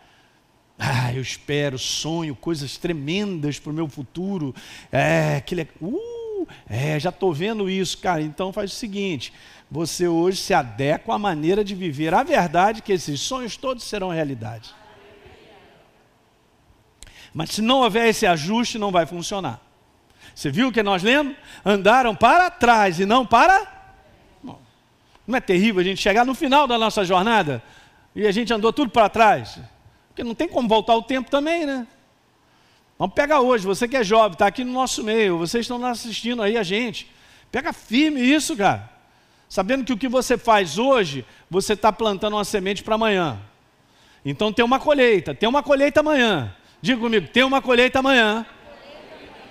Ah, 0.78 1.12
eu 1.12 1.22
espero, 1.22 1.78
sonho 1.78 2.34
coisas 2.34 2.76
tremendas 2.76 3.58
para 3.58 3.70
o 3.70 3.74
meu 3.74 3.88
futuro. 3.88 4.54
É, 4.90 5.40
que 5.40 5.54
le... 5.54 5.68
uh, 5.80 6.46
é, 6.68 6.98
já 6.98 7.10
estou 7.10 7.32
vendo 7.32 7.70
isso, 7.70 7.98
cara. 7.98 8.20
Então 8.20 8.52
faz 8.52 8.72
o 8.72 8.74
seguinte: 8.74 9.32
você 9.70 10.08
hoje 10.08 10.38
se 10.38 10.52
adequa 10.52 11.14
à 11.14 11.18
maneira 11.18 11.64
de 11.64 11.74
viver 11.74 12.12
a 12.12 12.22
verdade 12.22 12.82
que 12.82 12.92
esses 12.92 13.20
sonhos 13.20 13.56
todos 13.56 13.84
serão 13.84 14.10
realidade. 14.10 14.74
Mas 17.32 17.50
se 17.50 17.62
não 17.62 17.80
houver 17.80 18.08
esse 18.08 18.26
ajuste, 18.26 18.78
não 18.78 18.92
vai 18.92 19.06
funcionar. 19.06 19.60
Você 20.34 20.50
viu 20.50 20.68
o 20.68 20.72
que 20.72 20.82
nós 20.82 21.02
lemos? 21.02 21.36
Andaram 21.64 22.14
para 22.14 22.50
trás 22.50 22.98
e 22.98 23.06
não 23.06 23.24
para. 23.24 23.66
Não, 24.42 24.58
não 25.26 25.36
é 25.36 25.40
terrível 25.40 25.80
a 25.80 25.84
gente 25.84 26.00
chegar 26.00 26.24
no 26.24 26.34
final 26.34 26.66
da 26.66 26.78
nossa 26.78 27.04
jornada 27.04 27.62
e 28.14 28.26
a 28.26 28.32
gente 28.32 28.52
andou 28.52 28.72
tudo 28.72 28.90
para 28.90 29.08
trás? 29.08 29.58
Porque 30.14 30.22
não 30.22 30.34
tem 30.34 30.46
como 30.46 30.68
voltar 30.68 30.94
o 30.94 31.02
tempo 31.02 31.28
também, 31.28 31.66
né? 31.66 31.88
Vamos 32.96 33.16
pegar 33.16 33.40
hoje, 33.40 33.66
você 33.66 33.88
que 33.88 33.96
é 33.96 34.04
jovem, 34.04 34.34
está 34.34 34.46
aqui 34.46 34.62
no 34.62 34.72
nosso 34.72 35.02
meio, 35.02 35.36
vocês 35.36 35.64
estão 35.64 35.84
assistindo 35.84 36.40
aí 36.40 36.56
a 36.56 36.62
gente. 36.62 37.10
Pega 37.50 37.72
firme 37.72 38.20
isso, 38.20 38.56
cara. 38.56 38.88
Sabendo 39.48 39.84
que 39.84 39.92
o 39.92 39.98
que 39.98 40.06
você 40.06 40.38
faz 40.38 40.78
hoje, 40.78 41.26
você 41.50 41.72
está 41.72 41.92
plantando 41.92 42.34
uma 42.36 42.44
semente 42.44 42.84
para 42.84 42.94
amanhã. 42.94 43.40
Então 44.24 44.52
tem 44.52 44.64
uma 44.64 44.78
colheita, 44.78 45.34
tem 45.34 45.48
uma 45.48 45.64
colheita 45.64 45.98
amanhã. 45.98 46.54
Diga 46.80 47.00
comigo, 47.00 47.26
tem 47.26 47.42
uma 47.42 47.60
colheita 47.60 47.98
amanhã. 47.98 48.46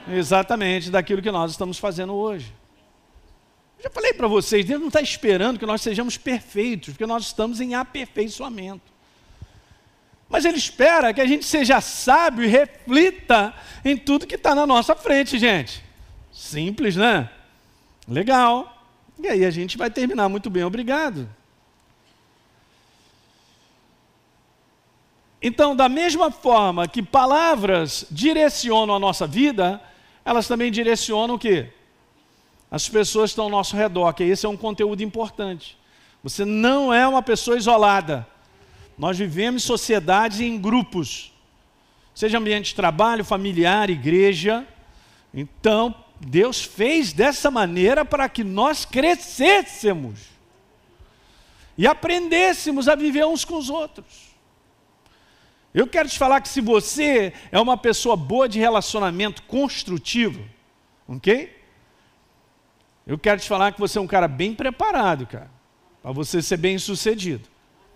Exatamente 0.08 0.90
daquilo 0.90 1.22
que 1.22 1.32
nós 1.32 1.52
estamos 1.52 1.78
fazendo 1.78 2.14
hoje. 2.14 2.54
Já 3.84 3.90
falei 3.90 4.14
para 4.14 4.30
vocês, 4.30 4.66
Deus 4.66 4.80
não 4.80 4.88
está 4.88 5.02
esperando 5.02 5.60
que 5.60 5.66
nós 5.66 5.82
sejamos 5.82 6.16
perfeitos, 6.16 6.94
porque 6.94 7.06
nós 7.06 7.26
estamos 7.26 7.60
em 7.60 7.76
aperfeiçoamento. 7.76 8.93
Mas 10.30 10.46
Ele 10.46 10.58
espera 10.58 11.14
que 11.14 11.22
a 11.22 11.28
gente 11.28 11.46
seja 11.46 11.80
sábio 11.82 12.44
e 12.44 12.48
reflita 12.48 13.54
em 13.86 13.96
tudo 13.96 14.28
que 14.28 14.36
está 14.36 14.56
na 14.56 14.66
nossa 14.66 14.96
frente, 14.96 15.38
gente. 15.38 15.84
Simples, 16.32 16.96
né? 16.96 17.30
Legal. 18.08 18.76
E 19.20 19.28
aí 19.28 19.46
a 19.46 19.52
gente 19.52 19.78
vai 19.78 19.90
terminar 19.90 20.28
muito 20.28 20.50
bem, 20.50 20.64
obrigado. 20.64 21.30
Então, 25.42 25.76
da 25.76 25.90
mesma 25.90 26.32
forma 26.32 26.88
que 26.88 27.04
palavras 27.04 28.06
direcionam 28.10 28.96
a 28.96 29.00
nossa 29.00 29.28
vida, 29.28 29.82
elas 30.24 30.48
também 30.48 30.72
direcionam 30.72 31.36
o 31.36 31.40
quê? 31.40 31.68
As 32.72 32.88
pessoas 32.88 33.32
estão 33.32 33.46
ao 33.46 33.52
nosso 33.52 33.76
redor, 33.76 34.14
que 34.14 34.24
esse 34.24 34.46
é 34.46 34.50
um 34.50 34.56
conteúdo 34.56 35.04
importante. 35.04 35.78
Você 36.24 36.46
não 36.46 36.94
é 36.94 37.06
uma 37.06 37.22
pessoa 37.22 37.58
isolada. 37.58 38.26
Nós 38.98 39.18
vivemos 39.18 39.64
sociedades 39.64 40.40
em 40.40 40.60
grupos, 40.60 41.34
seja 42.14 42.38
ambiente 42.38 42.68
de 42.68 42.76
trabalho, 42.76 43.26
familiar, 43.26 43.90
igreja. 43.90 44.68
Então, 45.34 45.96
Deus 46.20 46.64
fez 46.64 47.12
dessa 47.12 47.50
maneira 47.50 48.06
para 48.06 48.30
que 48.30 48.44
nós 48.44 48.86
crescêssemos 48.86 50.20
e 51.78 51.88
aprendêssemos 51.88 52.88
a 52.88 52.96
viver 52.96 53.26
uns 53.26 53.44
com 53.44 53.58
os 53.58 53.70
outros. 53.70 54.34
Eu 55.74 55.88
quero 55.88 56.08
te 56.08 56.20
falar 56.20 56.40
que 56.40 56.50
se 56.50 56.62
você 56.62 57.34
é 57.52 57.60
uma 57.60 57.76
pessoa 57.76 58.16
boa 58.16 58.48
de 58.48 58.60
relacionamento 58.60 59.42
construtivo, 59.44 60.44
Ok? 61.08 61.62
Eu 63.06 63.18
quero 63.18 63.40
te 63.40 63.48
falar 63.48 63.74
que 63.74 63.80
você 63.80 63.98
é 63.98 64.02
um 64.02 64.08
cara 64.08 64.28
bem 64.28 64.56
preparado, 64.56 65.28
cara, 65.28 65.52
para 66.02 66.12
você 66.12 66.42
ser 66.42 66.58
bem 66.58 66.80
sucedido. 66.80 67.50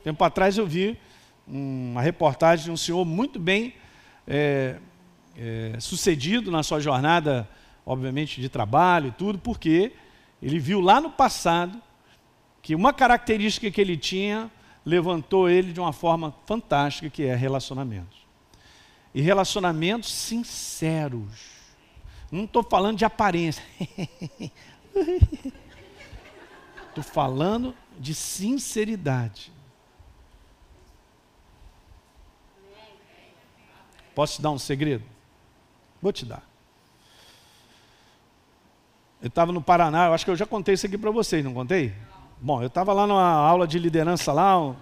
Tempo 0.08 0.24
atrás 0.24 0.58
eu 0.58 0.66
vi 0.66 0.98
uma 1.46 2.02
reportagem 2.02 2.64
de 2.64 2.72
um 2.72 2.78
senhor 2.78 3.04
muito 3.04 3.38
bem 3.38 3.74
é, 4.26 4.78
é, 5.36 5.78
sucedido 5.82 6.50
na 6.50 6.64
sua 6.64 6.80
jornada, 6.80 7.46
obviamente, 7.86 8.40
de 8.40 8.48
trabalho 8.48 9.10
e 9.10 9.12
tudo, 9.12 9.38
porque 9.38 9.92
ele 10.42 10.60
viu 10.60 10.80
lá 10.80 11.02
no 11.02 11.12
passado 11.12 11.82
que 12.62 12.74
uma 12.74 12.94
característica 12.94 13.70
que 13.70 13.82
ele 13.82 13.98
tinha 13.98 14.50
levantou 14.86 15.50
ele 15.50 15.74
de 15.74 15.80
uma 15.82 15.92
forma 15.92 16.34
fantástica, 16.46 17.10
que 17.10 17.24
é 17.24 17.36
relacionamentos. 17.36 18.26
E 19.14 19.20
relacionamentos 19.20 20.10
sinceros. 20.10 21.52
Não 22.32 22.46
estou 22.46 22.64
falando 22.64 22.98
de 22.98 23.04
aparência. 23.04 23.62
Estou 26.88 27.04
falando 27.04 27.76
de 28.00 28.16
sinceridade. 28.16 29.57
Posso 34.18 34.38
te 34.38 34.42
dar 34.42 34.50
um 34.50 34.58
segredo? 34.58 35.04
Vou 36.02 36.12
te 36.12 36.26
dar. 36.26 36.42
Eu 39.22 39.28
estava 39.28 39.52
no 39.52 39.62
Paraná, 39.62 40.08
eu 40.08 40.14
acho 40.16 40.26
que 40.26 40.32
eu 40.32 40.36
já 40.36 40.48
contei 40.48 40.74
isso 40.74 40.88
aqui 40.88 40.98
para 40.98 41.12
vocês, 41.12 41.46
não 41.46 41.54
contei? 41.54 41.94
Bom, 42.42 42.60
eu 42.64 42.66
estava 42.66 42.94
lá 42.94 43.06
numa 43.06 43.22
aula 43.22 43.68
de 43.68 43.78
liderança 43.78 44.34
lá, 44.34 44.60
um, 44.60 44.76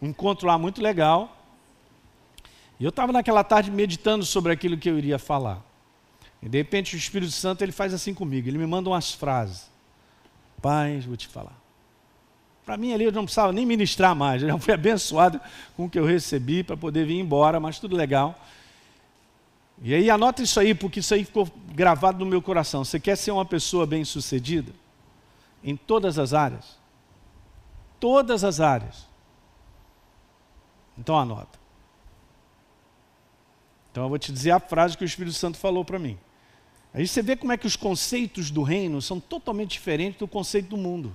um 0.00 0.08
encontro 0.08 0.46
lá 0.46 0.56
muito 0.56 0.80
legal. 0.80 1.36
E 2.78 2.84
eu 2.84 2.88
estava 2.88 3.12
naquela 3.12 3.44
tarde 3.44 3.70
meditando 3.70 4.24
sobre 4.24 4.50
aquilo 4.50 4.78
que 4.78 4.88
eu 4.88 4.96
iria 4.96 5.18
falar. 5.18 5.62
E 6.42 6.48
de 6.48 6.56
repente 6.56 6.94
o 6.94 6.96
Espírito 6.96 7.32
Santo 7.32 7.62
ele 7.62 7.72
faz 7.72 7.92
assim 7.92 8.14
comigo, 8.14 8.48
ele 8.48 8.56
me 8.56 8.66
manda 8.66 8.88
umas 8.88 9.12
frases. 9.12 9.70
Paz, 10.62 11.04
vou 11.04 11.18
te 11.18 11.28
falar. 11.28 11.60
Para 12.64 12.78
mim 12.78 12.94
ali 12.94 13.04
eu 13.04 13.12
não 13.12 13.24
precisava 13.24 13.52
nem 13.52 13.66
ministrar 13.66 14.16
mais, 14.16 14.42
eu 14.42 14.48
já 14.48 14.58
fui 14.58 14.72
abençoado 14.72 15.38
com 15.76 15.84
o 15.84 15.90
que 15.90 15.98
eu 15.98 16.06
recebi 16.06 16.62
para 16.64 16.78
poder 16.78 17.04
vir 17.04 17.18
embora, 17.18 17.60
mas 17.60 17.78
tudo 17.78 17.94
legal. 17.94 18.34
E 19.82 19.94
aí 19.94 20.10
anota 20.10 20.42
isso 20.42 20.60
aí, 20.60 20.74
porque 20.74 21.00
isso 21.00 21.14
aí 21.14 21.24
ficou 21.24 21.48
gravado 21.72 22.18
no 22.18 22.26
meu 22.26 22.42
coração. 22.42 22.84
Você 22.84 23.00
quer 23.00 23.16
ser 23.16 23.30
uma 23.30 23.46
pessoa 23.46 23.86
bem-sucedida? 23.86 24.72
Em 25.64 25.74
todas 25.74 26.18
as 26.18 26.34
áreas? 26.34 26.78
Todas 27.98 28.44
as 28.44 28.60
áreas. 28.60 29.08
Então 30.98 31.18
anota. 31.18 31.58
Então 33.90 34.04
eu 34.04 34.08
vou 34.08 34.18
te 34.18 34.30
dizer 34.30 34.50
a 34.50 34.60
frase 34.60 34.96
que 34.96 35.04
o 35.04 35.06
Espírito 35.06 35.34
Santo 35.34 35.56
falou 35.56 35.84
para 35.84 35.98
mim. 35.98 36.18
Aí 36.92 37.06
você 37.06 37.22
vê 37.22 37.34
como 37.34 37.52
é 37.52 37.56
que 37.56 37.66
os 37.66 37.76
conceitos 37.76 38.50
do 38.50 38.62
reino 38.62 39.00
são 39.00 39.18
totalmente 39.18 39.72
diferentes 39.72 40.18
do 40.18 40.28
conceito 40.28 40.68
do 40.68 40.76
mundo. 40.76 41.12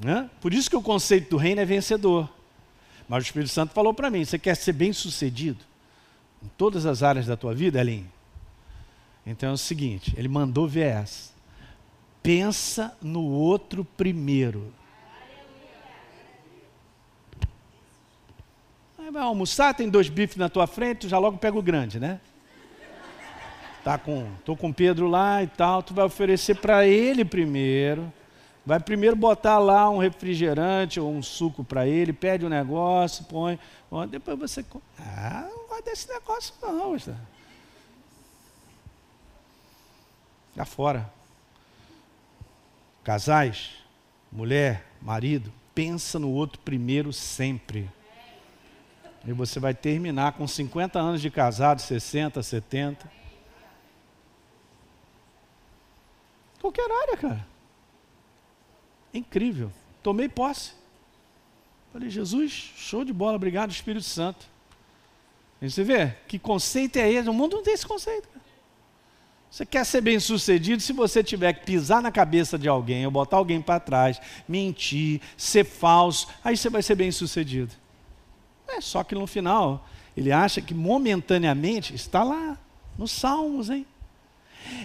Né? 0.00 0.30
Por 0.40 0.54
isso 0.54 0.70
que 0.70 0.76
o 0.76 0.82
conceito 0.82 1.30
do 1.30 1.36
reino 1.36 1.60
é 1.60 1.64
vencedor. 1.64 2.30
Mas 3.08 3.24
o 3.24 3.26
Espírito 3.26 3.50
Santo 3.50 3.72
falou 3.72 3.92
para 3.92 4.10
mim: 4.10 4.24
você 4.24 4.38
quer 4.38 4.54
ser 4.54 4.72
bem 4.72 4.92
sucedido 4.92 5.64
em 6.42 6.48
todas 6.56 6.86
as 6.86 7.02
áreas 7.02 7.26
da 7.26 7.36
tua 7.36 7.54
vida, 7.54 7.80
Elinho? 7.80 8.10
Então 9.26 9.50
é 9.50 9.52
o 9.52 9.58
seguinte: 9.58 10.14
ele 10.16 10.28
mandou 10.28 10.68
ver 10.68 10.86
essa. 10.86 11.34
Pensa 12.22 12.96
no 13.00 13.22
outro 13.22 13.84
primeiro. 13.84 14.72
Aí 18.98 19.10
vai 19.10 19.22
almoçar, 19.22 19.74
tem 19.74 19.88
dois 19.88 20.08
bifes 20.08 20.36
na 20.36 20.48
tua 20.48 20.66
frente, 20.66 21.02
tu 21.02 21.08
já 21.08 21.18
logo 21.18 21.38
pega 21.38 21.56
o 21.56 21.62
grande, 21.62 22.00
né? 22.00 22.20
Tá 23.84 23.96
com, 23.96 24.28
tô 24.44 24.56
com 24.56 24.72
Pedro 24.72 25.06
lá 25.06 25.44
e 25.44 25.46
tal, 25.46 25.80
tu 25.80 25.94
vai 25.94 26.04
oferecer 26.04 26.56
para 26.56 26.84
ele 26.84 27.24
primeiro. 27.24 28.12
Vai 28.66 28.80
primeiro 28.80 29.14
botar 29.14 29.60
lá 29.60 29.88
um 29.88 29.98
refrigerante 29.98 30.98
ou 30.98 31.14
um 31.14 31.22
suco 31.22 31.62
para 31.62 31.86
ele, 31.86 32.12
pede 32.12 32.44
um 32.44 32.48
negócio, 32.48 33.24
põe, 33.26 33.56
depois 34.10 34.36
você. 34.36 34.64
Ah, 34.98 35.48
não 35.48 35.68
vai 35.68 35.80
desse 35.82 36.08
negócio 36.08 36.52
não, 36.60 36.96
está. 36.96 37.14
Já 40.56 40.64
fora. 40.64 41.08
Casais, 43.04 43.74
mulher, 44.32 44.84
marido, 45.00 45.52
pensa 45.72 46.18
no 46.18 46.32
outro 46.32 46.58
primeiro 46.58 47.12
sempre. 47.12 47.88
E 49.24 49.32
você 49.32 49.60
vai 49.60 49.74
terminar 49.74 50.32
com 50.32 50.46
50 50.48 50.98
anos 50.98 51.20
de 51.20 51.30
casado, 51.30 51.80
60, 51.80 52.42
70. 52.42 53.08
Qualquer 56.60 56.90
área, 56.90 57.16
cara. 57.16 57.55
Incrível. 59.16 59.72
Tomei 60.02 60.28
posse. 60.28 60.72
Falei, 61.92 62.10
Jesus, 62.10 62.52
show 62.76 63.04
de 63.04 63.12
bola, 63.12 63.36
obrigado, 63.36 63.70
Espírito 63.70 64.04
Santo. 64.04 64.46
E 65.60 65.70
você 65.70 65.82
vê, 65.82 66.14
que 66.28 66.38
conceito 66.38 66.96
é 66.96 67.10
esse? 67.10 67.28
O 67.28 67.32
mundo 67.32 67.56
não 67.56 67.62
tem 67.62 67.72
esse 67.72 67.86
conceito. 67.86 68.28
Você 69.50 69.64
quer 69.64 69.86
ser 69.86 70.02
bem 70.02 70.20
sucedido 70.20 70.82
se 70.82 70.92
você 70.92 71.24
tiver 71.24 71.52
que 71.54 71.64
pisar 71.64 72.02
na 72.02 72.12
cabeça 72.12 72.58
de 72.58 72.68
alguém, 72.68 73.06
ou 73.06 73.10
botar 73.10 73.38
alguém 73.38 73.62
para 73.62 73.80
trás, 73.80 74.20
mentir, 74.46 75.22
ser 75.36 75.64
falso, 75.64 76.28
aí 76.44 76.56
você 76.56 76.68
vai 76.68 76.82
ser 76.82 76.94
bem 76.94 77.10
sucedido. 77.10 77.72
É 78.68 78.80
só 78.80 79.02
que 79.02 79.14
no 79.14 79.26
final, 79.26 79.88
ele 80.14 80.30
acha 80.30 80.60
que 80.60 80.74
momentaneamente 80.74 81.94
está 81.94 82.22
lá, 82.22 82.58
nos 82.98 83.12
Salmos, 83.12 83.70
hein? 83.70 83.86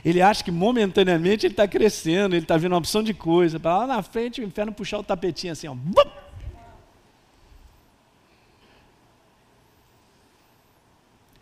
Ele 0.04 0.22
acha 0.22 0.44
que 0.44 0.52
momentaneamente 0.52 1.46
ele 1.46 1.54
está 1.54 1.68
crescendo, 1.68 2.36
ele 2.36 2.44
está 2.44 2.58
vendo 2.58 2.74
uma 2.74 2.80
opção 2.80 3.04
de 3.04 3.14
coisa, 3.14 3.60
para 3.60 3.78
lá 3.78 3.88
na 3.88 4.02
frente 4.02 4.42
o 4.42 4.44
inferno 4.44 4.72
puxar 4.72 5.00
o 5.00 5.04
tapetinho 5.04 5.54
assim, 5.54 5.68
ó. 5.68 5.76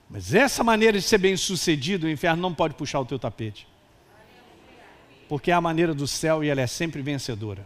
Mas 0.10 0.34
essa 0.34 0.64
maneira 0.64 0.98
de 0.98 1.04
ser 1.04 1.20
bem 1.20 1.38
sucedido, 1.38 2.08
o 2.08 2.10
inferno 2.10 2.42
não 2.42 2.54
pode 2.54 2.74
puxar 2.74 3.00
o 3.00 3.06
teu 3.06 3.20
tapete. 3.20 3.68
Porque 5.28 5.52
é 5.52 5.54
a 5.54 5.62
maneira 5.62 5.94
do 5.94 6.08
céu 6.08 6.44
e 6.44 6.50
ela 6.50 6.62
é 6.62 6.68
sempre 6.68 7.02
vencedora. 7.02 7.64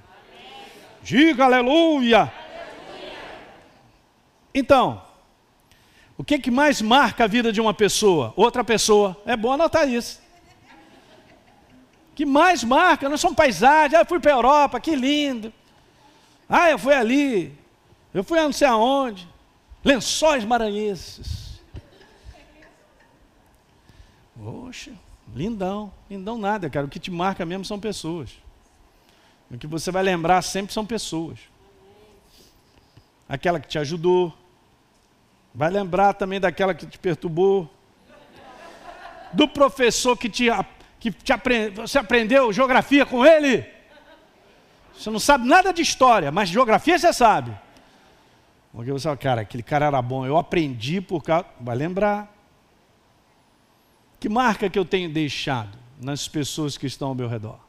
Diga 1.02 1.46
aleluia! 1.46 2.32
Então, 4.54 5.02
o 6.18 6.24
que, 6.24 6.38
que 6.38 6.52
mais 6.52 6.82
marca 6.82 7.24
a 7.24 7.28
vida 7.28 7.52
de 7.52 7.60
uma 7.60 7.74
pessoa? 7.74 8.34
Outra 8.36 8.64
pessoa. 8.64 9.20
É 9.26 9.36
bom 9.36 9.52
anotar 9.52 9.90
isso 9.90 10.23
que 12.15 12.26
mais 12.26 12.63
marca, 12.63 13.10
não 13.10 13.17
são 13.17 13.34
paisagens. 13.34 13.93
Ah, 13.93 14.02
eu 14.02 14.06
fui 14.06 14.19
para 14.19 14.32
a 14.32 14.36
Europa, 14.36 14.80
que 14.80 14.95
lindo. 14.95 15.52
Ah, 16.47 16.69
eu 16.69 16.78
fui 16.78 16.93
ali. 16.93 17.58
Eu 18.13 18.23
fui 18.23 18.38
a 18.38 18.43
não 18.43 18.54
sei 18.54 18.67
aonde. 18.67 19.28
Lençóis 19.84 20.45
maranhenses. 20.45 21.62
Poxa, 24.41 24.91
lindão. 25.36 25.91
Lindão 26.10 26.38
nada, 26.38 26.69
cara. 26.69 26.86
O 26.86 26.89
que 26.89 26.99
te 26.99 27.10
marca 27.10 27.45
mesmo 27.45 27.65
são 27.65 27.80
pessoas. 27.80 28.30
O 29.49 29.58
que 29.58 29.67
você 29.67 29.91
vai 29.91 30.04
lembrar 30.04 30.41
sempre 30.41 30.73
são 30.73 30.86
pessoas. 30.86 31.39
Aquela 33.28 33.60
que 33.60 33.67
te 33.67 33.80
ajudou. 33.80 34.34
Vai 35.54 35.69
lembrar 35.69 36.13
também 36.13 36.39
daquela 36.39 36.73
que 36.73 36.86
te 36.86 36.97
perturbou. 36.97 37.69
Do 39.32 39.47
professor 39.47 40.15
que 40.15 40.30
te 40.30 40.49
que 41.12 41.34
aprend... 41.34 41.72
você 41.72 41.98
aprendeu 41.98 42.54
geografia 42.54 43.06
com 43.06 43.26
ele. 43.26 43.66
Você 44.96 45.10
não 45.10 45.20
sabe 45.20 45.48
nada 45.48 45.74
de 45.74 45.82
história, 45.82 46.32
mas 46.32 46.50
geografia 46.50 46.98
você 46.98 47.12
sabe. 47.12 47.52
Porque 48.72 48.92
você 48.92 49.04
fala, 49.04 49.18
cara, 49.18 49.42
aquele 49.42 49.63
cara 49.63 49.86
era 49.86 50.02
bom, 50.02 50.26
eu 50.26 50.38
aprendi 50.38 51.02
por 51.02 51.22
causa. 51.22 51.46
Vai 51.60 51.76
lembrar. 51.76 52.34
Que 54.20 54.30
marca 54.30 54.70
que 54.70 54.80
eu 54.80 54.86
tenho 54.86 55.10
deixado 55.10 55.78
nas 56.00 56.28
pessoas 56.28 56.78
que 56.78 56.88
estão 56.88 57.10
ao 57.10 57.16
meu 57.16 57.28
redor? 57.28 57.60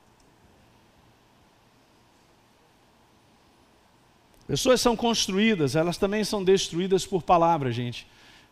Pessoas 4.46 4.80
são 4.80 4.94
construídas, 4.94 5.74
elas 5.74 5.96
também 5.96 6.22
são 6.22 6.44
destruídas 6.44 7.06
por 7.06 7.22
palavras, 7.22 7.74
gente. 7.74 8.06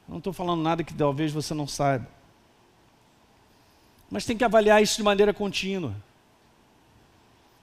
não 0.09 0.19
estou 0.19 0.33
falando 0.33 0.63
nada 0.63 0.83
que 0.83 0.95
talvez 0.95 1.33
você 1.33 1.53
não 1.53 1.67
saiba. 1.67 2.09
Mas 4.13 4.27
tem 4.27 4.37
que 4.37 4.45
avaliar 4.45 4.83
isso 4.83 4.99
de 4.99 5.03
maneira 5.03 5.33
contínua. 5.33 5.95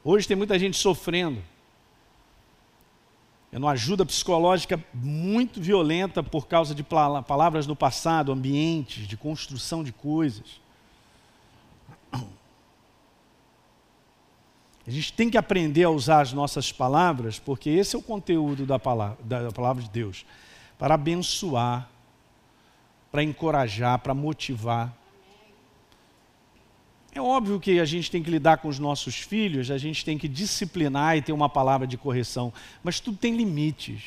Hoje 0.04 0.28
tem 0.28 0.36
muita 0.36 0.58
gente 0.58 0.76
sofrendo. 0.76 1.44
É 3.52 3.60
uma 3.60 3.72
ajuda 3.72 4.04
psicológica 4.04 4.84
muito 4.92 5.62
violenta 5.62 6.24
por 6.24 6.48
causa 6.48 6.74
de 6.74 6.84
palavras 6.84 7.68
do 7.68 7.76
passado, 7.76 8.32
ambientes, 8.32 9.08
de 9.08 9.16
construção 9.16 9.84
de 9.84 9.92
coisas. 9.92 10.60
A 12.12 14.92
gente 14.92 15.14
tem 15.14 15.30
que 15.30 15.38
aprender 15.38 15.84
a 15.84 15.92
usar 15.92 16.22
as 16.22 16.34
nossas 16.34 16.72
palavras, 16.72 17.38
porque 17.38 17.70
esse 17.70 17.96
é 17.96 18.00
o 18.00 18.02
conteúdo 18.02 18.66
da 18.66 18.80
palavra, 18.80 19.18
da 19.24 19.52
palavra 19.52 19.84
de 19.84 19.90
Deus 19.90 20.26
para 20.80 20.96
abençoar, 20.96 21.88
para 23.12 23.22
encorajar, 23.22 24.00
para 24.00 24.16
motivar. 24.16 24.98
É 27.14 27.20
óbvio 27.20 27.60
que 27.60 27.80
a 27.80 27.86
gente 27.86 28.12
tem 28.12 28.22
que 28.22 28.30
lidar 28.30 28.58
com 28.58 28.68
os 28.68 28.78
nossos 28.78 29.16
filhos, 29.16 29.72
a 29.72 29.78
gente 29.78 30.06
tem 30.06 30.18
que 30.18 30.28
disciplinar 30.28 31.18
e 31.18 31.22
ter 31.22 31.34
uma 31.34 31.50
palavra 31.50 31.88
de 31.88 31.98
correção, 31.98 32.54
mas 32.84 33.00
tudo 33.00 33.18
tem 33.18 33.36
limites. 33.36 34.04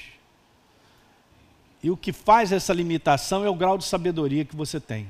E 1.83 1.91
o 1.91 1.97
que 1.97 2.13
faz 2.13 2.53
essa 2.53 2.73
limitação 2.73 3.45
é 3.45 3.51
o 3.51 3.55
grau 3.57 3.77
de 3.77 3.85
sabedoria 3.85 4.45
que 4.45 4.55
você 4.55 4.79
tem. 4.79 5.09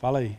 Fala 0.00 0.18
aí. 0.18 0.36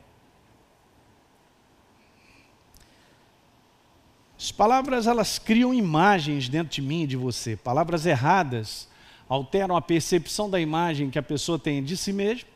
As 4.38 4.52
palavras 4.52 5.08
elas 5.08 5.39
criam 5.39 5.74
imagens 5.74 6.50
dentro 6.50 6.74
de 6.74 6.82
mim 6.82 7.04
e 7.04 7.08
de 7.08 7.15
você. 7.15 7.56
Palavras 7.56 8.06
erradas 8.06 8.89
alteram 9.30 9.78
a 9.78 9.82
percepção 9.82 10.50
da 10.50 10.60
imagem 10.60 11.10
que 11.10 11.20
a 11.20 11.24
pessoa 11.24 11.58
tem 11.58 11.82
de 11.82 11.96
si 11.96 12.12
mesma 12.12 12.52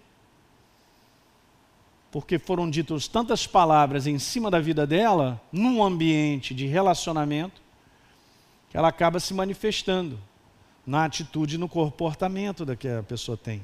porque 2.15 2.39
foram 2.39 2.69
ditas 2.69 3.09
tantas 3.09 3.45
palavras 3.45 4.07
em 4.07 4.17
cima 4.17 4.49
da 4.49 4.61
vida 4.61 4.87
dela, 4.87 5.41
num 5.51 5.83
ambiente 5.83 6.53
de 6.53 6.65
relacionamento, 6.65 7.61
que 8.69 8.77
ela 8.77 8.87
acaba 8.87 9.19
se 9.19 9.33
manifestando 9.33 10.17
na 10.87 11.03
atitude 11.03 11.55
e 11.55 11.57
no 11.57 11.67
comportamento 11.67 12.63
da 12.63 12.73
que 12.73 12.87
a 12.87 13.03
pessoa 13.03 13.35
tem. 13.35 13.61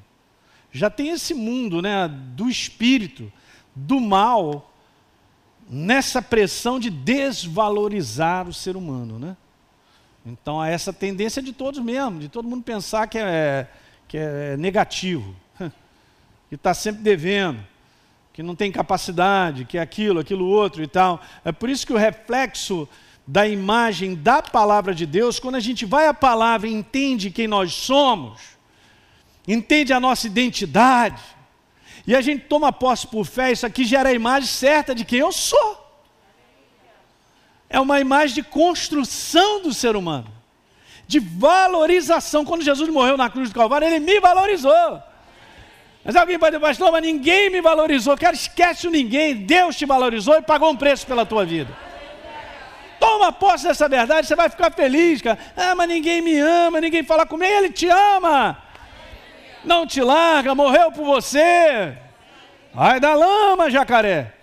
Já 0.70 0.90
tem 0.90 1.12
esse 1.12 1.34
mundo 1.34 1.82
né, 1.82 2.10
do 2.10 2.50
espírito, 2.50 3.32
do 3.74 4.02
mal, 4.02 4.70
nessa 5.70 6.22
pressão 6.22 6.78
de 6.78 6.90
desvalorizar 6.90 8.50
o 8.50 8.54
ser 8.54 8.76
humano. 8.76 9.18
Né? 9.18 9.38
Então, 10.26 10.60
há 10.60 10.68
essa 10.68 10.92
tendência 10.92 11.42
de 11.42 11.54
todos 11.54 11.80
mesmo, 11.80 12.20
de 12.20 12.28
todo 12.28 12.50
mundo 12.50 12.64
pensar 12.64 13.08
que 13.08 13.18
é, 13.18 13.72
que 14.10 14.18
é 14.18 14.58
negativo, 14.58 15.34
que 16.50 16.56
está 16.56 16.74
sempre 16.74 17.02
devendo 17.02 17.71
que 18.34 18.42
não 18.42 18.56
tem 18.56 18.72
capacidade, 18.72 19.66
que 19.66 19.78
é 19.78 19.82
aquilo, 19.82 20.20
aquilo 20.20 20.46
outro 20.46 20.82
e 20.82 20.88
tal. 20.88 21.22
É 21.44 21.52
por 21.52 21.70
isso 21.70 21.86
que 21.86 21.94
o 21.94 21.98
reflexo 21.98 22.88
da 23.28 23.48
imagem 23.48 24.16
da 24.16 24.42
palavra 24.42 24.96
de 24.96 25.06
Deus, 25.06 25.40
quando 25.40 25.56
a 25.56 25.60
gente 25.60 25.86
vai 25.86 26.08
à 26.08 26.14
palavra 26.14 26.68
e 26.68 26.74
entende 26.74 27.30
quem 27.30 27.48
nós 27.48 27.74
somos, 27.74 28.42
entende 29.48 29.94
a 29.94 30.00
nossa 30.00 30.28
identidade, 30.28 31.22
e 32.06 32.16
a 32.16 32.22
gente 32.22 32.46
toma 32.46 32.72
posse 32.72 33.06
por 33.06 33.26
fé, 33.26 33.52
isso 33.52 33.66
aqui 33.66 33.84
gera 33.84 34.10
a 34.10 34.14
imagem 34.14 34.48
certa 34.48 34.96
de 34.96 35.06
quem 35.06 35.20
eu 35.20 35.32
sou. 35.32 35.78
É 37.70 37.80
uma 37.80 38.00
imagem 38.00 38.36
de 38.36 38.44
construção 38.44 39.62
do 39.62 39.74
ser 39.74 39.96
humano, 39.96 40.28
de 41.08 41.20
valorização. 41.20 42.44
Quando 42.44 42.64
Jesus 42.64 42.90
morreu 42.90 43.16
na 43.18 43.30
cruz 43.30 43.50
do 43.50 43.56
Calvário, 43.56 43.88
ele 43.88 44.00
me 44.00 44.20
valorizou. 44.20 45.02
Mas 46.04 46.16
alguém 46.16 46.40
pode 46.40 46.56
dizer, 46.56 46.66
pastor, 46.66 46.92
mas 46.92 47.04
ninguém 47.04 47.50
me 47.50 47.62
valorizou. 47.62 48.18
Cara, 48.18 48.36
esquece 48.36 48.88
o 48.88 48.92
ninguém. 48.92 49.36
Deus 49.36 49.76
te 49.76 49.86
valorizou 49.86 50.36
e 50.36 50.42
pagou 50.42 50.72
um 50.72 50.76
preço 50.76 51.06
pela 51.06 51.26
tua 51.26 51.46
vida. 51.46 51.72
Toma 53.00 53.32
posse 53.32 53.68
dessa 53.68 53.88
verdade, 53.88 54.28
você 54.28 54.36
vai 54.36 54.50
ficar 54.50 54.72
feliz, 54.72 55.22
cara. 55.22 55.38
Ah, 55.56 55.76
mas 55.76 55.88
ninguém 55.88 56.22
me 56.22 56.40
ama, 56.40 56.82
ninguém 56.82 57.04
fala 57.04 57.26
comigo. 57.26 57.52
Ele 57.52 57.72
te 57.72 57.88
ama. 57.88 58.62
Não 59.64 59.86
te 59.86 60.02
larga, 60.02 60.56
morreu 60.56 60.92
por 60.92 61.06
você. 61.06 61.96
Ai 62.76 63.00
da 63.00 63.14
lama, 63.14 63.70
jacaré. 63.70 64.34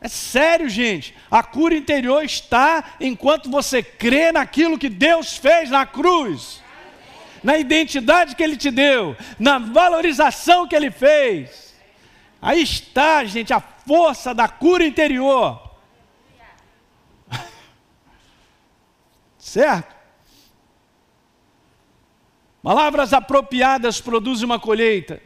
É 0.00 0.08
sério, 0.08 0.68
gente. 0.68 1.14
A 1.30 1.42
cura 1.42 1.74
interior 1.74 2.24
está 2.24 2.96
enquanto 2.98 3.50
você 3.50 3.82
crê 3.82 4.32
naquilo 4.32 4.78
que 4.78 4.88
Deus 4.88 5.36
fez 5.36 5.68
na 5.68 5.84
cruz 5.84 6.61
na 7.42 7.58
identidade 7.58 8.36
que 8.36 8.42
Ele 8.42 8.56
te 8.56 8.70
deu, 8.70 9.16
na 9.38 9.58
valorização 9.58 10.66
que 10.66 10.76
Ele 10.76 10.90
fez. 10.90 11.74
Aí 12.40 12.62
está, 12.62 13.24
gente, 13.24 13.52
a 13.52 13.60
força 13.60 14.34
da 14.34 14.48
cura 14.48 14.84
interior. 14.84 15.70
certo? 19.38 19.94
Palavras 22.62 23.12
apropriadas 23.12 24.00
produzem 24.00 24.44
uma 24.44 24.58
colheita 24.58 25.20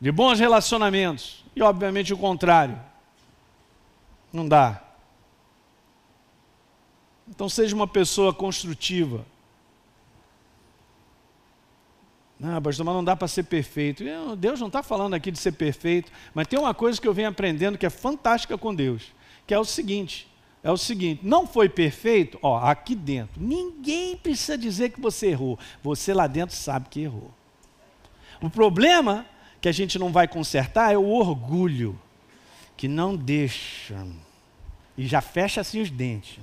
de 0.00 0.12
bons 0.12 0.38
relacionamentos. 0.38 1.44
E, 1.54 1.62
obviamente, 1.62 2.12
o 2.12 2.18
contrário. 2.18 2.78
Não 4.30 4.46
dá. 4.46 4.82
Então, 7.26 7.48
seja 7.48 7.74
uma 7.74 7.88
pessoa 7.88 8.34
construtiva 8.34 9.24
Não, 12.38 12.60
pastor, 12.60 12.84
mas 12.84 12.94
não 12.94 13.04
dá 13.04 13.16
para 13.16 13.28
ser 13.28 13.44
perfeito. 13.44 14.04
Deus 14.36 14.60
não 14.60 14.66
está 14.66 14.82
falando 14.82 15.14
aqui 15.14 15.30
de 15.30 15.38
ser 15.38 15.52
perfeito, 15.52 16.12
mas 16.34 16.46
tem 16.46 16.58
uma 16.58 16.74
coisa 16.74 17.00
que 17.00 17.08
eu 17.08 17.14
venho 17.14 17.28
aprendendo 17.28 17.78
que 17.78 17.86
é 17.86 17.90
fantástica 17.90 18.58
com 18.58 18.74
Deus, 18.74 19.14
que 19.46 19.54
é 19.54 19.58
o 19.58 19.64
seguinte: 19.64 20.28
é 20.62 20.70
o 20.70 20.76
seguinte, 20.76 21.20
não 21.22 21.46
foi 21.46 21.68
perfeito, 21.68 22.38
ó, 22.42 22.58
aqui 22.58 22.94
dentro, 22.94 23.40
ninguém 23.40 24.16
precisa 24.16 24.58
dizer 24.58 24.90
que 24.90 25.00
você 25.00 25.28
errou. 25.28 25.58
Você 25.82 26.12
lá 26.12 26.26
dentro 26.26 26.54
sabe 26.54 26.88
que 26.90 27.00
errou. 27.00 27.30
O 28.42 28.50
problema 28.50 29.24
que 29.60 29.68
a 29.68 29.72
gente 29.72 29.98
não 29.98 30.12
vai 30.12 30.28
consertar 30.28 30.92
é 30.92 30.98
o 30.98 31.08
orgulho, 31.08 31.98
que 32.76 32.86
não 32.86 33.16
deixa, 33.16 34.06
e 34.98 35.06
já 35.06 35.22
fecha 35.22 35.62
assim 35.62 35.80
os 35.80 35.90
dentes. 35.90 36.38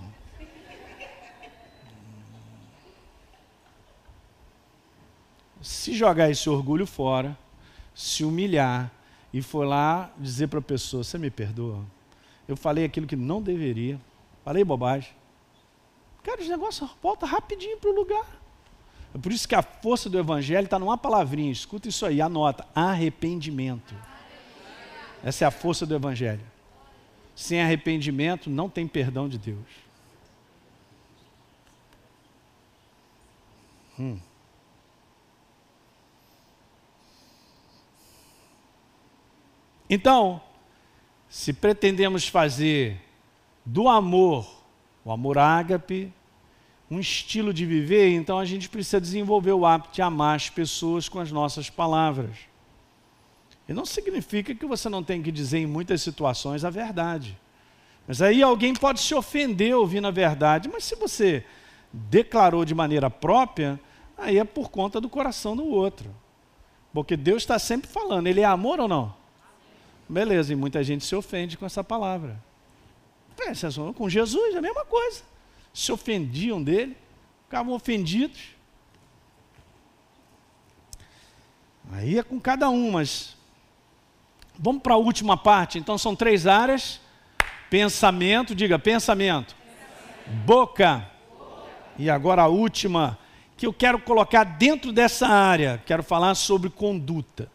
Se 5.63 5.93
jogar 5.93 6.29
esse 6.29 6.49
orgulho 6.49 6.85
fora, 6.85 7.37
se 7.95 8.25
humilhar 8.25 8.91
e 9.33 9.41
for 9.41 9.65
lá 9.65 10.11
dizer 10.19 10.47
para 10.47 10.59
a 10.59 10.61
pessoa: 10.61 11.03
Você 11.03 11.17
me 11.17 11.31
perdoa? 11.31 11.83
Eu 12.47 12.57
falei 12.57 12.83
aquilo 12.83 13.07
que 13.07 13.15
não 13.15 13.41
deveria, 13.41 13.99
falei 14.43 14.63
bobagem. 14.63 15.11
Cara, 16.21 16.41
esse 16.41 16.49
negócio 16.49 16.89
volta 17.01 17.25
rapidinho 17.25 17.77
para 17.77 17.89
o 17.89 17.95
lugar. 17.95 18.41
É 19.15 19.17
por 19.17 19.31
isso 19.31 19.47
que 19.47 19.55
a 19.55 19.61
força 19.61 20.09
do 20.09 20.19
Evangelho 20.19 20.65
está 20.65 20.77
numa 20.77 20.97
palavrinha, 20.97 21.51
escuta 21.51 21.87
isso 21.87 22.05
aí, 22.05 22.21
anota: 22.21 22.67
arrependimento. 22.75 23.95
Essa 25.23 25.45
é 25.45 25.47
a 25.47 25.51
força 25.51 25.85
do 25.85 25.95
Evangelho. 25.95 26.43
Sem 27.33 27.61
arrependimento 27.61 28.49
não 28.49 28.69
tem 28.69 28.85
perdão 28.85 29.29
de 29.29 29.37
Deus. 29.37 29.83
Hum. 33.97 34.19
Então, 39.93 40.41
se 41.29 41.53
pretendemos 41.53 42.27
fazer 42.27 42.99
do 43.63 43.87
amor, 43.87 44.51
o 45.05 45.11
amor 45.11 45.37
ágape, 45.37 46.11
um 46.89 46.99
estilo 46.99 47.53
de 47.53 47.63
viver, 47.63 48.09
então 48.09 48.39
a 48.39 48.45
gente 48.45 48.67
precisa 48.67 48.99
desenvolver 48.99 49.51
o 49.51 49.67
hábito 49.67 49.93
de 49.93 50.01
amar 50.01 50.35
as 50.35 50.49
pessoas 50.49 51.07
com 51.07 51.19
as 51.19 51.31
nossas 51.31 51.69
palavras. 51.69 52.35
E 53.69 53.73
não 53.73 53.85
significa 53.85 54.55
que 54.55 54.65
você 54.65 54.89
não 54.89 55.03
tem 55.03 55.21
que 55.21 55.31
dizer 55.31 55.59
em 55.59 55.67
muitas 55.67 56.01
situações 56.01 56.65
a 56.65 56.71
verdade. 56.71 57.37
Mas 58.07 58.19
aí 58.19 58.41
alguém 58.41 58.73
pode 58.73 58.99
se 58.99 59.13
ofender 59.13 59.75
ouvindo 59.75 60.07
a 60.07 60.11
verdade, 60.11 60.67
mas 60.73 60.85
se 60.85 60.95
você 60.95 61.45
declarou 61.93 62.65
de 62.65 62.73
maneira 62.73 63.11
própria, 63.11 63.79
aí 64.17 64.39
é 64.39 64.43
por 64.43 64.71
conta 64.71 64.99
do 64.99 65.07
coração 65.07 65.55
do 65.55 65.67
outro. 65.67 66.09
Porque 66.91 67.15
Deus 67.15 67.43
está 67.43 67.59
sempre 67.59 67.87
falando, 67.87 68.25
Ele 68.25 68.41
é 68.41 68.45
amor 68.45 68.79
ou 68.79 68.87
não? 68.87 69.21
Beleza, 70.07 70.53
e 70.53 70.55
muita 70.55 70.83
gente 70.83 71.05
se 71.05 71.15
ofende 71.15 71.57
com 71.57 71.65
essa 71.65 71.83
palavra. 71.83 72.41
É, 73.39 73.51
com 73.93 74.09
Jesus 74.09 74.53
é 74.53 74.57
a 74.57 74.61
mesma 74.61 74.85
coisa. 74.85 75.21
Se 75.73 75.91
ofendiam 75.91 76.61
dele, 76.61 76.95
ficavam 77.45 77.73
ofendidos. 77.73 78.53
Aí 81.91 82.17
é 82.17 82.23
com 82.23 82.39
cada 82.39 82.69
um, 82.69 82.91
mas 82.91 83.35
vamos 84.57 84.81
para 84.81 84.93
a 84.93 84.97
última 84.97 85.35
parte. 85.35 85.77
Então 85.77 85.97
são 85.97 86.15
três 86.15 86.47
áreas: 86.47 87.01
pensamento, 87.69 88.55
diga 88.55 88.79
pensamento, 88.79 89.55
boca, 90.45 91.09
e 91.97 92.09
agora 92.09 92.43
a 92.43 92.47
última 92.47 93.17
que 93.57 93.65
eu 93.65 93.73
quero 93.73 93.99
colocar 93.99 94.43
dentro 94.43 94.91
dessa 94.91 95.27
área, 95.27 95.81
quero 95.85 96.03
falar 96.03 96.35
sobre 96.35 96.69
conduta. 96.69 97.49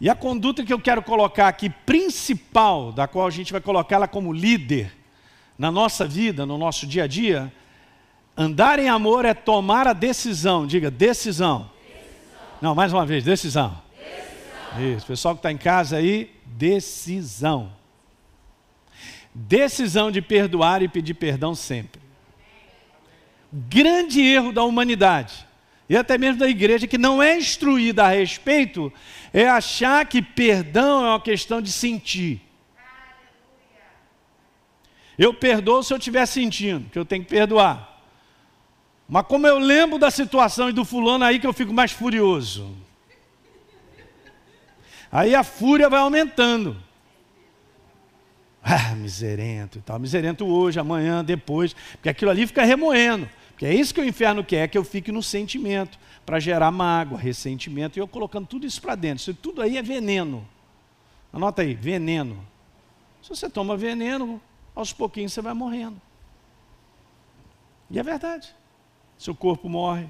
E 0.00 0.08
a 0.08 0.14
conduta 0.14 0.64
que 0.64 0.72
eu 0.72 0.78
quero 0.78 1.02
colocar 1.02 1.48
aqui, 1.48 1.68
principal, 1.68 2.92
da 2.92 3.08
qual 3.08 3.26
a 3.26 3.30
gente 3.30 3.50
vai 3.50 3.60
colocá-la 3.60 4.06
como 4.06 4.32
líder 4.32 4.92
na 5.58 5.72
nossa 5.72 6.06
vida, 6.06 6.46
no 6.46 6.56
nosso 6.56 6.86
dia 6.86 7.04
a 7.04 7.06
dia, 7.08 7.52
andar 8.36 8.78
em 8.78 8.88
amor 8.88 9.24
é 9.24 9.34
tomar 9.34 9.88
a 9.88 9.92
decisão, 9.92 10.66
diga 10.66 10.88
decisão. 10.88 11.68
decisão. 11.84 12.48
Não, 12.62 12.74
mais 12.76 12.92
uma 12.92 13.04
vez, 13.04 13.24
decisão. 13.24 13.82
decisão. 13.96 14.96
Isso, 14.96 15.06
pessoal 15.06 15.34
que 15.34 15.40
está 15.40 15.50
em 15.50 15.58
casa 15.58 15.96
aí, 15.96 16.30
decisão. 16.46 17.72
Decisão 19.34 20.12
de 20.12 20.22
perdoar 20.22 20.80
e 20.80 20.86
pedir 20.86 21.14
perdão 21.14 21.56
sempre. 21.56 22.00
Grande 23.52 24.20
erro 24.20 24.52
da 24.52 24.62
humanidade 24.62 25.47
e 25.88 25.96
até 25.96 26.18
mesmo 26.18 26.40
da 26.40 26.48
igreja 26.48 26.86
que 26.86 26.98
não 26.98 27.22
é 27.22 27.36
instruída 27.36 28.04
a 28.04 28.08
respeito, 28.08 28.92
é 29.32 29.48
achar 29.48 30.04
que 30.06 30.20
perdão 30.20 31.04
é 31.06 31.10
uma 31.10 31.20
questão 31.20 31.62
de 31.62 31.72
sentir. 31.72 32.42
Eu 35.18 35.34
perdoo 35.34 35.82
se 35.82 35.92
eu 35.92 35.98
estiver 35.98 36.26
sentindo, 36.26 36.88
que 36.90 36.98
eu 36.98 37.04
tenho 37.04 37.24
que 37.24 37.30
perdoar. 37.30 38.02
Mas 39.08 39.26
como 39.26 39.46
eu 39.46 39.58
lembro 39.58 39.98
da 39.98 40.10
situação 40.10 40.68
e 40.68 40.72
do 40.72 40.84
fulano 40.84 41.24
aí 41.24 41.38
que 41.38 41.46
eu 41.46 41.52
fico 41.52 41.72
mais 41.72 41.90
furioso. 41.90 42.76
Aí 45.10 45.34
a 45.34 45.42
fúria 45.42 45.88
vai 45.88 46.00
aumentando. 46.00 46.76
Ah, 48.62 48.94
miserento 48.94 49.78
e 49.78 49.80
tal. 49.80 49.98
Miserento 49.98 50.46
hoje, 50.46 50.78
amanhã, 50.78 51.24
depois. 51.24 51.74
Porque 51.92 52.10
aquilo 52.10 52.30
ali 52.30 52.46
fica 52.46 52.62
remoendo. 52.64 53.26
Porque 53.58 53.66
é 53.66 53.74
isso 53.74 53.92
que 53.92 54.00
o 54.00 54.04
inferno 54.04 54.44
quer, 54.44 54.68
que 54.68 54.78
eu 54.78 54.84
fique 54.84 55.10
no 55.10 55.20
sentimento. 55.20 55.98
Para 56.24 56.38
gerar 56.38 56.70
mágoa, 56.70 57.18
ressentimento. 57.18 57.98
E 57.98 58.00
eu 58.00 58.06
colocando 58.06 58.46
tudo 58.46 58.64
isso 58.64 58.80
para 58.80 58.94
dentro. 58.94 59.20
Isso 59.20 59.34
tudo 59.34 59.60
aí 59.60 59.76
é 59.76 59.82
veneno. 59.82 60.46
Anota 61.32 61.62
aí, 61.62 61.74
veneno. 61.74 62.46
Se 63.20 63.30
você 63.30 63.50
toma 63.50 63.76
veneno, 63.76 64.40
aos 64.76 64.92
pouquinhos 64.92 65.32
você 65.32 65.42
vai 65.42 65.54
morrendo. 65.54 66.00
E 67.90 67.98
é 67.98 68.02
verdade. 68.04 68.54
Seu 69.18 69.34
corpo 69.34 69.68
morre. 69.68 70.06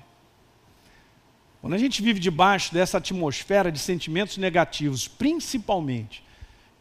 Quando 1.62 1.72
a 1.72 1.78
gente 1.78 2.02
vive 2.02 2.20
debaixo 2.20 2.74
dessa 2.74 2.98
atmosfera 2.98 3.72
de 3.72 3.78
sentimentos 3.78 4.36
negativos, 4.36 5.08
principalmente 5.08 6.22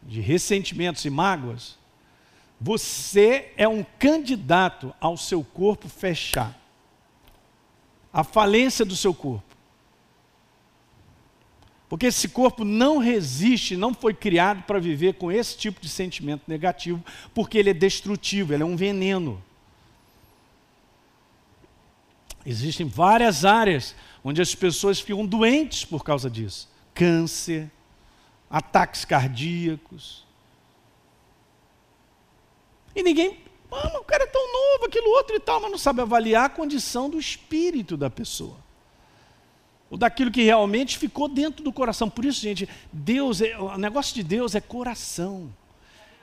de 0.02 0.20
ressentimentos 0.20 1.02
e 1.06 1.08
mágoas, 1.08 1.78
você 2.60 3.52
é 3.56 3.68
um 3.68 3.84
candidato 3.98 4.94
ao 5.00 5.16
seu 5.16 5.44
corpo 5.44 5.88
fechar. 5.88 6.58
A 8.12 8.24
falência 8.24 8.84
do 8.84 8.96
seu 8.96 9.14
corpo. 9.14 9.56
Porque 11.88 12.06
esse 12.06 12.28
corpo 12.28 12.64
não 12.64 12.98
resiste, 12.98 13.76
não 13.76 13.94
foi 13.94 14.12
criado 14.12 14.62
para 14.64 14.78
viver 14.78 15.14
com 15.14 15.32
esse 15.32 15.56
tipo 15.56 15.80
de 15.80 15.88
sentimento 15.88 16.42
negativo, 16.46 17.02
porque 17.32 17.56
ele 17.56 17.70
é 17.70 17.74
destrutivo, 17.74 18.52
ele 18.52 18.62
é 18.62 18.66
um 18.66 18.76
veneno. 18.76 19.42
Existem 22.44 22.86
várias 22.86 23.44
áreas 23.44 23.94
onde 24.22 24.42
as 24.42 24.54
pessoas 24.54 25.00
ficam 25.00 25.24
doentes 25.24 25.84
por 25.84 26.04
causa 26.04 26.28
disso: 26.28 26.68
câncer, 26.94 27.70
ataques 28.50 29.04
cardíacos. 29.04 30.27
E 32.98 33.02
ninguém, 33.04 33.38
mano, 33.70 34.00
o 34.00 34.04
cara 34.04 34.24
é 34.24 34.26
tão 34.26 34.52
novo, 34.52 34.86
aquilo 34.86 35.08
outro 35.10 35.36
e 35.36 35.38
tal, 35.38 35.60
mas 35.60 35.70
não 35.70 35.78
sabe 35.78 36.00
avaliar 36.00 36.46
a 36.46 36.48
condição 36.48 37.08
do 37.08 37.16
espírito 37.16 37.96
da 37.96 38.10
pessoa. 38.10 38.56
Ou 39.88 39.96
daquilo 39.96 40.32
que 40.32 40.42
realmente 40.42 40.98
ficou 40.98 41.28
dentro 41.28 41.62
do 41.62 41.72
coração. 41.72 42.10
Por 42.10 42.24
isso, 42.24 42.40
gente, 42.40 42.68
Deus, 42.92 43.40
é, 43.40 43.56
o 43.56 43.78
negócio 43.78 44.12
de 44.16 44.24
Deus 44.24 44.56
é 44.56 44.60
coração. 44.60 45.48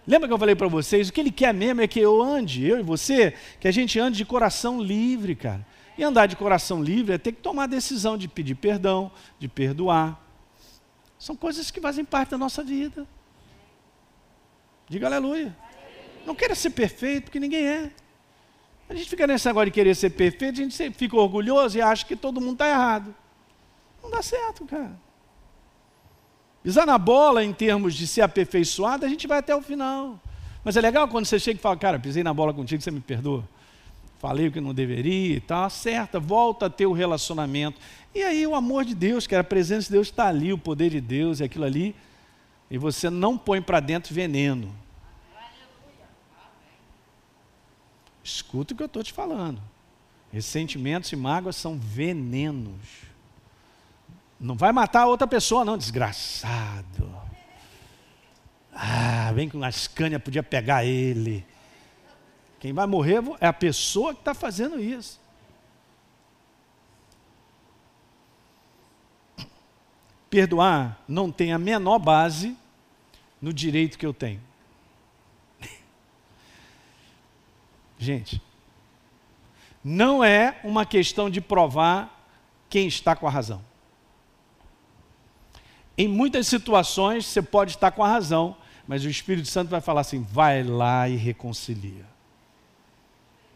Lembra 0.05 0.27
que 0.27 0.33
eu 0.33 0.37
falei 0.37 0.53
para 0.53 0.67
vocês? 0.67 1.07
O 1.07 1.13
que 1.13 1.21
Ele 1.21 1.31
quer 1.31 1.53
mesmo 1.53 1.79
é 1.79 1.87
que 1.87 2.01
eu 2.01 2.21
ande, 2.21 2.67
eu 2.67 2.77
e 2.77 2.83
você, 2.83 3.33
que 3.57 3.69
a 3.69 3.71
gente 3.71 3.97
ande 3.97 4.17
de 4.17 4.25
coração 4.25 4.81
livre, 4.81 5.33
cara. 5.33 5.65
E 5.97 6.03
andar 6.03 6.25
de 6.25 6.35
coração 6.35 6.83
livre 6.83 7.15
é 7.15 7.17
ter 7.17 7.31
que 7.31 7.41
tomar 7.41 7.63
a 7.63 7.67
decisão 7.67 8.17
de 8.17 8.27
pedir 8.27 8.55
perdão, 8.55 9.09
de 9.39 9.47
perdoar. 9.47 10.21
São 11.17 11.37
coisas 11.37 11.71
que 11.71 11.79
fazem 11.79 12.03
parte 12.03 12.31
da 12.31 12.37
nossa 12.37 12.61
vida. 12.61 13.07
Diga 14.89 15.07
aleluia. 15.07 15.55
Não 16.25 16.35
queira 16.35 16.55
ser 16.55 16.71
perfeito, 16.71 17.25
porque 17.25 17.39
ninguém 17.39 17.65
é. 17.65 17.91
A 18.89 18.93
gente 18.93 19.09
fica 19.09 19.25
nesse 19.25 19.47
negócio 19.47 19.65
de 19.65 19.71
querer 19.71 19.95
ser 19.95 20.11
perfeito, 20.11 20.59
a 20.59 20.63
gente 20.63 20.91
fica 20.91 21.15
orgulhoso 21.15 21.77
e 21.77 21.81
acha 21.81 22.05
que 22.05 22.15
todo 22.15 22.41
mundo 22.41 22.53
está 22.53 22.69
errado. 22.69 23.13
Não 24.01 24.09
dá 24.09 24.21
certo, 24.21 24.65
cara. 24.65 24.91
Pisar 26.63 26.85
na 26.85 26.97
bola 26.97 27.43
em 27.43 27.53
termos 27.53 27.93
de 27.93 28.07
ser 28.07 28.21
aperfeiçoado, 28.21 29.05
a 29.05 29.09
gente 29.09 29.27
vai 29.27 29.39
até 29.39 29.55
o 29.55 29.61
final. 29.61 30.19
Mas 30.63 30.75
é 30.75 30.81
legal 30.81 31.07
quando 31.07 31.25
você 31.25 31.39
chega 31.39 31.59
e 31.59 31.61
fala, 31.61 31.77
cara, 31.77 31.99
pisei 31.99 32.23
na 32.23 32.33
bola 32.33 32.53
contigo, 32.53 32.81
você 32.81 32.91
me 32.91 32.99
perdoa 33.01 33.43
falei 34.25 34.47
o 34.47 34.51
que 34.51 34.59
não 34.59 34.73
deveria 34.73 35.35
e 35.35 35.39
tal, 35.39 35.65
acerta, 35.65 36.19
volta 36.19 36.65
a 36.65 36.69
ter 36.69 36.87
o 36.87 36.93
relacionamento. 36.93 37.79
E 38.13 38.23
aí 38.23 38.47
o 38.47 38.55
amor 38.55 38.83
de 38.83 38.95
Deus, 38.95 39.27
que 39.27 39.35
a 39.35 39.43
presença 39.43 39.85
de 39.85 39.91
Deus 39.91 40.07
está 40.07 40.27
ali, 40.27 40.51
o 40.51 40.57
poder 40.57 40.89
de 40.89 40.99
Deus 40.99 41.39
e 41.39 41.43
aquilo 41.43 41.63
ali, 41.63 41.95
e 42.71 42.75
você 42.75 43.07
não 43.07 43.37
põe 43.37 43.61
para 43.61 43.79
dentro 43.79 44.15
veneno. 44.15 44.73
Escuta 48.25 48.73
o 48.73 48.77
que 48.77 48.81
eu 48.81 48.87
estou 48.87 49.03
te 49.03 49.13
falando. 49.13 49.61
Ressentimentos 50.33 51.11
e 51.11 51.15
mágoas 51.15 51.55
são 51.55 51.77
venenos. 51.77 52.81
Não 54.39 54.55
vai 54.55 54.71
matar 54.71 55.01
a 55.01 55.05
outra 55.05 55.27
pessoa, 55.27 55.63
não, 55.63 55.77
desgraçado. 55.77 57.15
Ah, 58.73 59.31
bem 59.31 59.47
que 59.47 59.55
uma 59.55 59.71
Scania 59.71 60.19
podia 60.19 60.41
pegar 60.41 60.83
ele. 60.83 61.45
Quem 62.59 62.73
vai 62.73 62.87
morrer 62.87 63.21
é 63.39 63.45
a 63.45 63.53
pessoa 63.53 64.11
que 64.11 64.21
está 64.21 64.33
fazendo 64.33 64.79
isso. 64.81 65.21
Perdoar 70.31 70.99
não 71.07 71.31
tem 71.31 71.53
a 71.53 71.59
menor 71.59 71.99
base 71.99 72.57
no 73.39 73.53
direito 73.53 73.99
que 73.99 74.05
eu 74.05 74.15
tenho. 74.15 74.41
Gente, 77.97 78.41
não 79.83 80.23
é 80.23 80.59
uma 80.63 80.85
questão 80.85 81.29
de 81.29 81.39
provar 81.39 82.27
quem 82.69 82.87
está 82.87 83.15
com 83.15 83.27
a 83.27 83.29
razão. 83.29 83.61
Em 85.97 86.07
muitas 86.07 86.47
situações 86.47 87.25
você 87.25 87.41
pode 87.41 87.71
estar 87.71 87.91
com 87.91 88.03
a 88.03 88.07
razão, 88.07 88.57
mas 88.87 89.05
o 89.05 89.09
Espírito 89.09 89.47
Santo 89.47 89.69
vai 89.69 89.81
falar 89.81 90.01
assim: 90.01 90.21
vai 90.23 90.63
lá 90.63 91.07
e 91.07 91.15
reconcilia. 91.15 92.05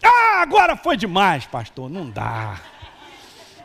Ah, 0.02 0.42
agora 0.42 0.78
foi 0.78 0.96
demais, 0.96 1.46
pastor, 1.46 1.90
não 1.90 2.10
dá. 2.10 2.62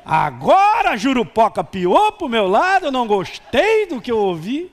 Agora 0.05 0.91
a 0.91 0.97
Jurupoca 0.97 1.63
piou 1.63 2.13
para 2.13 2.27
o 2.27 2.31
meu 2.31 2.47
lado, 2.47 2.87
eu 2.87 2.93
não 2.93 3.07
gostei 3.07 3.87
do 3.87 4.01
que 4.01 4.11
eu 4.11 4.19
ouvi. 4.19 4.71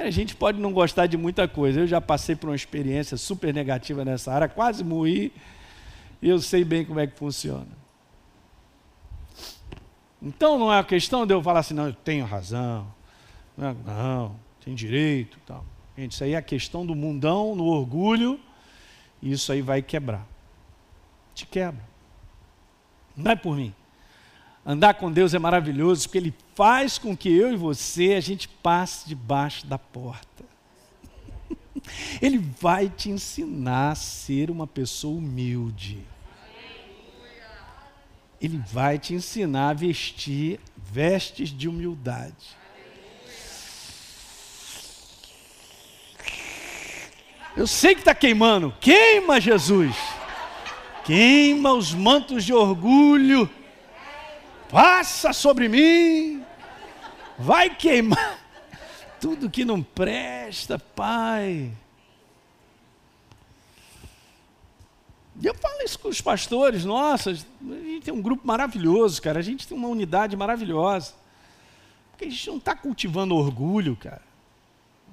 A 0.00 0.10
gente 0.10 0.34
pode 0.34 0.58
não 0.58 0.72
gostar 0.72 1.06
de 1.06 1.16
muita 1.16 1.46
coisa. 1.46 1.80
Eu 1.80 1.86
já 1.86 2.00
passei 2.00 2.34
por 2.34 2.48
uma 2.48 2.56
experiência 2.56 3.16
super 3.16 3.52
negativa 3.52 4.04
nessa 4.04 4.32
área, 4.32 4.48
quase 4.48 4.82
morri, 4.82 5.32
e 6.20 6.28
eu 6.28 6.38
sei 6.40 6.64
bem 6.64 6.84
como 6.84 7.00
é 7.00 7.06
que 7.06 7.16
funciona. 7.16 7.68
Então 10.20 10.58
não 10.58 10.72
é 10.72 10.78
a 10.78 10.84
questão 10.84 11.26
de 11.26 11.34
eu 11.34 11.42
falar 11.42 11.60
assim, 11.60 11.74
não, 11.74 11.88
eu 11.88 11.94
tenho 11.94 12.24
razão, 12.24 12.86
não, 13.56 13.74
não 13.74 14.36
tem 14.64 14.74
direito 14.74 15.38
tal. 15.44 15.64
Gente, 15.98 16.12
isso 16.12 16.24
aí 16.24 16.32
é 16.32 16.36
a 16.36 16.42
questão 16.42 16.86
do 16.86 16.94
mundão, 16.94 17.54
no 17.54 17.64
orgulho, 17.64 18.40
e 19.20 19.32
isso 19.32 19.52
aí 19.52 19.60
vai 19.60 19.82
quebrar 19.82 20.26
te 21.34 21.46
quebra. 21.46 21.82
Não 23.16 23.32
é 23.32 23.36
por 23.36 23.56
mim. 23.56 23.74
Andar 24.64 24.94
com 24.94 25.10
Deus 25.10 25.34
é 25.34 25.38
maravilhoso 25.38 26.08
porque 26.08 26.18
Ele 26.18 26.34
faz 26.54 26.96
com 26.96 27.16
que 27.16 27.28
eu 27.28 27.52
e 27.52 27.56
você 27.56 28.14
a 28.14 28.20
gente 28.20 28.48
passe 28.48 29.08
debaixo 29.08 29.66
da 29.66 29.76
porta. 29.76 30.44
Ele 32.22 32.38
vai 32.38 32.88
te 32.88 33.10
ensinar 33.10 33.90
a 33.90 33.94
ser 33.96 34.50
uma 34.50 34.66
pessoa 34.66 35.18
humilde. 35.18 35.98
Ele 38.40 38.58
vai 38.72 38.98
te 38.98 39.14
ensinar 39.14 39.70
a 39.70 39.74
vestir 39.74 40.60
vestes 40.76 41.50
de 41.50 41.68
humildade. 41.68 42.56
Eu 47.56 47.66
sei 47.66 47.94
que 47.94 48.00
está 48.00 48.14
queimando. 48.14 48.74
Queima, 48.80 49.40
Jesus. 49.40 49.94
Queima 51.04 51.72
os 51.72 51.92
mantos 51.92 52.44
de 52.44 52.54
orgulho. 52.54 53.48
Passa 54.72 55.34
sobre 55.34 55.68
mim. 55.68 56.42
Vai 57.38 57.76
queimar 57.76 58.38
tudo 59.20 59.50
que 59.50 59.66
não 59.66 59.82
presta, 59.82 60.78
Pai. 60.78 61.70
E 65.38 65.46
eu 65.46 65.54
falo 65.54 65.82
isso 65.82 65.98
com 65.98 66.08
os 66.08 66.20
pastores, 66.20 66.84
nossa, 66.84 67.30
a 67.30 67.34
gente 67.34 68.04
tem 68.04 68.14
um 68.14 68.22
grupo 68.22 68.46
maravilhoso, 68.46 69.20
cara, 69.20 69.40
a 69.40 69.42
gente 69.42 69.66
tem 69.66 69.76
uma 69.76 69.88
unidade 69.88 70.36
maravilhosa. 70.36 71.14
Porque 72.10 72.24
a 72.24 72.30
gente 72.30 72.48
não 72.48 72.56
está 72.56 72.74
cultivando 72.74 73.34
orgulho, 73.34 73.94
cara. 73.94 74.22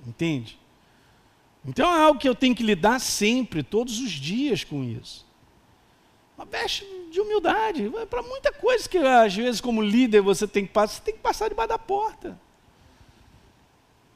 Entende? 0.07 0.57
Então 1.65 1.93
é 1.93 2.01
algo 2.01 2.19
que 2.19 2.29
eu 2.29 2.35
tenho 2.35 2.55
que 2.55 2.63
lidar 2.63 2.99
sempre, 2.99 3.61
todos 3.61 3.99
os 3.99 4.11
dias 4.11 4.63
com 4.63 4.83
isso. 4.83 5.28
Uma 6.39 6.45
veste 6.45 6.87
de 7.11 7.19
humildade. 7.19 7.91
Para 8.09 8.23
muita 8.23 8.49
coisa 8.53 8.87
que 8.87 8.97
às 8.97 9.35
vezes, 9.35 9.59
como 9.59 9.81
líder, 9.81 10.21
você 10.21 10.47
tem 10.47 10.65
que 10.65 10.71
passar, 10.71 10.95
você 10.95 11.01
tem 11.01 11.13
que 11.13 11.19
passar 11.19 11.49
debaixo 11.49 11.67
da 11.67 11.77
porta. 11.77 12.39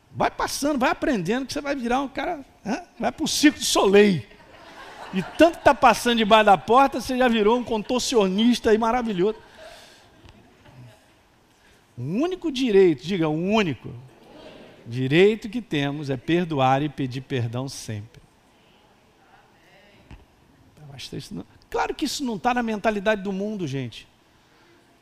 Vai 0.09 0.31
passando, 0.31 0.79
vai 0.79 0.89
aprendendo 0.89 1.45
que 1.45 1.51
você 1.51 1.59
vai 1.59 1.75
virar 1.75 1.99
um 1.99 2.07
cara. 2.07 2.45
Vai 2.97 3.11
para 3.11 3.25
o 3.25 3.27
circo 3.27 3.59
de 3.59 3.65
soleil. 3.65 4.25
E 5.13 5.21
tanto 5.37 5.55
que 5.55 5.59
está 5.59 5.75
passando 5.75 6.19
debaixo 6.19 6.45
da 6.45 6.57
porta, 6.57 7.01
você 7.01 7.17
já 7.17 7.27
virou 7.27 7.57
um 7.59 7.63
contorcionista 7.63 8.69
aí 8.69 8.77
maravilhoso. 8.77 9.37
O 11.97 12.03
único 12.03 12.49
direito, 12.49 13.03
diga, 13.03 13.27
o 13.27 13.33
único 13.33 13.93
direito 14.87 15.49
que 15.49 15.61
temos 15.61 16.09
é 16.09 16.15
perdoar 16.15 16.81
e 16.81 16.87
pedir 16.87 17.19
perdão 17.19 17.67
sempre. 17.67 18.23
Claro 21.73 21.95
que 21.95 22.05
isso 22.05 22.23
não 22.23 22.35
está 22.35 22.53
na 22.53 22.61
mentalidade 22.61 23.23
do 23.23 23.33
mundo, 23.33 23.65
gente. 23.65 24.07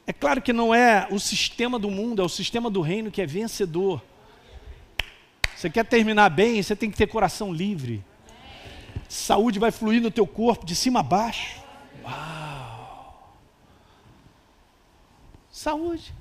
É 0.08 0.14
claro 0.14 0.42
que 0.42 0.54
não 0.54 0.74
é 0.74 1.06
o 1.12 1.20
sistema 1.20 1.78
do 1.78 1.92
mundo, 1.92 2.22
é 2.22 2.26
o 2.26 2.30
sistema 2.30 2.70
do 2.70 2.80
reino 2.80 3.12
que 3.12 3.22
é 3.22 3.26
vencedor. 3.26 4.02
Você 5.54 5.70
quer 5.70 5.84
terminar 5.84 6.30
bem, 6.30 6.64
você 6.64 6.74
tem 6.74 6.90
que 6.90 6.96
ter 6.96 7.08
coração 7.08 7.52
livre. 7.52 8.02
Saúde 9.10 9.60
vai 9.60 9.70
fluir 9.70 10.02
no 10.02 10.10
teu 10.10 10.26
corpo 10.26 10.66
de 10.66 10.74
cima 10.74 11.02
a 11.02 11.04
baixo. 11.04 11.62
Uau! 12.06 13.36
Saúde. 15.52 16.14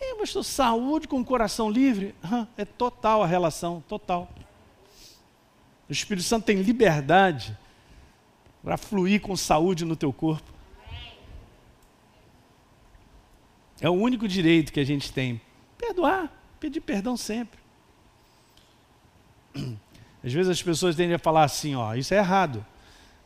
E, 0.00 0.14
pastor, 0.20 0.44
saúde 0.44 1.08
com 1.08 1.24
coração 1.24 1.68
livre? 1.68 2.14
é 2.56 2.64
total 2.64 3.24
a 3.24 3.26
relação, 3.26 3.82
total. 3.88 4.28
O 5.88 5.92
Espírito 5.92 6.24
Santo 6.24 6.44
tem 6.44 6.62
liberdade 6.62 7.58
para 8.66 8.76
fluir 8.76 9.20
com 9.20 9.36
saúde 9.36 9.84
no 9.84 9.94
teu 9.94 10.12
corpo. 10.12 10.52
É 13.80 13.88
o 13.88 13.92
único 13.92 14.26
direito 14.26 14.72
que 14.72 14.80
a 14.80 14.84
gente 14.84 15.12
tem. 15.12 15.40
Perdoar, 15.78 16.32
pedir 16.58 16.80
perdão 16.80 17.16
sempre. 17.16 17.60
Às 19.54 20.32
vezes 20.32 20.50
as 20.50 20.60
pessoas 20.60 20.96
tendem 20.96 21.14
a 21.14 21.18
falar 21.18 21.44
assim, 21.44 21.76
ó, 21.76 21.94
isso 21.94 22.12
é 22.12 22.16
errado. 22.16 22.66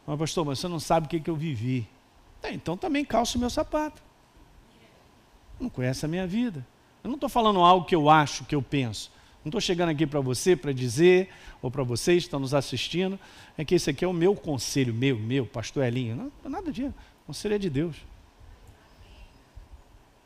Mas 0.07 0.19
pastor, 0.19 0.45
mas 0.45 0.59
você 0.59 0.69
não 0.69 0.79
sabe 0.79 1.07
o 1.07 1.09
que, 1.09 1.19
que 1.19 1.31
eu 1.31 1.37
vivi. 1.37 1.89
É, 2.43 2.53
então 2.53 2.77
também 2.77 3.03
calço 3.03 3.39
o 3.39 3.41
meu 3.41 3.49
sapato. 3.49 4.03
Não 5.59 5.71
conhece 5.71 6.05
a 6.05 6.09
minha 6.09 6.27
vida. 6.27 6.67
Eu 7.03 7.09
não 7.09 7.15
estou 7.15 7.31
falando 7.31 7.61
algo 7.61 7.87
que 7.87 7.95
eu 7.95 8.11
acho, 8.11 8.45
que 8.45 8.55
eu 8.55 8.61
penso. 8.61 9.11
Não 9.43 9.49
estou 9.49 9.61
chegando 9.61 9.89
aqui 9.89 10.07
para 10.07 10.21
você 10.21 10.55
para 10.55 10.73
dizer, 10.73 11.31
ou 11.63 11.71
para 11.71 11.83
vocês 11.83 12.23
que 12.23 12.27
estão 12.27 12.39
nos 12.39 12.53
assistindo, 12.53 13.19
é 13.57 13.65
que 13.65 13.75
esse 13.75 13.89
aqui 13.89 14.05
é 14.05 14.09
o 14.09 14.13
meu 14.13 14.35
conselho, 14.35 14.93
meu, 14.93 15.19
meu, 15.19 15.47
pastor 15.47 15.85
Elinho. 15.85 16.15
Não, 16.15 16.33
não 16.45 16.51
nada 16.51 16.71
disso. 16.71 16.95
O 17.25 17.29
conselho 17.29 17.55
é 17.55 17.59
de 17.59 17.71
Deus. 17.71 17.97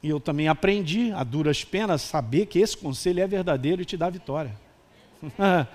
E 0.03 0.09
eu 0.09 0.19
também 0.19 0.49
aprendi, 0.49 1.13
a 1.13 1.23
duras 1.23 1.65
penas, 1.65 2.03
saber 2.03 2.47
que 2.47 2.59
esse 2.59 2.77
conselho 2.77 3.21
é 3.21 3.27
verdadeiro 3.27 3.81
e 3.83 3.85
te 3.85 3.97
dá 3.97 4.11
vitória. 4.11 4.55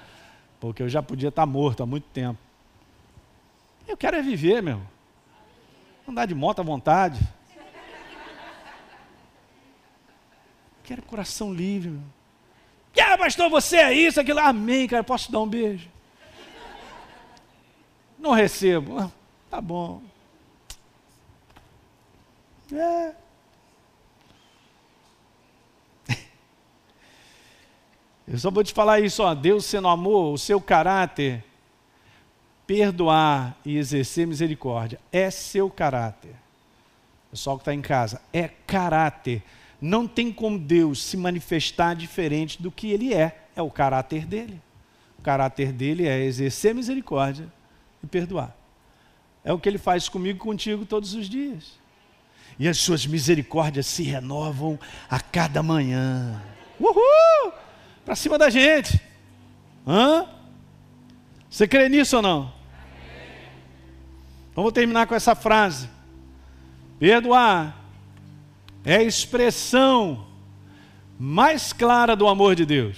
Porque 0.60 0.84
eu 0.84 0.90
já 0.90 1.02
podia 1.02 1.30
estar 1.30 1.46
morto 1.46 1.82
há 1.82 1.86
muito 1.86 2.08
tempo. 2.10 2.38
Eu 3.88 3.96
quero 3.96 4.18
é 4.18 4.22
viver, 4.22 4.62
meu. 4.62 4.82
Andar 6.08 6.26
de 6.26 6.36
moto 6.36 6.60
à 6.60 6.64
vontade. 6.64 7.20
Quero 10.84 11.02
coração 11.04 11.54
livre, 11.54 11.90
meu. 11.90 12.19
Ah, 13.00 13.18
pastor, 13.18 13.50
você 13.50 13.78
é 13.78 13.94
isso, 13.94 14.20
aquilo. 14.20 14.40
Amém, 14.40 14.88
cara. 14.88 15.04
Posso 15.04 15.32
dar 15.32 15.40
um 15.40 15.48
beijo? 15.48 15.90
Não 18.18 18.32
recebo. 18.32 19.00
Ah, 19.00 19.10
tá 19.50 19.62
bom. 19.62 20.02
É. 22.72 23.14
Eu 28.28 28.38
só 28.38 28.52
vou 28.52 28.64
te 28.64 28.74
falar 28.74 29.00
isso, 29.00 29.24
ó, 29.24 29.34
Deus 29.34 29.66
sendo 29.66 29.88
amor, 29.88 30.34
o 30.34 30.38
seu 30.38 30.62
caráter, 30.62 31.44
perdoar 32.68 33.58
e 33.66 33.78
exercer 33.78 34.28
misericórdia, 34.28 35.00
é 35.12 35.32
seu 35.32 35.70
caráter. 35.70 36.36
Pessoal 37.32 37.58
que 37.58 37.62
está 37.62 37.74
em 37.74 37.82
casa, 37.82 38.22
é 38.34 38.48
caráter. 38.48 39.44
Não 39.82 40.08
tem 40.08 40.32
como 40.32 40.60
Deus 40.60 41.04
se 41.04 41.16
manifestar 41.16 41.96
diferente 41.96 42.62
do 42.62 42.72
que 42.72 42.92
Ele 42.92 43.14
é, 43.14 43.46
é 43.56 43.62
o 43.62 43.70
caráter 43.70 44.26
dele. 44.26 44.62
O 45.18 45.22
caráter 45.22 45.72
dele 45.72 46.08
é 46.08 46.20
exercer 46.20 46.76
misericórdia 46.76 47.48
e 48.04 48.08
perdoar. 48.08 48.56
É 49.44 49.54
o 49.54 49.60
que 49.60 49.70
Ele 49.70 49.78
faz 49.78 50.10
comigo 50.10 50.38
e 50.38 50.42
contigo 50.42 50.86
todos 50.86 51.14
os 51.14 51.30
dias. 51.30 51.80
E 52.58 52.68
as 52.68 52.78
suas 52.78 53.06
misericórdias 53.06 53.86
se 53.86 54.04
renovam 54.04 54.78
a 55.10 55.20
cada 55.20 55.64
manhã. 55.64 56.42
Uhul! 56.80 57.54
para 58.10 58.16
cima 58.16 58.40
da 58.40 58.50
gente. 58.50 59.00
Hã? 59.86 60.26
Você 61.48 61.68
crê 61.68 61.88
nisso 61.88 62.16
ou 62.16 62.24
não? 62.24 62.52
Vou 64.56 64.72
terminar 64.72 65.06
com 65.06 65.14
essa 65.14 65.36
frase. 65.36 65.88
Perdoar 66.98 67.79
é 68.84 68.98
a 68.98 69.04
expressão 69.04 70.26
mais 71.20 71.74
clara 71.74 72.16
do 72.16 72.28
amor 72.28 72.56
de 72.56 72.66
Deus. 72.66 72.98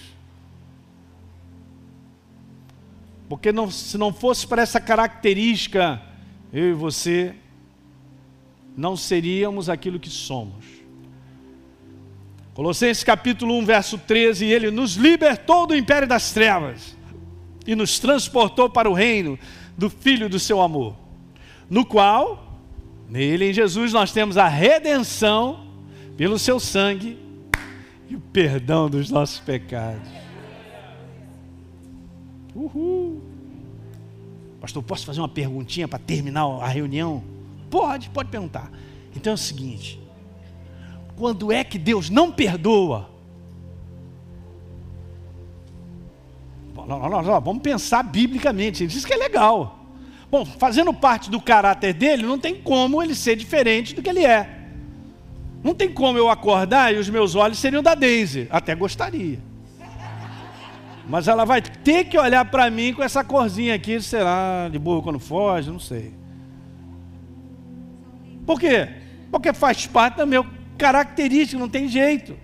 Porque 3.27 3.51
não, 3.51 3.71
se 3.71 3.97
não 3.97 4.13
fosse 4.13 4.45
para 4.45 4.61
essa 4.61 4.79
característica, 4.79 6.01
eu 6.51 6.71
e 6.71 6.73
você 6.73 7.33
não 8.75 8.95
seríamos 8.95 9.69
aquilo 9.69 9.99
que 9.99 10.09
somos. 10.09 10.65
Colossenses 12.53 13.03
capítulo 13.03 13.57
1, 13.59 13.65
verso 13.65 13.97
13, 13.97 14.45
ele 14.45 14.69
nos 14.69 14.95
libertou 14.95 15.65
do 15.65 15.75
império 15.75 16.07
das 16.07 16.31
trevas 16.31 16.97
e 17.65 17.73
nos 17.73 17.97
transportou 17.99 18.69
para 18.69 18.89
o 18.89 18.93
reino 18.93 19.39
do 19.77 19.89
Filho 19.89 20.27
do 20.27 20.37
seu 20.37 20.61
amor, 20.61 20.95
no 21.69 21.85
qual, 21.85 22.59
nele 23.09 23.49
em 23.49 23.53
Jesus, 23.53 23.93
nós 23.93 24.11
temos 24.11 24.37
a 24.37 24.47
redenção 24.47 25.70
pelo 26.21 26.37
seu 26.37 26.59
sangue 26.59 27.17
e 28.07 28.15
o 28.15 28.19
perdão 28.19 28.87
dos 28.87 29.09
nossos 29.09 29.39
pecados. 29.39 30.07
Uhul. 32.53 33.23
Pastor, 34.59 34.83
posso 34.83 35.03
fazer 35.03 35.19
uma 35.19 35.27
perguntinha 35.27 35.87
para 35.87 35.97
terminar 35.97 36.45
a 36.45 36.67
reunião? 36.67 37.23
Pode, 37.71 38.11
pode 38.11 38.29
perguntar. 38.29 38.71
Então 39.15 39.31
é 39.31 39.33
o 39.33 39.37
seguinte: 39.37 39.99
quando 41.15 41.51
é 41.51 41.63
que 41.63 41.79
Deus 41.79 42.11
não 42.11 42.31
perdoa? 42.31 43.09
Vamos 47.43 47.63
pensar 47.63 48.03
biblicamente, 48.03 48.85
isso 48.85 49.07
que 49.07 49.13
é 49.13 49.17
legal. 49.17 49.87
Bom, 50.29 50.45
fazendo 50.45 50.93
parte 50.93 51.31
do 51.31 51.41
caráter 51.41 51.95
dele, 51.95 52.21
não 52.21 52.37
tem 52.37 52.61
como 52.61 53.01
ele 53.01 53.15
ser 53.15 53.35
diferente 53.35 53.95
do 53.95 54.03
que 54.03 54.09
ele 54.11 54.23
é. 54.23 54.60
Não 55.63 55.75
tem 55.75 55.91
como 55.91 56.17
eu 56.17 56.29
acordar 56.29 56.93
e 56.93 56.97
os 56.97 57.09
meus 57.09 57.35
olhos 57.35 57.59
seriam 57.59 57.83
da 57.83 57.93
Daisy. 57.93 58.47
Até 58.49 58.73
gostaria. 58.73 59.39
Mas 61.07 61.27
ela 61.27 61.45
vai 61.45 61.61
ter 61.61 62.05
que 62.05 62.17
olhar 62.17 62.45
para 62.45 62.69
mim 62.69 62.93
com 62.93 63.03
essa 63.03 63.23
corzinha 63.23 63.75
aqui, 63.75 64.01
será 64.01 64.69
de 64.69 64.79
burro 64.79 65.01
quando 65.01 65.19
foge, 65.19 65.69
não 65.69 65.79
sei. 65.79 66.13
Por 68.45 68.59
quê? 68.59 68.87
Porque 69.29 69.53
faz 69.53 69.85
parte 69.85 70.17
do 70.17 70.27
meu 70.27 70.45
característica, 70.77 71.59
não 71.59 71.69
tem 71.69 71.87
jeito. 71.87 72.37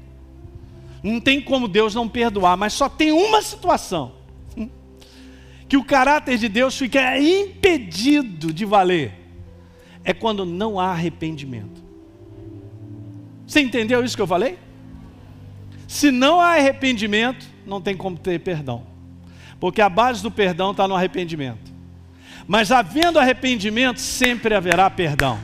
Não 1.01 1.19
tem 1.19 1.41
como 1.41 1.67
Deus 1.67 1.95
não 1.95 2.09
perdoar, 2.09 2.57
mas 2.57 2.73
só 2.73 2.89
tem 2.89 3.11
uma 3.11 3.41
situação 3.41 4.13
que 5.69 5.77
o 5.77 5.83
caráter 5.83 6.37
de 6.37 6.49
Deus 6.49 6.77
fica 6.77 7.17
impedido 7.17 8.51
de 8.51 8.65
valer. 8.65 9.13
É 10.03 10.13
quando 10.13 10.45
não 10.45 10.79
há 10.79 10.91
arrependimento. 10.91 11.86
Você 13.47 13.61
entendeu 13.61 14.03
isso 14.03 14.15
que 14.15 14.21
eu 14.21 14.27
falei? 14.27 14.59
Se 15.87 16.11
não 16.11 16.41
há 16.41 16.55
arrependimento, 16.55 17.45
não 17.65 17.81
tem 17.81 17.95
como 17.95 18.17
ter 18.17 18.39
perdão. 18.41 18.85
Porque 19.57 19.81
a 19.81 19.87
base 19.87 20.21
do 20.21 20.29
perdão 20.29 20.71
está 20.71 20.85
no 20.85 20.95
arrependimento. 20.95 21.71
Mas 22.45 22.71
havendo 22.71 23.17
arrependimento, 23.17 23.99
sempre 23.99 24.53
haverá 24.53 24.89
perdão. 24.89 25.39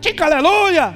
Tica, 0.00 0.24
aleluia! 0.24 0.94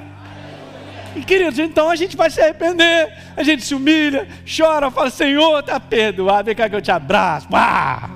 E 1.15 1.23
queridos, 1.23 1.57
então 1.59 1.89
a 1.89 1.95
gente 1.95 2.17
vai 2.17 2.29
se 2.29 2.41
arrepender, 2.41 3.13
a 3.37 3.43
gente 3.43 3.63
se 3.63 3.73
humilha, 3.73 4.27
chora, 4.45 4.91
fala, 4.91 5.09
Senhor, 5.09 5.59
está 5.59 5.79
perdoado, 5.79 6.45
vem 6.45 6.55
cá 6.55 6.67
que 6.67 6.75
eu 6.75 6.81
te 6.81 6.91
abraço. 6.91 7.47
Ah! 7.53 8.09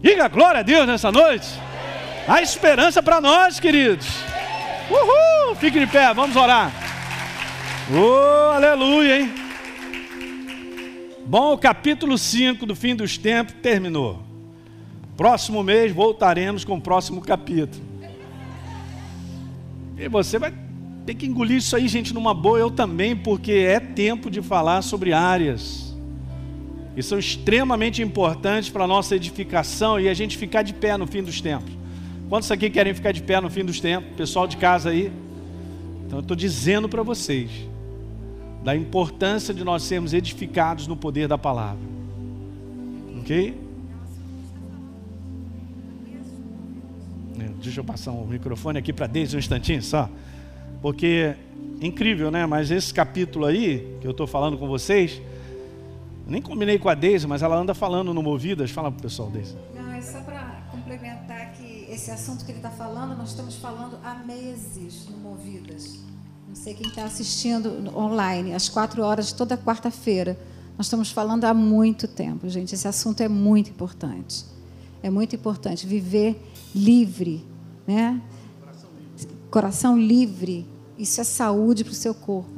Diga 0.00 0.28
glória 0.28 0.60
a 0.60 0.62
Deus 0.62 0.86
nessa 0.86 1.12
noite. 1.12 1.46
Há 2.26 2.40
esperança 2.40 3.02
para 3.02 3.20
nós, 3.20 3.60
queridos. 3.60 4.06
Uhul! 4.90 5.54
Fique 5.56 5.78
de 5.78 5.86
pé, 5.86 6.12
vamos 6.14 6.36
orar. 6.36 6.72
Oh, 7.92 8.52
aleluia, 8.52 9.20
hein? 9.20 9.34
Bom, 11.26 11.52
o 11.52 11.58
capítulo 11.58 12.16
5 12.16 12.64
do 12.64 12.74
fim 12.74 12.96
dos 12.96 13.18
tempos 13.18 13.54
terminou. 13.62 14.22
Próximo 15.16 15.62
mês 15.62 15.92
voltaremos 15.92 16.64
com 16.64 16.76
o 16.76 16.80
próximo 16.80 17.20
capítulo. 17.20 17.84
E 19.98 20.08
você 20.08 20.38
vai 20.38 20.54
ter 21.04 21.14
que 21.14 21.26
engolir 21.26 21.58
isso 21.58 21.74
aí, 21.74 21.88
gente, 21.88 22.14
numa 22.14 22.32
boa, 22.32 22.58
eu 22.58 22.70
também, 22.70 23.16
porque 23.16 23.52
é 23.52 23.80
tempo 23.80 24.30
de 24.30 24.40
falar 24.40 24.82
sobre 24.82 25.12
áreas 25.12 25.88
que 26.94 27.02
são 27.02 27.18
extremamente 27.18 28.02
importantes 28.02 28.70
para 28.70 28.82
a 28.82 28.86
nossa 28.86 29.14
edificação 29.14 30.00
e 30.00 30.08
a 30.08 30.14
gente 30.14 30.36
ficar 30.36 30.62
de 30.62 30.74
pé 30.74 30.96
no 30.96 31.06
fim 31.06 31.22
dos 31.22 31.40
tempos. 31.40 31.77
Quantos 32.28 32.50
aqui 32.50 32.68
querem 32.68 32.92
ficar 32.92 33.12
de 33.12 33.22
pé 33.22 33.40
no 33.40 33.48
fim 33.48 33.64
dos 33.64 33.80
tempos? 33.80 34.10
Pessoal 34.14 34.46
de 34.46 34.58
casa 34.58 34.90
aí. 34.90 35.10
Então 36.06 36.18
eu 36.18 36.22
estou 36.22 36.36
dizendo 36.36 36.88
para 36.88 37.02
vocês 37.02 37.50
da 38.62 38.76
importância 38.76 39.54
de 39.54 39.64
nós 39.64 39.82
sermos 39.82 40.12
edificados 40.12 40.86
no 40.86 40.96
poder 40.96 41.26
da 41.26 41.38
palavra. 41.38 41.80
Ok? 43.20 43.58
É, 47.40 47.44
deixa 47.62 47.80
eu 47.80 47.84
passar 47.84 48.12
o 48.12 48.26
microfone 48.26 48.78
aqui 48.78 48.92
para 48.92 49.06
Deise 49.06 49.34
um 49.34 49.38
instantinho 49.38 49.82
só. 49.82 50.10
Porque, 50.82 51.34
incrível, 51.80 52.30
né? 52.30 52.44
Mas 52.44 52.70
esse 52.70 52.92
capítulo 52.92 53.46
aí, 53.46 53.96
que 54.02 54.06
eu 54.06 54.10
estou 54.10 54.26
falando 54.26 54.58
com 54.58 54.68
vocês, 54.68 55.20
nem 56.26 56.42
combinei 56.42 56.78
com 56.78 56.90
a 56.90 56.94
Deise, 56.94 57.26
mas 57.26 57.42
ela 57.42 57.56
anda 57.56 57.72
falando 57.72 58.12
no 58.12 58.22
Movidas. 58.22 58.70
Fala 58.70 58.90
para 58.90 58.98
o 58.98 59.02
pessoal, 59.02 59.30
Deise. 59.30 59.56
Esse 62.08 62.22
assunto 62.22 62.42
que 62.46 62.52
ele 62.52 62.58
está 62.58 62.70
falando, 62.70 63.14
nós 63.18 63.28
estamos 63.30 63.56
falando 63.56 63.98
há 64.02 64.14
meses 64.14 65.06
no 65.10 65.18
Movidas. 65.18 65.98
Não 66.48 66.54
sei 66.54 66.72
quem 66.72 66.88
está 66.88 67.04
assistindo 67.04 67.94
online, 67.94 68.54
às 68.54 68.66
quatro 68.66 69.02
horas, 69.02 69.30
toda 69.30 69.58
quarta-feira. 69.58 70.38
Nós 70.78 70.86
estamos 70.86 71.10
falando 71.10 71.44
há 71.44 71.52
muito 71.52 72.08
tempo, 72.08 72.48
gente. 72.48 72.74
Esse 72.74 72.88
assunto 72.88 73.22
é 73.22 73.28
muito 73.28 73.68
importante. 73.68 74.46
É 75.02 75.10
muito 75.10 75.36
importante 75.36 75.86
viver 75.86 76.42
livre, 76.74 77.46
né? 77.86 78.22
Coração 79.50 79.98
livre. 79.98 80.66
Isso 80.96 81.20
é 81.20 81.24
saúde 81.24 81.84
para 81.84 81.92
o 81.92 81.94
seu 81.94 82.14
corpo. 82.14 82.50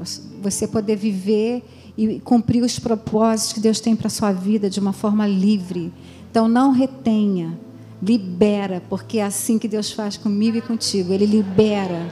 Você 0.42 0.68
poder 0.68 0.94
viver 0.94 1.64
e 1.98 2.20
cumprir 2.20 2.62
os 2.62 2.78
propósitos 2.78 3.52
que 3.52 3.58
Deus 3.60 3.80
tem 3.80 3.96
para 3.96 4.06
a 4.06 4.10
sua 4.10 4.30
vida 4.30 4.70
de 4.70 4.78
uma 4.78 4.92
forma 4.92 5.26
livre. 5.26 5.92
Então 6.30 6.46
não 6.46 6.70
retenha, 6.70 7.58
libera, 8.02 8.82
porque 8.88 9.18
é 9.18 9.24
assim 9.24 9.58
que 9.58 9.68
Deus 9.68 9.92
faz 9.92 10.16
comigo 10.16 10.56
e 10.56 10.60
contigo. 10.60 11.12
Ele 11.12 11.26
libera. 11.26 12.06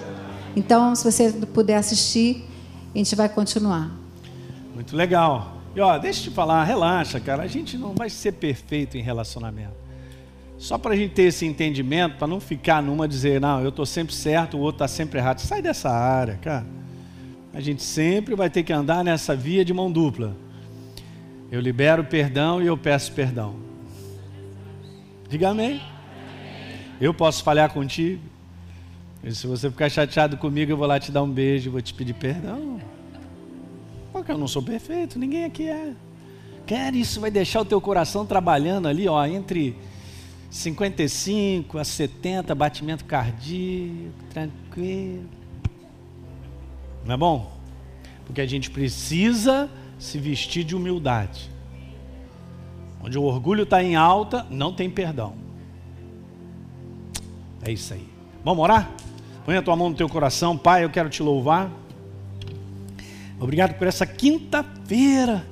Então, 0.55 0.95
se 0.95 1.05
você 1.05 1.32
puder 1.53 1.76
assistir, 1.76 2.45
a 2.95 2.99
gente 2.99 3.14
vai 3.14 3.28
continuar. 3.28 3.91
Muito 4.74 4.97
legal. 4.97 5.57
E 5.74 5.80
ó, 5.80 5.97
deixa 5.99 6.20
eu 6.20 6.24
te 6.24 6.30
falar, 6.30 6.64
relaxa, 6.64 7.20
cara. 7.20 7.43
A 7.43 7.47
gente 7.47 7.78
não 7.78 7.95
vai 7.95 8.11
ser 8.11 8.32
perfeito 8.32 8.97
em 8.97 9.03
relacionamento. 9.03 9.76
Só 10.59 10.76
para 10.76 10.93
a 10.93 10.97
gente 10.97 11.14
ter 11.14 11.22
esse 11.22 11.47
entendimento, 11.47 12.16
para 12.16 12.26
não 12.26 12.41
ficar 12.41 12.82
numa 12.82 13.07
dizer, 13.07 13.41
não, 13.41 13.61
eu 13.62 13.68
estou 13.68 13.86
sempre 13.86 14.12
certo, 14.12 14.57
o 14.57 14.61
outro 14.61 14.84
está 14.84 14.89
sempre 14.89 15.18
errado. 15.20 15.39
Sai 15.39 15.62
dessa 15.62 15.89
área, 15.89 16.34
cara. 16.43 16.66
A 17.55 17.61
gente 17.61 17.82
sempre 17.82 18.34
vai 18.34 18.51
ter 18.51 18.64
que 18.64 18.72
andar 18.72 19.05
nessa 19.05 19.36
via 19.36 19.64
de 19.64 19.72
mão 19.72 19.91
dupla. 19.91 20.36
Eu 21.51 21.61
libero 21.61 22.05
perdão 22.05 22.61
e 22.61 22.66
eu 22.66 22.76
peço 22.76 23.12
perdão. 23.12 23.67
Diga 25.28 25.50
amém. 25.50 25.80
Eu 27.00 27.12
posso 27.12 27.44
falhar 27.44 27.70
contigo. 27.72 28.22
E 29.22 29.34
se 29.34 29.46
você 29.46 29.70
ficar 29.70 29.90
chateado 29.90 30.36
comigo, 30.36 30.72
eu 30.72 30.76
vou 30.76 30.86
lá 30.86 30.98
te 30.98 31.12
dar 31.12 31.22
um 31.22 31.30
beijo, 31.30 31.70
vou 31.70 31.82
te 31.82 31.92
pedir 31.92 32.14
perdão. 32.14 32.80
Porque 34.12 34.32
eu 34.32 34.38
não 34.38 34.48
sou 34.48 34.62
perfeito, 34.62 35.18
ninguém 35.18 35.44
aqui 35.44 35.68
é. 35.68 35.92
Quer 36.66 36.94
isso 36.94 37.20
vai 37.20 37.30
deixar 37.30 37.60
o 37.60 37.64
teu 37.64 37.80
coração 37.80 38.24
trabalhando 38.24 38.88
ali, 38.88 39.08
ó, 39.08 39.24
entre 39.26 39.76
55 40.50 41.78
a 41.78 41.84
70 41.84 42.54
batimento 42.54 43.04
cardíaco, 43.04 44.12
tranquilo. 44.30 45.28
Não 47.04 47.14
é 47.14 47.16
bom? 47.16 47.52
Porque 48.24 48.40
a 48.40 48.46
gente 48.46 48.70
precisa 48.70 49.68
se 49.98 50.18
vestir 50.18 50.64
de 50.64 50.74
humildade. 50.74 51.50
Onde 53.03 53.18
o 53.18 53.22
orgulho 53.22 53.62
está 53.62 53.82
em 53.82 53.96
alta, 53.96 54.46
não 54.51 54.72
tem 54.72 54.90
perdão. 54.90 55.34
É 57.62 57.70
isso 57.70 57.94
aí. 57.94 58.09
Vamos 58.44 58.62
orar? 58.62 58.90
Põe 59.44 59.57
a 59.57 59.62
tua 59.62 59.76
mão 59.76 59.90
no 59.90 59.94
teu 59.94 60.09
coração, 60.09 60.57
Pai, 60.57 60.84
eu 60.84 60.90
quero 60.90 61.09
te 61.09 61.22
louvar. 61.22 61.70
Obrigado 63.40 63.74
por 63.74 63.86
essa 63.86 64.07
quinta-feira 64.07 65.46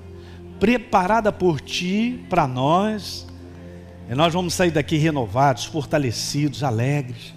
preparada 0.59 1.31
por 1.31 1.61
Ti 1.61 2.25
para 2.29 2.47
nós. 2.47 3.27
E 4.11 4.15
nós 4.15 4.33
vamos 4.33 4.55
sair 4.55 4.71
daqui 4.71 4.97
renovados, 4.97 5.65
fortalecidos, 5.65 6.63
alegres. 6.63 7.35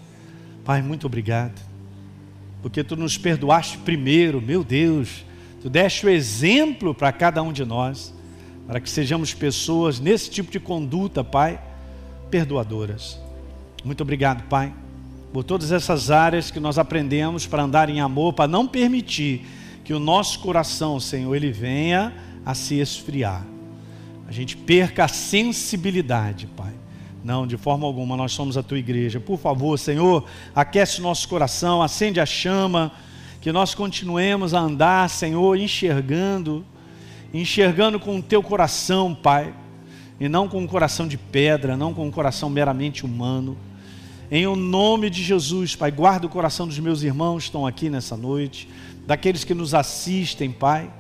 Pai, 0.64 0.82
muito 0.82 1.08
obrigado 1.08 1.70
porque 2.62 2.84
tu 2.84 2.96
nos 2.96 3.18
perdoaste 3.18 3.78
primeiro, 3.80 4.42
meu 4.42 4.64
Deus. 4.64 5.26
Tu 5.62 5.70
deste 5.70 6.06
o 6.06 6.10
exemplo 6.10 6.94
para 6.94 7.12
cada 7.12 7.42
um 7.42 7.52
de 7.52 7.66
nós, 7.66 8.14
para 8.70 8.80
que 8.80 8.88
sejamos 8.88 9.34
pessoas 9.34 10.00
nesse 10.00 10.30
tipo 10.30 10.52
de 10.52 10.60
conduta, 10.60 11.24
Pai, 11.24 11.60
perdoadoras. 12.30 13.20
Muito 13.84 14.04
obrigado, 14.04 14.44
Pai, 14.44 14.72
por 15.34 15.44
todas 15.44 15.72
essas 15.72 16.12
áreas 16.12 16.52
que 16.52 16.60
nós 16.60 16.78
aprendemos 16.78 17.48
para 17.48 17.64
andar 17.64 17.90
em 17.90 18.00
amor, 18.00 18.34
para 18.34 18.48
não 18.48 18.68
permitir 18.68 19.44
que 19.84 19.92
o 19.92 20.00
nosso 20.00 20.40
coração, 20.42 21.00
Senhor, 21.00 21.36
ele 21.36 21.52
venha 21.52 22.14
a 22.46 22.54
se 22.54 22.76
esfriar. 22.76 23.44
A 24.28 24.32
gente 24.32 24.56
perca 24.56 25.06
a 25.06 25.08
sensibilidade, 25.08 26.46
Pai 26.56 26.74
não, 27.24 27.46
de 27.46 27.58
forma 27.58 27.86
alguma, 27.86 28.16
nós 28.16 28.32
somos 28.32 28.58
a 28.58 28.64
tua 28.64 28.78
igreja. 28.78 29.20
Por 29.20 29.38
favor, 29.38 29.78
Senhor, 29.78 30.26
aquece 30.56 31.02
nosso 31.02 31.28
coração, 31.28 31.82
acende 31.82 32.20
a 32.20 32.26
chama, 32.26 32.94
que 33.42 33.52
nós 33.52 33.76
continuemos 33.76 34.54
a 34.54 34.60
andar, 34.60 35.10
Senhor, 35.10 35.58
enxergando, 35.58 36.66
enxergando 37.34 38.00
com 38.00 38.18
o 38.18 38.22
teu 38.22 38.42
coração, 38.42 39.14
Pai, 39.14 39.54
e 40.20 40.28
não 40.28 40.48
com 40.48 40.60
um 40.60 40.68
coração 40.68 41.08
de 41.08 41.18
pedra, 41.18 41.78
não 41.78 41.94
com 41.94 42.06
um 42.06 42.12
coração 42.12 42.50
meramente 42.50 43.06
humano. 43.06 43.58
Em 44.32 44.46
o 44.46 44.56
nome 44.56 45.10
de 45.10 45.24
Jesus, 45.24 45.76
Pai, 45.76 45.92
guarda 45.92 46.28
o 46.28 46.30
coração 46.30 46.68
dos 46.68 46.80
meus 46.80 47.02
irmãos 47.02 47.44
que 47.44 47.50
estão 47.50 47.66
aqui 47.66 47.90
nessa 47.90 48.16
noite, 48.16 48.70
daqueles 49.08 49.44
que 49.44 49.54
nos 49.54 49.74
assistem, 49.74 50.52
Pai 50.52 50.92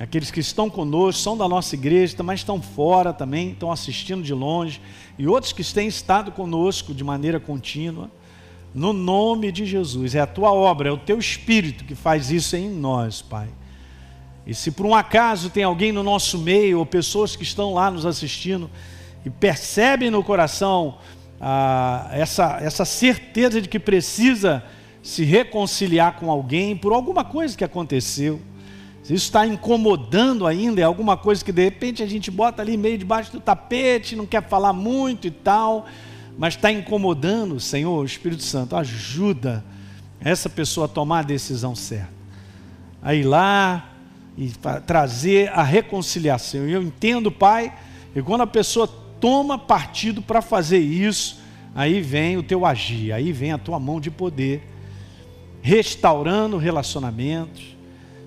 Aqueles 0.00 0.30
que 0.30 0.40
estão 0.40 0.70
conosco, 0.70 1.20
são 1.20 1.36
da 1.36 1.46
nossa 1.46 1.74
igreja, 1.74 2.22
mas 2.22 2.40
estão 2.40 2.60
fora 2.60 3.12
também, 3.12 3.50
estão 3.50 3.70
assistindo 3.70 4.22
de 4.22 4.32
longe, 4.32 4.80
e 5.18 5.28
outros 5.28 5.52
que 5.52 5.62
têm 5.62 5.88
estado 5.88 6.32
conosco 6.32 6.94
de 6.94 7.04
maneira 7.04 7.38
contínua. 7.38 8.10
No 8.74 8.94
nome 8.94 9.52
de 9.52 9.66
Jesus, 9.66 10.14
é 10.14 10.20
a 10.20 10.26
tua 10.26 10.54
obra, 10.54 10.88
é 10.88 10.92
o 10.92 10.96
teu 10.96 11.18
espírito 11.18 11.84
que 11.84 11.94
faz 11.94 12.30
isso 12.30 12.56
em 12.56 12.70
nós, 12.70 13.20
Pai. 13.20 13.48
E 14.50 14.54
se 14.54 14.72
por 14.72 14.84
um 14.84 14.96
acaso 14.96 15.48
tem 15.48 15.62
alguém 15.62 15.92
no 15.92 16.02
nosso 16.02 16.36
meio, 16.36 16.80
ou 16.80 16.84
pessoas 16.84 17.36
que 17.36 17.44
estão 17.44 17.72
lá 17.72 17.88
nos 17.88 18.04
assistindo, 18.04 18.68
e 19.24 19.30
percebem 19.30 20.10
no 20.10 20.24
coração 20.24 20.98
ah, 21.40 22.08
essa, 22.10 22.58
essa 22.60 22.84
certeza 22.84 23.62
de 23.62 23.68
que 23.68 23.78
precisa 23.78 24.60
se 25.04 25.22
reconciliar 25.22 26.16
com 26.18 26.32
alguém 26.32 26.76
por 26.76 26.92
alguma 26.92 27.22
coisa 27.22 27.56
que 27.56 27.62
aconteceu, 27.62 28.40
se 29.04 29.14
isso 29.14 29.26
está 29.26 29.46
incomodando 29.46 30.44
ainda, 30.44 30.80
é 30.80 30.84
alguma 30.84 31.16
coisa 31.16 31.44
que 31.44 31.52
de 31.52 31.62
repente 31.62 32.02
a 32.02 32.06
gente 32.06 32.28
bota 32.28 32.60
ali 32.60 32.76
meio 32.76 32.98
debaixo 32.98 33.30
do 33.30 33.38
tapete, 33.38 34.16
não 34.16 34.26
quer 34.26 34.42
falar 34.48 34.72
muito 34.72 35.28
e 35.28 35.30
tal, 35.30 35.86
mas 36.36 36.56
está 36.56 36.72
incomodando, 36.72 37.60
Senhor, 37.60 38.04
Espírito 38.04 38.42
Santo, 38.42 38.74
ajuda 38.74 39.64
essa 40.20 40.48
pessoa 40.48 40.86
a 40.86 40.88
tomar 40.88 41.20
a 41.20 41.22
decisão 41.22 41.76
certa, 41.76 42.10
a 43.00 43.14
ir 43.14 43.22
lá 43.22 43.89
e 44.36 44.52
trazer 44.86 45.50
a 45.50 45.62
reconciliação. 45.62 46.68
E 46.68 46.72
eu 46.72 46.82
entendo, 46.82 47.30
Pai, 47.30 47.72
que 48.12 48.22
quando 48.22 48.42
a 48.42 48.46
pessoa 48.46 48.86
toma 49.20 49.58
partido 49.58 50.22
para 50.22 50.40
fazer 50.40 50.78
isso, 50.78 51.40
aí 51.74 52.00
vem 52.00 52.36
o 52.36 52.42
teu 52.42 52.64
agir, 52.64 53.12
aí 53.12 53.32
vem 53.32 53.52
a 53.52 53.58
tua 53.58 53.78
mão 53.78 54.00
de 54.00 54.10
poder, 54.10 54.66
restaurando 55.62 56.56
relacionamentos 56.56 57.80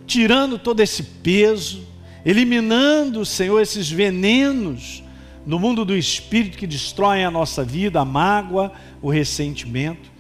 tirando 0.06 0.60
todo 0.60 0.80
esse 0.80 1.04
peso, 1.04 1.84
eliminando, 2.26 3.26
Senhor, 3.26 3.60
esses 3.62 3.90
venenos 3.90 5.04
no 5.46 5.60
mundo 5.60 5.84
do 5.84 5.96
espírito 5.96 6.58
que 6.58 6.68
destroem 6.68 7.26
a 7.26 7.32
nossa 7.32 7.64
vida, 7.64 8.00
a 8.00 8.06
mágoa, 8.06 8.72
o 9.02 9.10
ressentimento. 9.10 10.12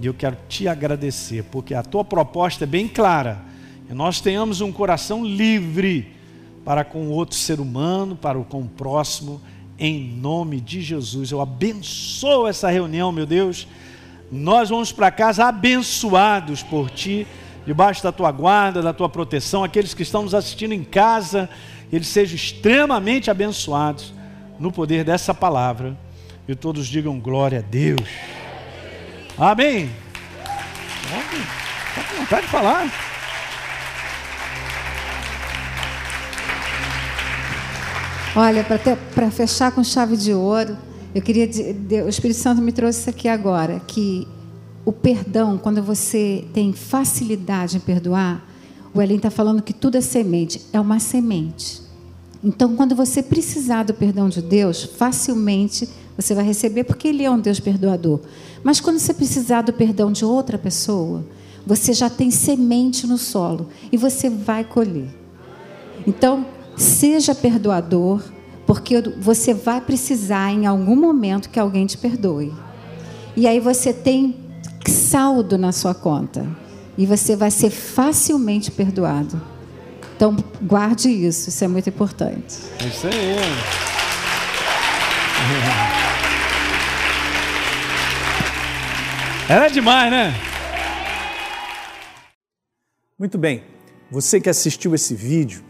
E 0.00 0.06
eu 0.06 0.14
quero 0.14 0.36
te 0.48 0.68
agradecer, 0.68 1.44
porque 1.44 1.74
a 1.74 1.82
tua 1.82 2.04
proposta 2.04 2.64
é 2.64 2.66
bem 2.66 2.88
clara. 2.88 3.40
Nós 3.90 4.20
tenhamos 4.20 4.60
um 4.60 4.70
coração 4.70 5.24
livre 5.24 6.12
para 6.64 6.84
com 6.84 7.08
outro 7.08 7.36
ser 7.36 7.58
humano, 7.58 8.14
para 8.14 8.38
com 8.38 8.60
o 8.60 8.68
próximo, 8.68 9.40
em 9.78 10.00
nome 10.00 10.60
de 10.60 10.80
Jesus. 10.80 11.32
Eu 11.32 11.40
abençoo 11.40 12.46
essa 12.46 12.70
reunião, 12.70 13.10
meu 13.10 13.26
Deus. 13.26 13.66
Nós 14.30 14.68
vamos 14.68 14.92
para 14.92 15.10
casa 15.10 15.46
abençoados 15.46 16.62
por 16.62 16.88
ti 16.90 17.26
debaixo 17.66 18.02
da 18.02 18.12
tua 18.12 18.30
guarda, 18.30 18.80
da 18.80 18.92
tua 18.92 19.08
proteção, 19.08 19.62
aqueles 19.62 19.94
que 19.94 20.02
estão 20.02 20.22
nos 20.22 20.34
assistindo 20.34 20.72
em 20.72 20.82
casa, 20.82 21.48
eles 21.92 22.08
sejam 22.08 22.36
extremamente 22.36 23.30
abençoados 23.30 24.14
no 24.58 24.72
poder 24.72 25.04
dessa 25.04 25.34
palavra. 25.34 25.96
E 26.48 26.54
todos 26.54 26.86
digam 26.86 27.18
glória 27.20 27.58
a 27.60 27.62
Deus. 27.62 28.08
Amém. 29.38 29.90
Está 31.88 32.02
com 32.02 32.16
vontade 32.16 32.42
de 32.42 32.48
falar. 32.48 33.09
Olha, 38.36 38.64
para 39.12 39.30
fechar 39.30 39.72
com 39.72 39.82
chave 39.82 40.16
de 40.16 40.32
ouro, 40.32 40.76
eu 41.12 41.20
queria 41.20 41.48
o 42.04 42.08
Espírito 42.08 42.38
Santo 42.38 42.62
me 42.62 42.70
trouxe 42.70 43.00
isso 43.00 43.10
aqui 43.10 43.26
agora, 43.26 43.80
que 43.80 44.26
o 44.84 44.92
perdão, 44.92 45.58
quando 45.58 45.82
você 45.82 46.44
tem 46.54 46.72
facilidade 46.72 47.78
em 47.78 47.80
perdoar, 47.80 48.48
o 48.94 49.02
Ellen 49.02 49.16
está 49.16 49.30
falando 49.30 49.62
que 49.62 49.72
tudo 49.72 49.96
é 49.96 50.00
semente, 50.00 50.60
é 50.72 50.78
uma 50.78 51.00
semente. 51.00 51.82
Então, 52.42 52.76
quando 52.76 52.94
você 52.94 53.20
precisar 53.20 53.82
do 53.82 53.92
perdão 53.92 54.28
de 54.28 54.40
Deus, 54.40 54.84
facilmente 54.84 55.88
você 56.16 56.32
vai 56.32 56.44
receber, 56.44 56.84
porque 56.84 57.08
Ele 57.08 57.24
é 57.24 57.30
um 57.30 57.38
Deus 57.38 57.58
perdoador. 57.58 58.20
Mas 58.62 58.80
quando 58.80 59.00
você 59.00 59.12
precisar 59.12 59.62
do 59.62 59.72
perdão 59.72 60.12
de 60.12 60.24
outra 60.24 60.56
pessoa, 60.56 61.24
você 61.66 61.92
já 61.92 62.08
tem 62.08 62.30
semente 62.30 63.06
no 63.08 63.18
solo 63.18 63.68
e 63.90 63.96
você 63.96 64.30
vai 64.30 64.64
colher. 64.64 65.08
Então, 66.06 66.46
seja 66.80 67.34
perdoador, 67.34 68.22
porque 68.66 69.02
você 69.18 69.52
vai 69.52 69.80
precisar 69.80 70.50
em 70.50 70.66
algum 70.66 70.96
momento 70.96 71.50
que 71.50 71.58
alguém 71.58 71.86
te 71.86 71.98
perdoe. 71.98 72.52
E 73.36 73.46
aí 73.46 73.60
você 73.60 73.92
tem 73.92 74.36
saldo 74.86 75.58
na 75.58 75.72
sua 75.72 75.94
conta 75.94 76.46
e 76.96 77.04
você 77.06 77.36
vai 77.36 77.50
ser 77.50 77.70
facilmente 77.70 78.70
perdoado. 78.70 79.40
Então, 80.16 80.36
guarde 80.62 81.08
isso, 81.08 81.48
isso 81.48 81.64
é 81.64 81.68
muito 81.68 81.88
importante. 81.88 82.58
É 82.82 82.86
isso 82.86 83.06
aí. 83.06 83.36
Era 89.48 89.68
demais, 89.68 90.10
né? 90.10 90.34
Muito 93.18 93.36
bem. 93.36 93.64
Você 94.10 94.40
que 94.40 94.48
assistiu 94.48 94.94
esse 94.94 95.14
vídeo 95.14 95.69